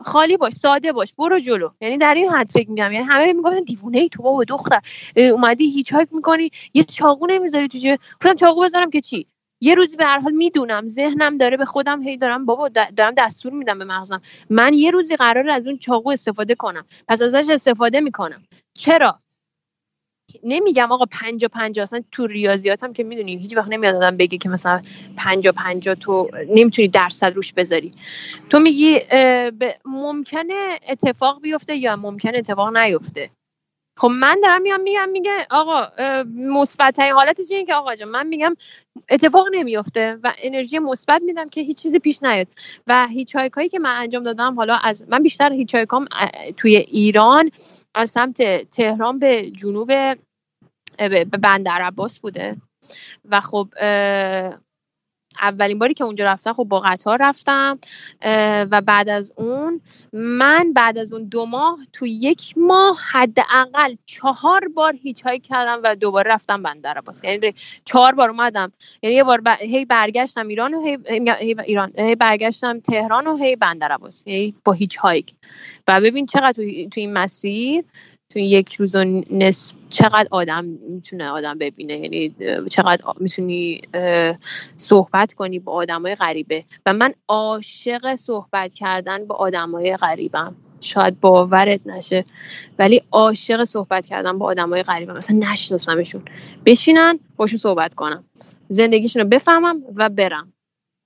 [0.00, 1.14] خالی باش ساده باش.
[1.18, 1.70] برو جلو.
[1.80, 2.92] یعنی در این حد فکر میگم.
[2.92, 4.80] یعنی همه می‌گفتن دیوونه ای تو بابا دختر.
[5.16, 6.50] اومدی هیچ هایک می‌کنی.
[6.74, 9.26] یه چاقو نمی‌ذاری تو جیبت گفتم چاقو بذارم که چی؟
[9.60, 13.52] یه روزی به هر حال می‌دونم ذهنم داره به خودم هی دارم بابا دارم دستور
[13.52, 14.22] میدم به مغزم.
[14.50, 16.84] من یه روزی قرار از اون چاقو استفاده کنم.
[17.08, 18.42] پس ازش استفاده می‌کنم.
[18.78, 19.20] چرا؟
[20.44, 24.48] نمیگم آقا پنجا پنجا اصلا تو ریاضیاتم که می‌دونی هیچ وقت نمیاد آدم بگه که
[24.48, 24.82] مثلا
[25.16, 27.94] پنجا پنجا تو نمی‌تونی درصد روش بذاری.
[28.50, 29.00] تو میگی
[29.84, 33.30] ممکنه اتفاق بیفته یا ممکنه اتفاق نیفته؟
[33.98, 35.88] خب من دارم میام میگم میگه آقا
[36.34, 38.56] مثبت حالتش اینه که آقا جان من میگم
[39.10, 42.46] اتفاق نمیفته و انرژی مثبت میدم که هیچ چیزی پیش نیاد.
[42.86, 45.76] و هیچ هایی که من انجام دادم حالا از من بیشتر هیچ
[46.56, 47.50] توی ایران
[47.94, 49.86] از سمت تهران به جنوب
[50.98, 52.56] به بندر عباس بوده.
[53.30, 53.68] و خب
[55.40, 57.78] اولین باری که اونجا رفتم خب با قطار رفتم
[58.70, 59.80] و بعد از اون
[60.12, 65.80] من بعد از اون دو ماه تو یک ماه حداقل چهار بار هیچ هایی کردم
[65.84, 67.54] و دوباره رفتم بندر عباس یعنی
[67.84, 68.72] چهار بار اومدم.
[69.02, 70.98] یعنی یه بار هی برگشتم ایران و هی,
[71.64, 71.92] ایران.
[71.98, 75.34] هی برگشتم تهران و هی بندر عباس یعنی با هیچ هایک
[75.88, 77.84] و ببین چقدر تو, تو این مسیر
[78.32, 82.34] تو یک روز و نصف چقدر آدم می‌تونه آدم ببینه؟ یعنی
[82.70, 83.80] چقدر می‌تونی
[84.76, 90.54] صحبت کنی با آدمای غریبه؟ و من عاشق صحبت کردن با آدمای غریبم.
[90.80, 92.24] شاید باورت نشه
[92.78, 95.16] ولی عاشق صحبت کردن با آدمای غریبم.
[95.16, 96.22] مثلا نشناسمشون.
[96.66, 98.24] بشینن باشون صحبت کنم.
[98.68, 100.52] زندگیشون رو بفهمم و برم.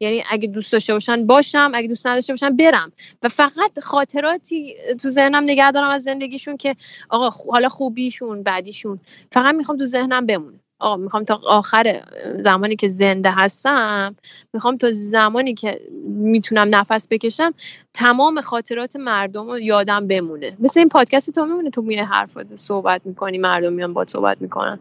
[0.02, 2.92] یعنی اگه دوست داشته باشن باشم اگه دوست نداشته باشن برم.
[3.22, 6.76] و فقط خاطراتی تو ذهنم نگه دارم از زندگیشون که
[7.08, 9.00] آقا حالا خوبیشون بعدیشون.
[9.32, 10.58] فقط می‌خوام تو ذهنم بمونه.
[10.78, 12.02] آقا می‌خوام تا آخر
[12.40, 14.16] زمانی که زنده هستم
[14.52, 17.54] می‌خوام تا زمانی که می‌تونم نفس بکشم
[17.94, 20.56] تمام خاطرات مردم رو یادم بمونه.
[20.60, 24.78] مثل این پادکست تو میمونه تو میای حرفات صحبت می‌کنی مردم میان با صحبت می‌کنن.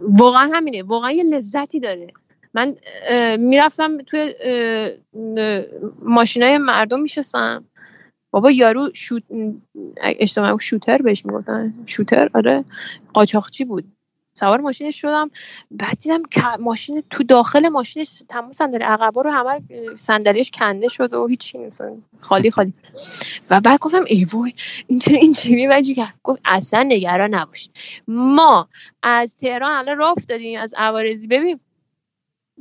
[0.00, 0.82] واقعا همینه.
[0.82, 2.06] واقعا یه لذتی داره.
[2.54, 2.76] من
[3.38, 4.34] می‌رفتم توی
[6.02, 7.64] ماشینای مردم میشستم.
[8.30, 9.22] بابا یارو شوت
[10.02, 11.74] اشتباه شوتر بهش می‌گفتن.
[11.86, 12.64] شوتر؟ آره.
[13.14, 13.84] قاچاقچی بود.
[14.34, 15.30] سوار ماشینش شدم.
[15.70, 16.22] بعد دیدم
[16.60, 19.62] ماشین تو داخل ماشینش تمام صندلی عقبا رو همه
[19.96, 21.82] صندلیش کنده شد و هیچی نیست.
[22.20, 22.72] خالی خالی.
[23.50, 24.54] و بعد گفتم ای وای
[24.86, 27.70] این اینجوری وجی کرد گفت اصلا نگران نباشید
[28.08, 28.68] ما
[29.02, 31.26] از تهران الان راه افتادیم از عوارضی.
[31.26, 31.60] ببین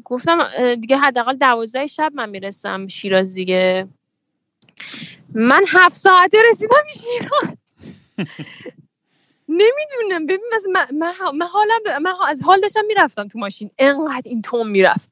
[0.03, 0.39] گفتم
[0.75, 3.87] دیگه حداقل دوازده شب من می‌رسم شیراز دیگه.
[5.33, 7.57] من هفت ساعته رسیدم شیراز.
[9.51, 10.25] نمی‌دونم.
[10.25, 11.07] ببین مثلا من,
[11.37, 13.71] من, حالم من از حال داشتم می‌رفتم تو ماشین.
[13.79, 15.09] انقدر این توم می‌رفت.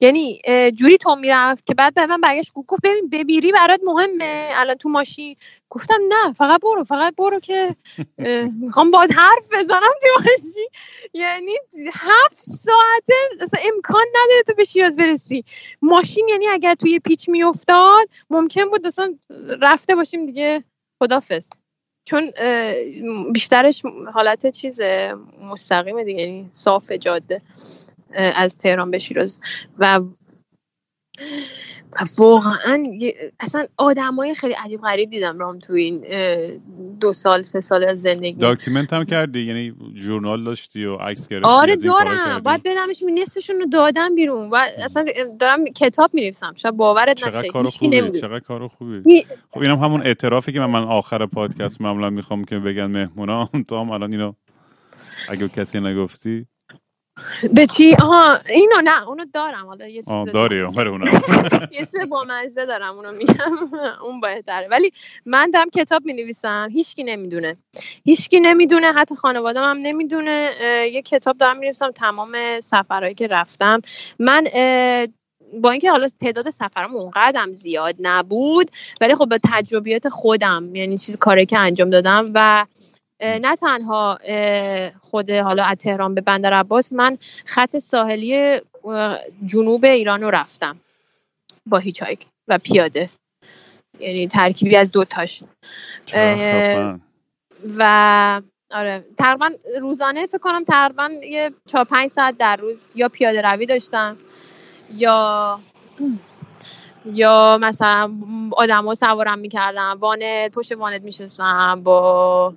[0.00, 0.40] یعنی
[0.74, 4.50] جوری توم می‌رفت که بعد من برگشت گفت ببین ببیری برات مهمه.
[4.54, 5.36] الان تو ماشین.
[5.70, 7.76] گفتم نه فقط برو فقط برو که
[8.60, 10.68] می‌خوام باید حرف بزنم تو ماشین.
[11.14, 11.52] یعنی
[11.94, 15.44] هفت ساعته اصلا امکان نداره تو به شیراز برسی.
[15.82, 19.14] ماشین یعنی اگر توی پیچ میافتاد ممکن بود اصلا
[19.62, 20.64] رفته باشیم دیگه.
[20.98, 21.48] خدافظ
[22.04, 22.32] چون
[23.32, 23.82] بیشترش
[24.14, 24.80] حالت چیز
[25.50, 27.42] مستقیمه دیگه یعنی صاف جاده
[28.14, 29.40] از تهران به شیراز.
[29.78, 30.00] و
[32.18, 32.82] واقعا
[33.40, 36.04] اصلا آدمای خیلی عجیب غریب دیدم رام تو این
[37.00, 38.32] دو سال سه سال از زندگی.
[38.32, 42.38] document هم کردی؟ یعنی journal داشتی و عکس گرفتی آره دارم.
[42.38, 45.04] باید بدمش نصفشون رو دادم بیرون و اصلا
[45.40, 49.26] دارم کتاب می‌نویسم شاید باورت نشه کار خوبی چقدر کار خوبی.
[49.50, 53.80] خب اینم همون اعترافی که من, من آخر پادکست معمولا می‌خوام که بگن مهمونا تو
[53.80, 54.32] هم الان اینو
[55.30, 56.46] اگه کسی نگفتی
[57.54, 60.02] به چی؟ آها اینو نه اونو دارم حالا یه
[60.32, 61.06] داری اونو
[61.78, 63.70] یه سه با مزه دارم اونو میگم.
[64.06, 64.68] اون بهتره.
[64.68, 64.92] ولی
[65.26, 67.56] من دارم کتاب می نویسم هیچکی نمی‌دونه.
[68.04, 70.50] هیچکی نمی‌دونه حتی خانواده هم نمی‌دونه.
[70.92, 73.80] یه کتاب دارم می نویسم تمام سفرهایی که رفتم.
[74.18, 74.44] من
[75.60, 78.70] با اینکه حالا تعداد سفرم اونقدرم زیاد نبود
[79.00, 82.66] ولی خب به تجربیات خودم یعنی چیز کاری که انجام دادم و
[83.22, 84.18] نه تنها
[85.00, 88.60] خود حالا از تهران به بندر عباس من خط ساحلی
[89.46, 90.80] جنوب ایران رو رفتم
[91.66, 93.10] با هیچایک و پیاده.
[94.00, 95.42] یعنی ترکیبی از دو تاش.
[97.78, 99.50] و آره تقریبا
[99.80, 104.16] روزانه فکر کنم تقریبا یه چهار پنج ساعت در روز یا پیاده روی داشتم
[104.94, 105.60] یا
[107.04, 108.12] یا مثلا
[108.52, 112.54] آدما سوارم می‌کردم وانت پشت وانت میشستم با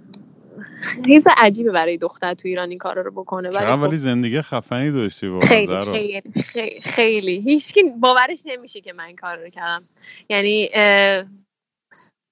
[1.07, 4.91] حیث عجیبه برای دختر تو ایران این کارا رو بکنه ولی ولی خب زندگی خفنی
[4.91, 7.41] داشتی خیلی خیلی خیلی, خیلی.
[7.41, 9.83] هیچکی باورش نمیشه که من این کار رو کردم.
[10.29, 10.69] یعنی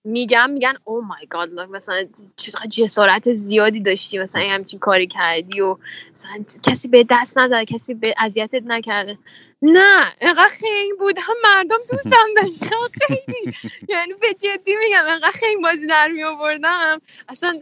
[0.05, 2.05] میگم میگن او مای گاد مثلا
[2.35, 5.77] چقدر جسارت زیادی داشتی مثلا همچین کاری کردی و
[6.11, 9.17] مثلا کسی به دست نزده کسی به اذیتت نکرده.
[9.61, 11.17] نه اینقدر خیلی بود.
[11.17, 13.07] هم مردم دوستم داشتن.
[13.07, 13.53] خیلی.
[13.89, 17.61] یعنی به جدی میگم اینقدر خیلی بازی در می آوردم اصلا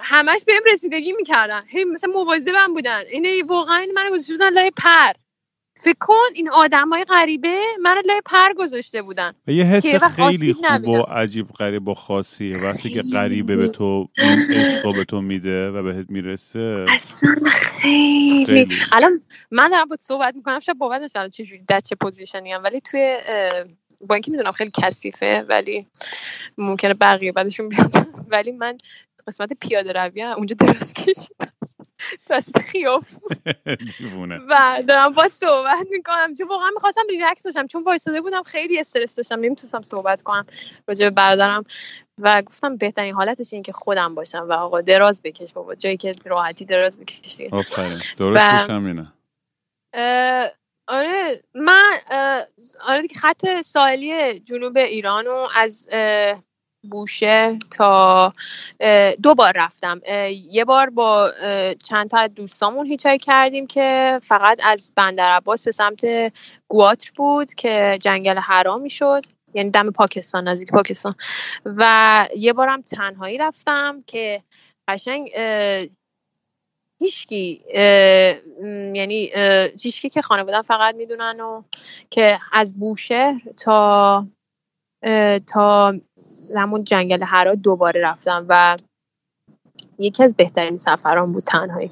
[0.00, 1.62] همش بهم رسیدگی می‌کردن.
[1.68, 3.02] هی مثلا مواظبم بودن.
[3.10, 5.12] اینه واقعا من گذاشته بودن لای پر.
[5.80, 9.32] فکر کن این آدم های غریبه من لای پر گذاشته بودن.
[9.46, 12.56] یه حس خیلی خوب و عجیب غریب و خاصیه.
[12.56, 14.08] وقتی که غریبه به تو
[14.50, 16.84] عشق به تو میده و بهت می‌رسه.
[16.88, 18.46] اصلا خیلی.
[18.46, 18.74] خیلی.
[18.92, 20.60] الان من دارم باهات صحبت می‌کنم.
[20.60, 23.18] شاید باورت نشه چه در چه position ی هم ولی توی
[24.00, 25.86] با اینکه می‌دونم خیلی کثیفه ولی
[26.58, 28.06] ممکنه بقیه بدشون بیاد.
[28.32, 28.78] ولی من
[29.26, 31.52] قسمت پیاده روی اونجا دراز کشیدم.
[32.26, 32.50] تو از
[34.48, 36.34] و دارم باهات صحبت می‌کنم.
[36.34, 39.34] چون واقعا می‌خواستم ریلکس باشم چون وایساده بودم خیلی استرس داشتم.
[39.34, 40.46] نمی‌تونستم صحبت کنم
[40.88, 41.64] راجع به برادرم.
[42.18, 45.74] و گفتم بهترین حالتش این که خودم باشم و آقا دراز بکش بابا.
[45.74, 47.48] جایی که راحتی دراز بکشی
[48.16, 49.12] درستش هم اینه.
[50.88, 51.92] آره من
[52.86, 55.88] آره دیگه خط ساحلی جنوب ایران از
[56.90, 58.32] بوشه تا
[59.22, 60.00] دو بار رفتم.
[60.50, 61.32] یه بار با
[61.88, 66.32] چند تا دوستامون هیچای کردیم که فقط از بندر عباس به سمت
[66.68, 69.22] گواتر بود که جنگل حرامی شد
[69.54, 71.14] یعنی دم پاکستان نزدیک پاکستان.
[71.64, 74.42] و یه بارم تنهایی رفتم که
[74.88, 75.30] قشنگ
[76.98, 77.64] هیچکی
[78.94, 79.30] یعنی
[79.82, 81.62] هیچکی که خانوادم فقط می‌دونن و
[82.10, 84.26] که از بوشهر تا
[85.46, 85.94] تا
[86.56, 88.76] همون جنگل هرا دوباره رفتم و
[89.98, 91.90] یکی از بهترین سفران بود تنهایی.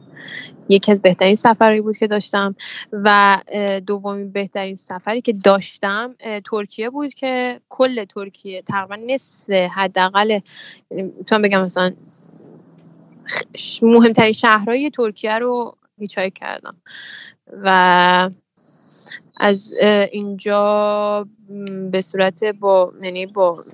[0.69, 2.55] یکی از بهترین سفرهایی بود که داشتم
[2.93, 3.41] و
[3.87, 6.15] دومین بهترین سفری که داشتم
[6.51, 10.41] ترکیه بود که کل ترکیه تقریبا نصف حداقل
[10.91, 11.93] می‌تونم بگم مثلا
[13.83, 16.77] مهمترین شهرهای ترکیه رو هیچای کردم.
[17.63, 18.31] و
[19.37, 19.75] از
[20.13, 21.27] اینجا
[21.91, 23.65] به صورت با یعنی با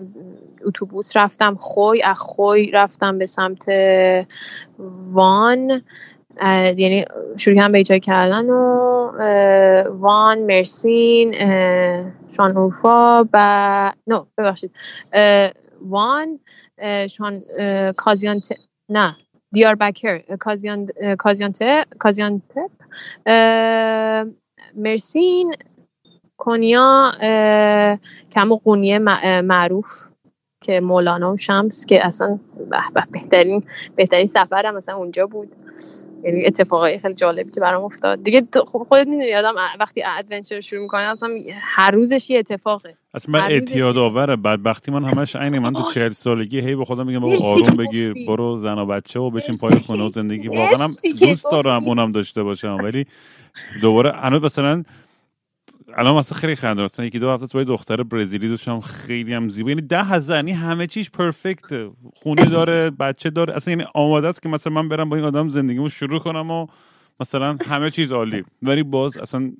[0.64, 3.64] اتوبوس رفتم خوی از خوی رفتم به سمت
[5.06, 5.82] وان.
[6.76, 7.04] یعنی
[7.38, 8.62] شروع کردم به کردن و
[9.88, 11.34] وان مرسین
[12.36, 14.70] شان اورفا و نو ببخشید
[15.86, 16.40] وان
[17.10, 18.48] شان اه، کازیانت
[18.88, 19.16] نه.
[19.52, 20.88] دیار بکر کازیان
[21.98, 22.70] کازیانتپ
[23.26, 24.24] اه،
[24.76, 25.54] مرسین
[26.38, 27.12] کنیا
[28.32, 28.98] کم و قونیه
[29.40, 30.02] معروف
[30.62, 33.64] که مولانا و شمس که اصلا به به بهترین
[33.96, 35.56] بهترین سفرم مثلا اونجا بود
[36.24, 38.22] یعنی اتفاقای خیلی جالبی که برام افتاد.
[38.22, 41.30] دیگه خودت می‌دونی آدم وقتی ادونچر شروع می‌کنه اصلا
[41.60, 42.94] هر روزش یه اتفاقه.
[43.14, 45.58] اصلا من اعتیاد آوره بدبختی من همش عینه.
[45.58, 45.92] من تو.
[45.94, 48.14] چهل سالگی هی به خودم میگم بابا آروم بگیر.
[48.26, 50.48] برو زن و بچه و بشین پای خونه و زندگی.
[50.48, 50.88] واقعا
[51.20, 51.84] دوست دارم.
[51.84, 52.78] اونم داشته باشم.
[52.82, 53.06] ولی
[53.80, 54.82] دوباره هنوز مثلا
[55.96, 59.68] الان مثلا خیلی خنده مثلا یکی دو هفته یه دختر برزیلی داشتم خیلی هم زیبا.
[59.70, 63.56] یعنی ده هزار یعنی همه چیش پرفکته خونه داره بچه داره.
[63.56, 66.66] اصلا یعنی آماده است که مثلا من برم با این آدم زندگیمو شروع کنم و
[67.20, 68.44] مثلا همه چیز عالی.
[68.62, 69.52] ولی باز اصلا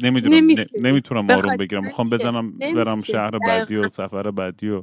[0.00, 0.66] نمی‌دونم نمیشه.
[0.74, 1.84] نمی‌تونم آروم بگیرم.
[1.84, 2.24] می‌خوام نمیشه.
[2.24, 3.02] بزنم برم.
[3.02, 4.82] شهر بعدی و سفر بعدی و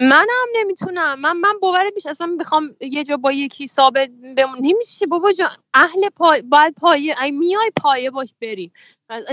[0.00, 1.20] منم نمی‌تونم.
[1.20, 4.58] من من باورت میشه اصلا بخوام یه جا با یکی ثابت بمون.
[4.60, 5.48] نمیشه بابا جان.
[5.74, 8.72] اهل پای باید پایه ای میای پایه باش بری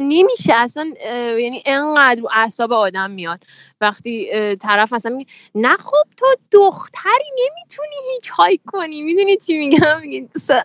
[0.02, 0.54] نمیشه.
[0.54, 0.94] اصلا
[1.40, 3.44] یعنی انقدر رو اعصاب آدم میاد.
[3.82, 9.02] وقتی طرف مثلا میگه نه خب تو دختری نمی‌تونی هیچ هایی کنی.
[9.02, 10.02] می‌دونی چی میگم؟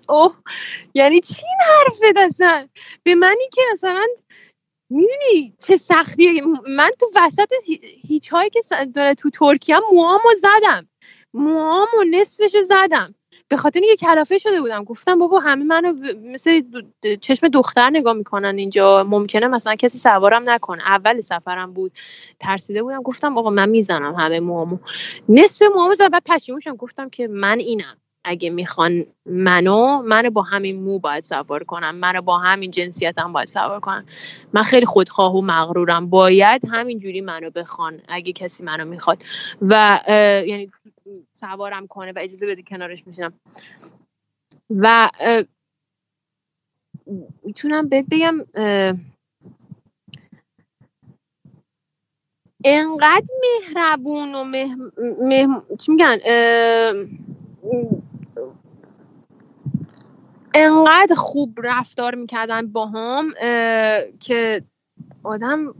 [0.08, 0.34] اوه.
[0.94, 2.68] یعنی چی حرفت اصلا؟
[3.02, 4.06] به منی که مثلا
[4.92, 6.42] می‌دونی چه سختیه
[6.76, 7.48] من تو وسط
[8.06, 8.60] هیچ هایی که
[8.94, 10.88] داره تو ترکیه موامو زدم.
[11.34, 13.14] موامو نصفشو زدم.
[13.48, 14.84] به خاطر اینکه کلافه شده بودم.
[14.84, 15.92] گفتم بابا همه منو
[16.24, 16.62] مثل
[17.20, 19.04] چشم دختر نگاه می‌کنن اینجا.
[19.04, 20.82] ممکنه مثلا کسی سوارم نکنه.
[20.82, 21.92] اول سفرم بود.
[22.40, 23.02] ترسیده بودم.
[23.02, 24.78] گفتم آقا من می‌زنم همه موامو
[25.28, 26.08] نصف موامو زدم.
[26.08, 27.96] بعد پشیمون گفتم که من اینم.
[28.24, 31.94] اگه می‌خوان منو منو با همین مو باید سوار کنم.
[31.94, 34.06] منو با همین جنسیتم باید سوار کنم.
[34.52, 36.10] من خیلی خودخواه و مغرورم.
[36.10, 39.22] باید همینجوری منو بخوان اگه کسی منو می‌خواد.
[39.62, 40.00] و
[40.46, 40.70] یعنی
[41.32, 43.32] سوارم کنه و اجازه بده کنارش میشینم
[44.70, 45.10] و
[47.44, 48.38] می‌تونم بهت بگم
[52.64, 54.76] انقدر مهربون و مه...
[55.20, 55.48] مه...
[55.78, 56.18] چی میگن
[60.54, 63.30] انقدر خوب رفتار می‌کردن با هم
[64.20, 64.62] که
[65.24, 65.74] آدم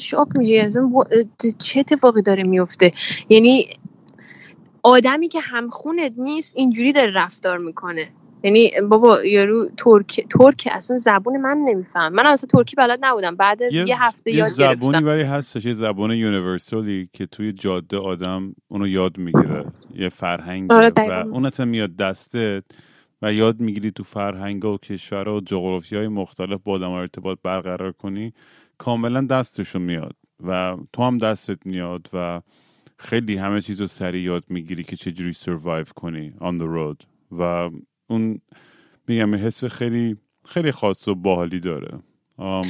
[0.00, 0.54] شاک میشه.
[0.54, 2.92] اصلا وا- اه، چه اتفاقی داره میفته
[3.28, 3.68] یعنی
[4.82, 8.08] آدمی که همخونت نیست اینجوری داره رفتار می‌کنه.
[8.44, 12.12] یعنی بابا یارو ترک ترک اصلا زبون من نمیفهم.
[12.12, 13.36] من اصلا ترکی بلد نبودم.
[13.36, 17.52] بعد از یه, هفته یه یاد زبونی گرفتم ولی هستش یه زبان یونیورسالی که توی
[17.52, 19.66] جاده آدم اونو یاد می‌گیره.
[19.94, 21.24] یه فرهنگی آره، و.
[21.32, 22.64] اون اصلا میاد دستت.
[23.22, 27.92] و یاد می‌گیری تو فرهنگ و کشور و جغرافی های مختلف با آدم ارتباط برقرار
[27.92, 28.32] کنی
[28.78, 30.16] کاملا دستشون میاد
[30.46, 32.40] و تو هم دستت میاد و
[32.98, 37.06] خیلی همه چیز رو سریع یاد می‌گیری که چجوری سروایو کنی on the road.
[37.38, 37.70] و
[38.06, 38.40] اون
[39.08, 40.16] میگم حس خیلی
[40.46, 41.98] خیلی خاص و باحالی داره.
[42.36, 42.62] آم،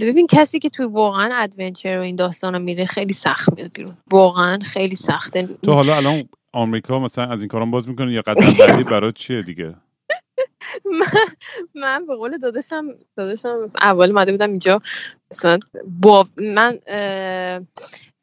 [0.00, 3.96] ببین کسی که توی واقعا ادونچر و این داستان رو میره خیلی سخت میاد بیرون.
[4.10, 5.48] واقعا خیلی سخته.
[5.62, 9.42] تو حالا الان آمریکا مثلا از این کارام باز می‌کنی یا قدم بعدی برات چیه
[9.42, 9.74] دیگه؟
[11.00, 11.06] من
[11.74, 14.82] من به قول داداشم داداشم اول اومده بودم اینجا
[15.30, 15.58] مثلا
[16.00, 16.78] با من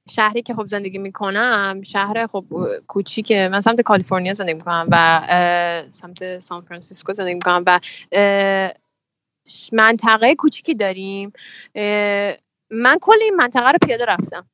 [0.09, 2.45] شهری که خب زندگی می‌کنم شهر خب
[2.87, 3.49] کوچیکه.
[3.51, 7.79] من سمت کالیفرنیا زندگی می‌کنم و سمت سان فرانسیسکو زندگی می‌کنم و
[9.71, 11.33] منطقه کوچیکی داریم.
[12.71, 14.45] من کل این منطقه رو پیاده رفتم.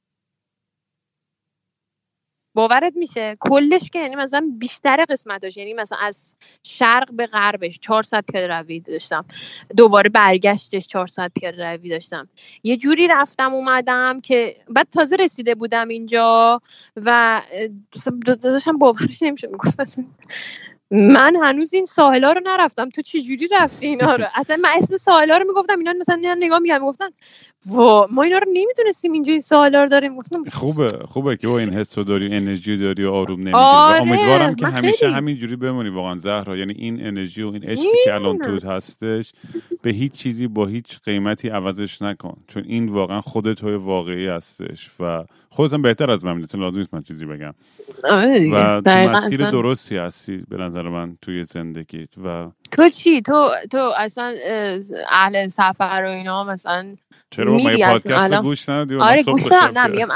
[2.60, 8.24] باورت میشه؟ کلش که یعنی مثلا بیشتر قسمتاش یعنی مثلا از شرق به غربش 400
[8.32, 9.26] پیاده روی داشتم.
[9.78, 12.30] دوباره برگشتش 400 پیاده روی داشتم.
[12.64, 16.62] یه جوری رفتم اومدم که بعد تازه رسیده بودم اینجا
[16.96, 17.42] و
[18.42, 20.00] داشتم باورش نمیشه می‌گفت
[20.92, 22.90] من هنوز این ساحلا رو نرفتم.
[22.90, 26.34] تو چه جوری رفتی اینا رو؟ اصلا من اسم ساحلا رو می‌گفتم اینا مثلا اینا
[26.34, 27.10] نگاه میگم می‌گفتن
[27.72, 30.16] وا ما اینا رو نمی‌دونستیم اینجا این ساحلا رو داریم.
[30.16, 33.56] گفتم خوبه خوبه که این حس رو داری انرژی داری و آروم نمی‌گیری.
[33.58, 35.14] آره، و امیدوارم که همیشه خیلی.
[35.14, 36.58] همینجوری بمونی واقعا زهرا.
[36.58, 39.34] یعنی این انرژی و این عشقی که الان توت هستش
[39.82, 42.38] به هیچ چیزی با هیچ قیمتی عوضش نکن.
[42.48, 46.78] چون این واقعا خودت توی واقعی هستش و خودت هم بهتر از من می‌دونی لازم
[46.78, 47.54] نیست من چیزی بگم
[48.12, 48.50] آره.
[48.54, 49.50] و تو مسیر.
[49.52, 54.80] درستی هستی به نظر من توی زندگیت و تو چی تو تو اصلا اه،
[55.12, 56.96] اهل سفر و اینا مثلا
[57.30, 60.08] چرا اصلا پادکست گوش من آره گوش نه میگم.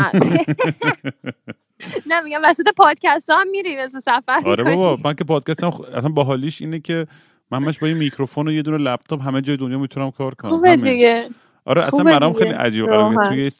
[2.09, 4.63] نه میگم وسط پادکست ها هم میری مثل سفر آره.
[4.63, 7.07] بابا من که پادکست هم اصلا باحالیش اینه که
[7.51, 10.51] من همش با یه میکروفون و یه دونه لپتاپ همه جای دنیا می‌تونم کار کنم
[10.51, 10.75] خوبه.
[10.75, 11.29] دیگه
[11.65, 12.33] آره اصلا برام.
[12.33, 13.25] خیلی عجیب قرار.
[13.27, 13.51] توی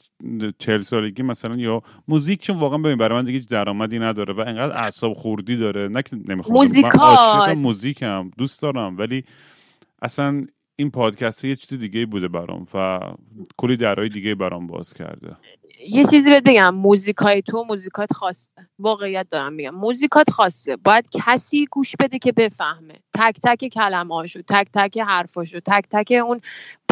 [0.59, 4.77] چهل سالگی مثلا یا موزیک چون واقعا ببین برای من دیگه درآمدی نداره و انقدر
[4.77, 5.87] اعصاب خوردی داره.
[5.87, 6.95] نه که نمی‌خوام من موزیکات.
[6.95, 9.23] عاشق موزیکم دوست دارم ولی
[10.01, 12.99] اصلا این پادکست یه چیز دیگه بوده برام و
[13.57, 15.37] کلی درهای دیگه برام باز کرده.
[15.89, 16.75] یه چیزی بهت بگم.
[16.75, 18.49] موزیکای تو موزیکات خاصه
[18.79, 19.75] واقعیت دارم میگم.
[19.75, 20.75] موزیکات خاصه.
[20.75, 22.93] باید کسی گوش بده که بفهمه.
[23.13, 26.41] تک تک کلمه هاشو تک تک حرفاشو تک تک اون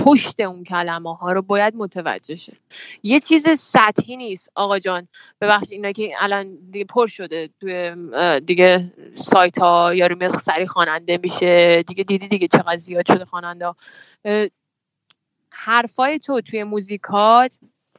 [0.05, 2.53] پشت اون کلمه ها رو باید متوجه شه.
[3.03, 4.49] یه چیز سطحی نیست.
[4.55, 5.07] آقا جان
[5.41, 7.95] ببخشید اینا که الان دیگه پر شده توی
[8.39, 11.83] دیگه سایت ها یارو میاد سری خواننده میشه.
[11.83, 13.73] دیگه دیدی دیگه چقدر زیاد شده خواننده
[15.51, 17.57] حرفای تو توی موزیکات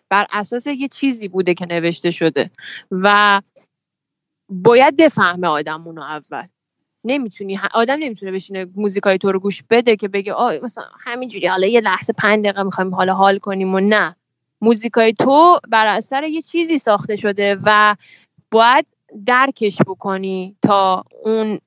[0.08, 2.50] بر اساس یه چیزی بوده که نوشته شده
[2.90, 3.40] و
[4.48, 6.46] باید بفهمه آدم اونو اول.
[7.04, 11.66] نمی‌تونی آدم نمی‌تونه بشینه موزیکای تو رو گوش بده که بگه آه مثلا همینجوری حالا
[11.66, 14.16] یه لحظه پنج دقیقه می‌خوایم حالا حال کنیم و نه.
[14.60, 17.96] موزیکای تو بر اثر یه چیزی ساخته شده و
[18.50, 18.86] باید
[19.26, 21.58] درکش بکنی تا اون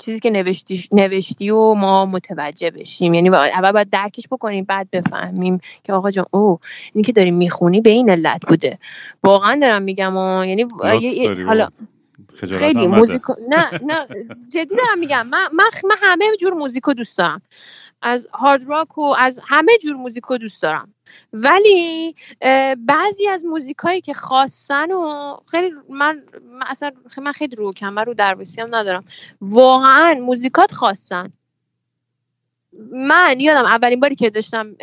[0.00, 3.14] چیزی که نوشتی, نوشتی و ما متوجه بشیم.
[3.14, 6.58] یعنی اول باید درکش بکنیم بعد بفهمیم که آقا جان او
[6.92, 8.78] این که داری می‌خونی به این علت بوده.
[9.24, 10.66] واقعا دارم میگم و یعنی
[11.46, 11.68] حالا.
[12.36, 12.98] خجالت خیلی هم نده.
[12.98, 14.06] موزیک نه نه
[14.48, 15.26] جدی دارم میگم.
[15.26, 17.42] من من, من همه جور موزیکو دوست دارم.
[18.02, 20.94] از هارد راک و از همه جور موزیکو دوست دارم.
[21.32, 22.14] ولی
[22.78, 28.14] بعضی از موزیکایی که خواستن و خیلی من, من اصلا من خیلی رو کمر رو
[28.14, 29.04] دروسی هم ندارم.
[29.40, 31.32] واقعا موزیکات خواستن.
[32.92, 34.76] من یادم اولین باری که داشتم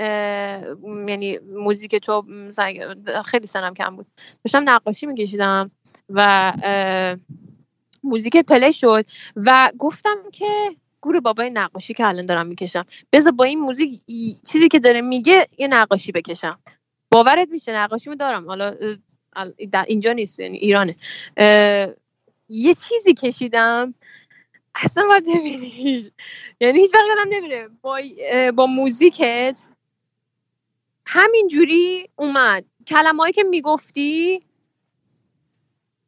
[1.08, 2.26] یعنی موزیک تو
[3.26, 4.06] خیلی سنم کم بود.
[4.46, 5.72] داشتم نقاشی میکشیدم
[6.10, 6.54] و
[8.04, 9.06] اه، موزیکت play شد
[9.36, 10.46] و گفتم که
[11.02, 12.86] گور بابای نقاشی که الان دارم می‌کشم.
[13.12, 14.02] بذار با این موزیک
[14.52, 16.60] چیزی که داره میگه یه نقاشی بکشم.
[17.12, 18.48] باورت میشه نقاشیمو دارم.
[18.48, 18.76] حالا
[19.88, 20.96] اینجا نیست یعنی ایرانه.
[22.50, 23.94] یه چیزی کشیدم.
[24.76, 26.12] اصلا باید ببینی
[26.60, 27.70] یعنی هیچ وقت یادم نمیره.
[27.82, 28.00] با,
[28.56, 29.70] با موزیکت
[31.06, 32.66] همین جوری اومد.
[32.88, 34.44] کلمه‌ای که می‌گفتی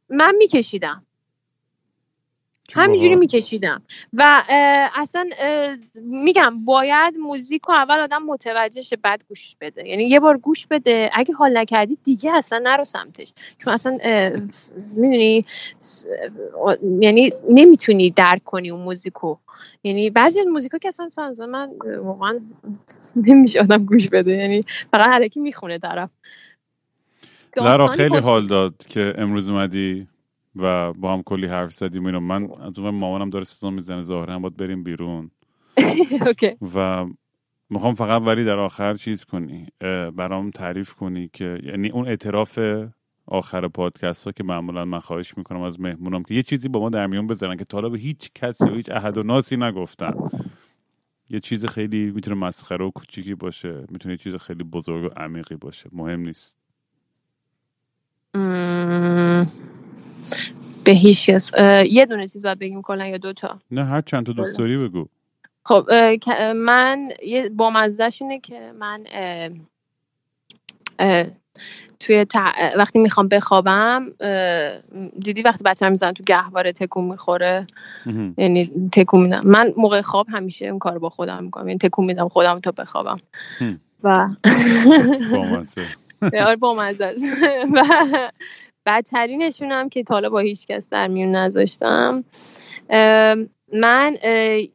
[0.10, 1.05] من میکشیدم.
[2.74, 3.16] همینجوری.
[3.16, 3.82] میکشیدم.
[4.14, 4.44] و
[4.96, 5.30] اصلا
[6.02, 9.88] میگم باید موزیک رو اول آدم متوجه شه بعد گوش بده.
[9.88, 11.10] یعنی یه بار گوش بده.
[11.14, 13.34] اگه حال نکردی دیگه اصلا نرو سمتش.
[13.58, 13.98] چون اصلا
[14.96, 15.46] می‌دونی
[17.00, 19.38] یعنی نمی‌تونی درک کنی اون موزیکو.
[19.84, 22.40] یعنی بعضی از موزیکا که اصلا مثلا من واقعا
[23.16, 24.32] نمیشه آدم گوش بده.
[24.32, 24.62] یعنی
[24.92, 26.12] فقط الکی می‌خونه طرف.
[27.58, 30.08] لرا خیلی حال داد که امروز اومدی.
[30.56, 34.40] و با هم کلی حرف زدیم اینو من از اون مامانم داره سیزن می‌زنه ظاهرا
[34.40, 35.32] باید بریم بیرون.
[36.28, 36.52] OK.
[36.76, 37.06] و
[37.70, 39.68] می‌خوام فقط ولی در آخر چیز کنی
[40.16, 42.60] برام تعریف کنی که یعنی اون اعتراف
[43.28, 46.90] آخر پادکست ها که معمولا من خواهش می‌کنم از مهمونم که یه چیزی با ما
[46.90, 50.14] در میون بذارن که تا به هیچ کسی و هیچ احد و ناسی نگفتن.
[51.30, 55.56] یه چیز خیلی می‌تونه مسخره و کوچیکی باشه می‌تونه یه چیز خیلی بزرگ و عمیقی
[55.56, 55.90] باشه.
[55.94, 56.58] مهم نیست.
[60.84, 61.52] به هیچ کس
[61.90, 65.06] یه دونه چیز باید بگیم کلا یا دوتا نه هر چند تا دوست داری بگو
[65.64, 65.92] خب
[66.56, 69.50] من یه بامزدش اینه که من اه،
[71.00, 71.26] اه،
[72.00, 74.06] توی تع- اه، وقتی می‌خوام بخوابم
[75.20, 77.68] دیدی وقتی بچه می‌زنن تو گهواره تکون می‌خوره.
[78.38, 82.28] یعنی تکون میدم من موقع خواب همیشه اون کار با خودم می‌کنم یعنی تکون میدم
[82.28, 83.18] خودم تا بخوابم.
[84.04, 84.30] و.
[86.48, 87.24] آره بامزه است.
[87.76, 87.84] و
[88.86, 92.24] بدترینشون هم که تا حالا با هیچ کس در میون نذاشتم.
[93.74, 94.18] من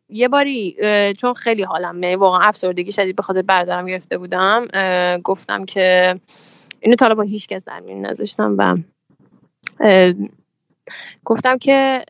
[0.09, 0.77] یه باری
[1.19, 4.67] چون خیلی حالم یعنی واقعا افسردگی شدید به خاطر برادرم گرفته بودم
[5.25, 6.15] گفتم که
[6.81, 8.77] اینو تا حالا با هیچ کس در میون نذاشتم و
[11.25, 12.05] گفتم که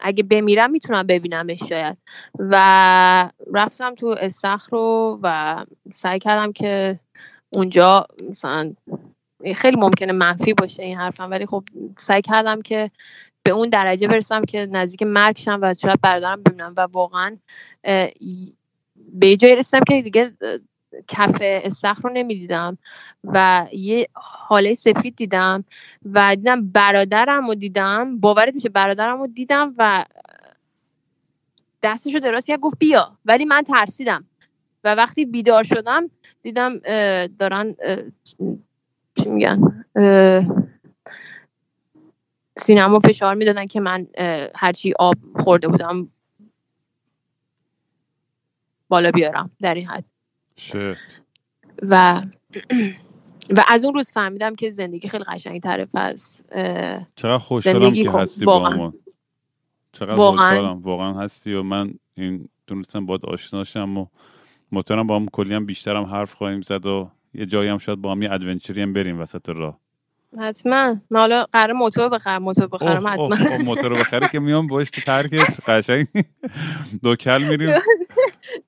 [0.00, 1.96] اگه بمیرم می‌تونم ببینمش شاید.
[2.38, 5.56] و رفتم تو استخر رو و
[5.90, 7.00] سعی کردم که
[7.54, 8.72] اونجا مثلا
[9.56, 11.64] خیلی ممکنه منفی باشه این حرفم ولی خب
[11.98, 12.90] سعی کردم که
[13.42, 16.74] به اون درجه برسم که نزدیک مرگ شم و شاید برادرم ببینم.
[16.76, 17.36] و واقعا
[19.12, 20.32] به یه جایی رسیدم که دیگه
[21.08, 22.78] کف استخر رو نمی‌دیدم
[23.24, 25.64] و یه حاله سفید دیدم
[26.04, 30.04] و دیدم برادرم رو دیدم باورت میشه برادرم رو دیدم و
[31.82, 33.18] دستشو دراز کرد گفت بیا.
[33.24, 34.24] ولی من ترسیدم
[34.84, 36.10] و وقتی بیدار شدم
[36.42, 36.78] دیدم
[37.38, 37.74] دارن
[39.24, 39.84] چی میگن؟
[42.56, 44.06] سینما فشار می‌دادن که من
[44.54, 46.08] هرچی آب خورده بودم
[48.88, 50.04] بالا بیارم در این حد.
[51.82, 52.22] و
[53.56, 56.40] و از اون روز فهمیدم که زندگی خیلی قشنگ تره پس
[57.16, 58.92] چقدر خوشحالم که هستی با
[59.92, 60.74] چقدر واقعا.
[60.74, 64.06] واقعا هستی و من این دونستم باید آشناشم و
[64.72, 67.98] مطمئنم با هم کلی هم بیشتر هم حرف خواهیم زد و یه جایی هم شاید
[68.00, 69.80] با هم یه ادونچری هم بریم وسط راه.
[70.40, 70.96] حتما.
[71.10, 73.58] من حالا قرار موتور بخرم موتور بخرم حتما.
[73.64, 75.34] موتور بخره که میام باش تو ترک
[75.66, 76.06] قشنگ
[77.02, 77.70] دوکل میریم.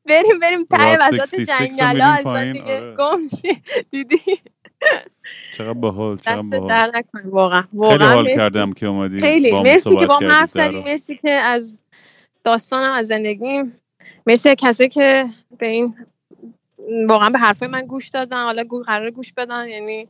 [0.09, 2.01] بریم بریم ته وسط جنگل.
[2.01, 2.95] ها آره.
[2.99, 4.19] گمشی دیدی؟
[5.57, 6.69] چقدر باحال چقدر باحال.
[6.69, 7.65] در نکنی واقعا.
[7.83, 9.21] خیلی حال کردم که اومدی.
[9.21, 9.63] خیلی.
[9.63, 10.81] مرسی که با من حرف زدی.
[10.81, 11.79] مرسی که از
[12.45, 13.81] داستانم از زندگیم.
[14.27, 15.27] مرسی کسی که
[15.59, 15.95] به این
[17.09, 18.45] واقعا به حرفای من گوش دادن.
[18.45, 20.09] حالا قرار گوش بدن یعنی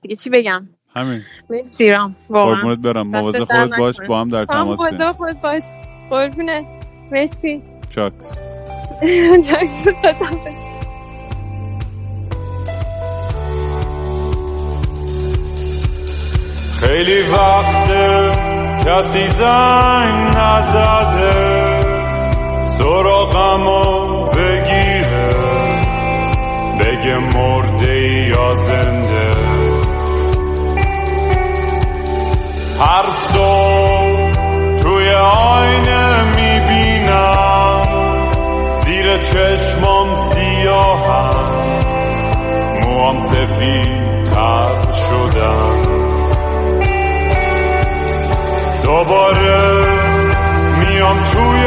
[0.00, 1.22] دیگه چی بگم؟ همین.
[1.50, 2.74] مرسی رام واقعا.
[2.74, 3.06] برم.
[3.06, 5.62] مواظب خودت باش با هم در تماس مواظب خودت باش.
[6.10, 6.66] قربونه.
[7.12, 7.62] مرسی.
[7.90, 8.34] چاکس
[9.48, 9.84] چاکس
[16.80, 17.90] خیلی وقت
[18.86, 21.69] کسی زنگ نزده.
[22.80, 25.34] سراغمو بگیره.
[26.80, 29.30] بگه مرده یا زنده.
[32.80, 34.32] هر صبح
[34.76, 37.86] توی آینه می‌بینم
[38.72, 41.50] زیر چشمام سیاهم.
[42.82, 45.82] موام سفید تر شدم.
[48.82, 49.60] دوباره
[50.78, 51.66] میام توی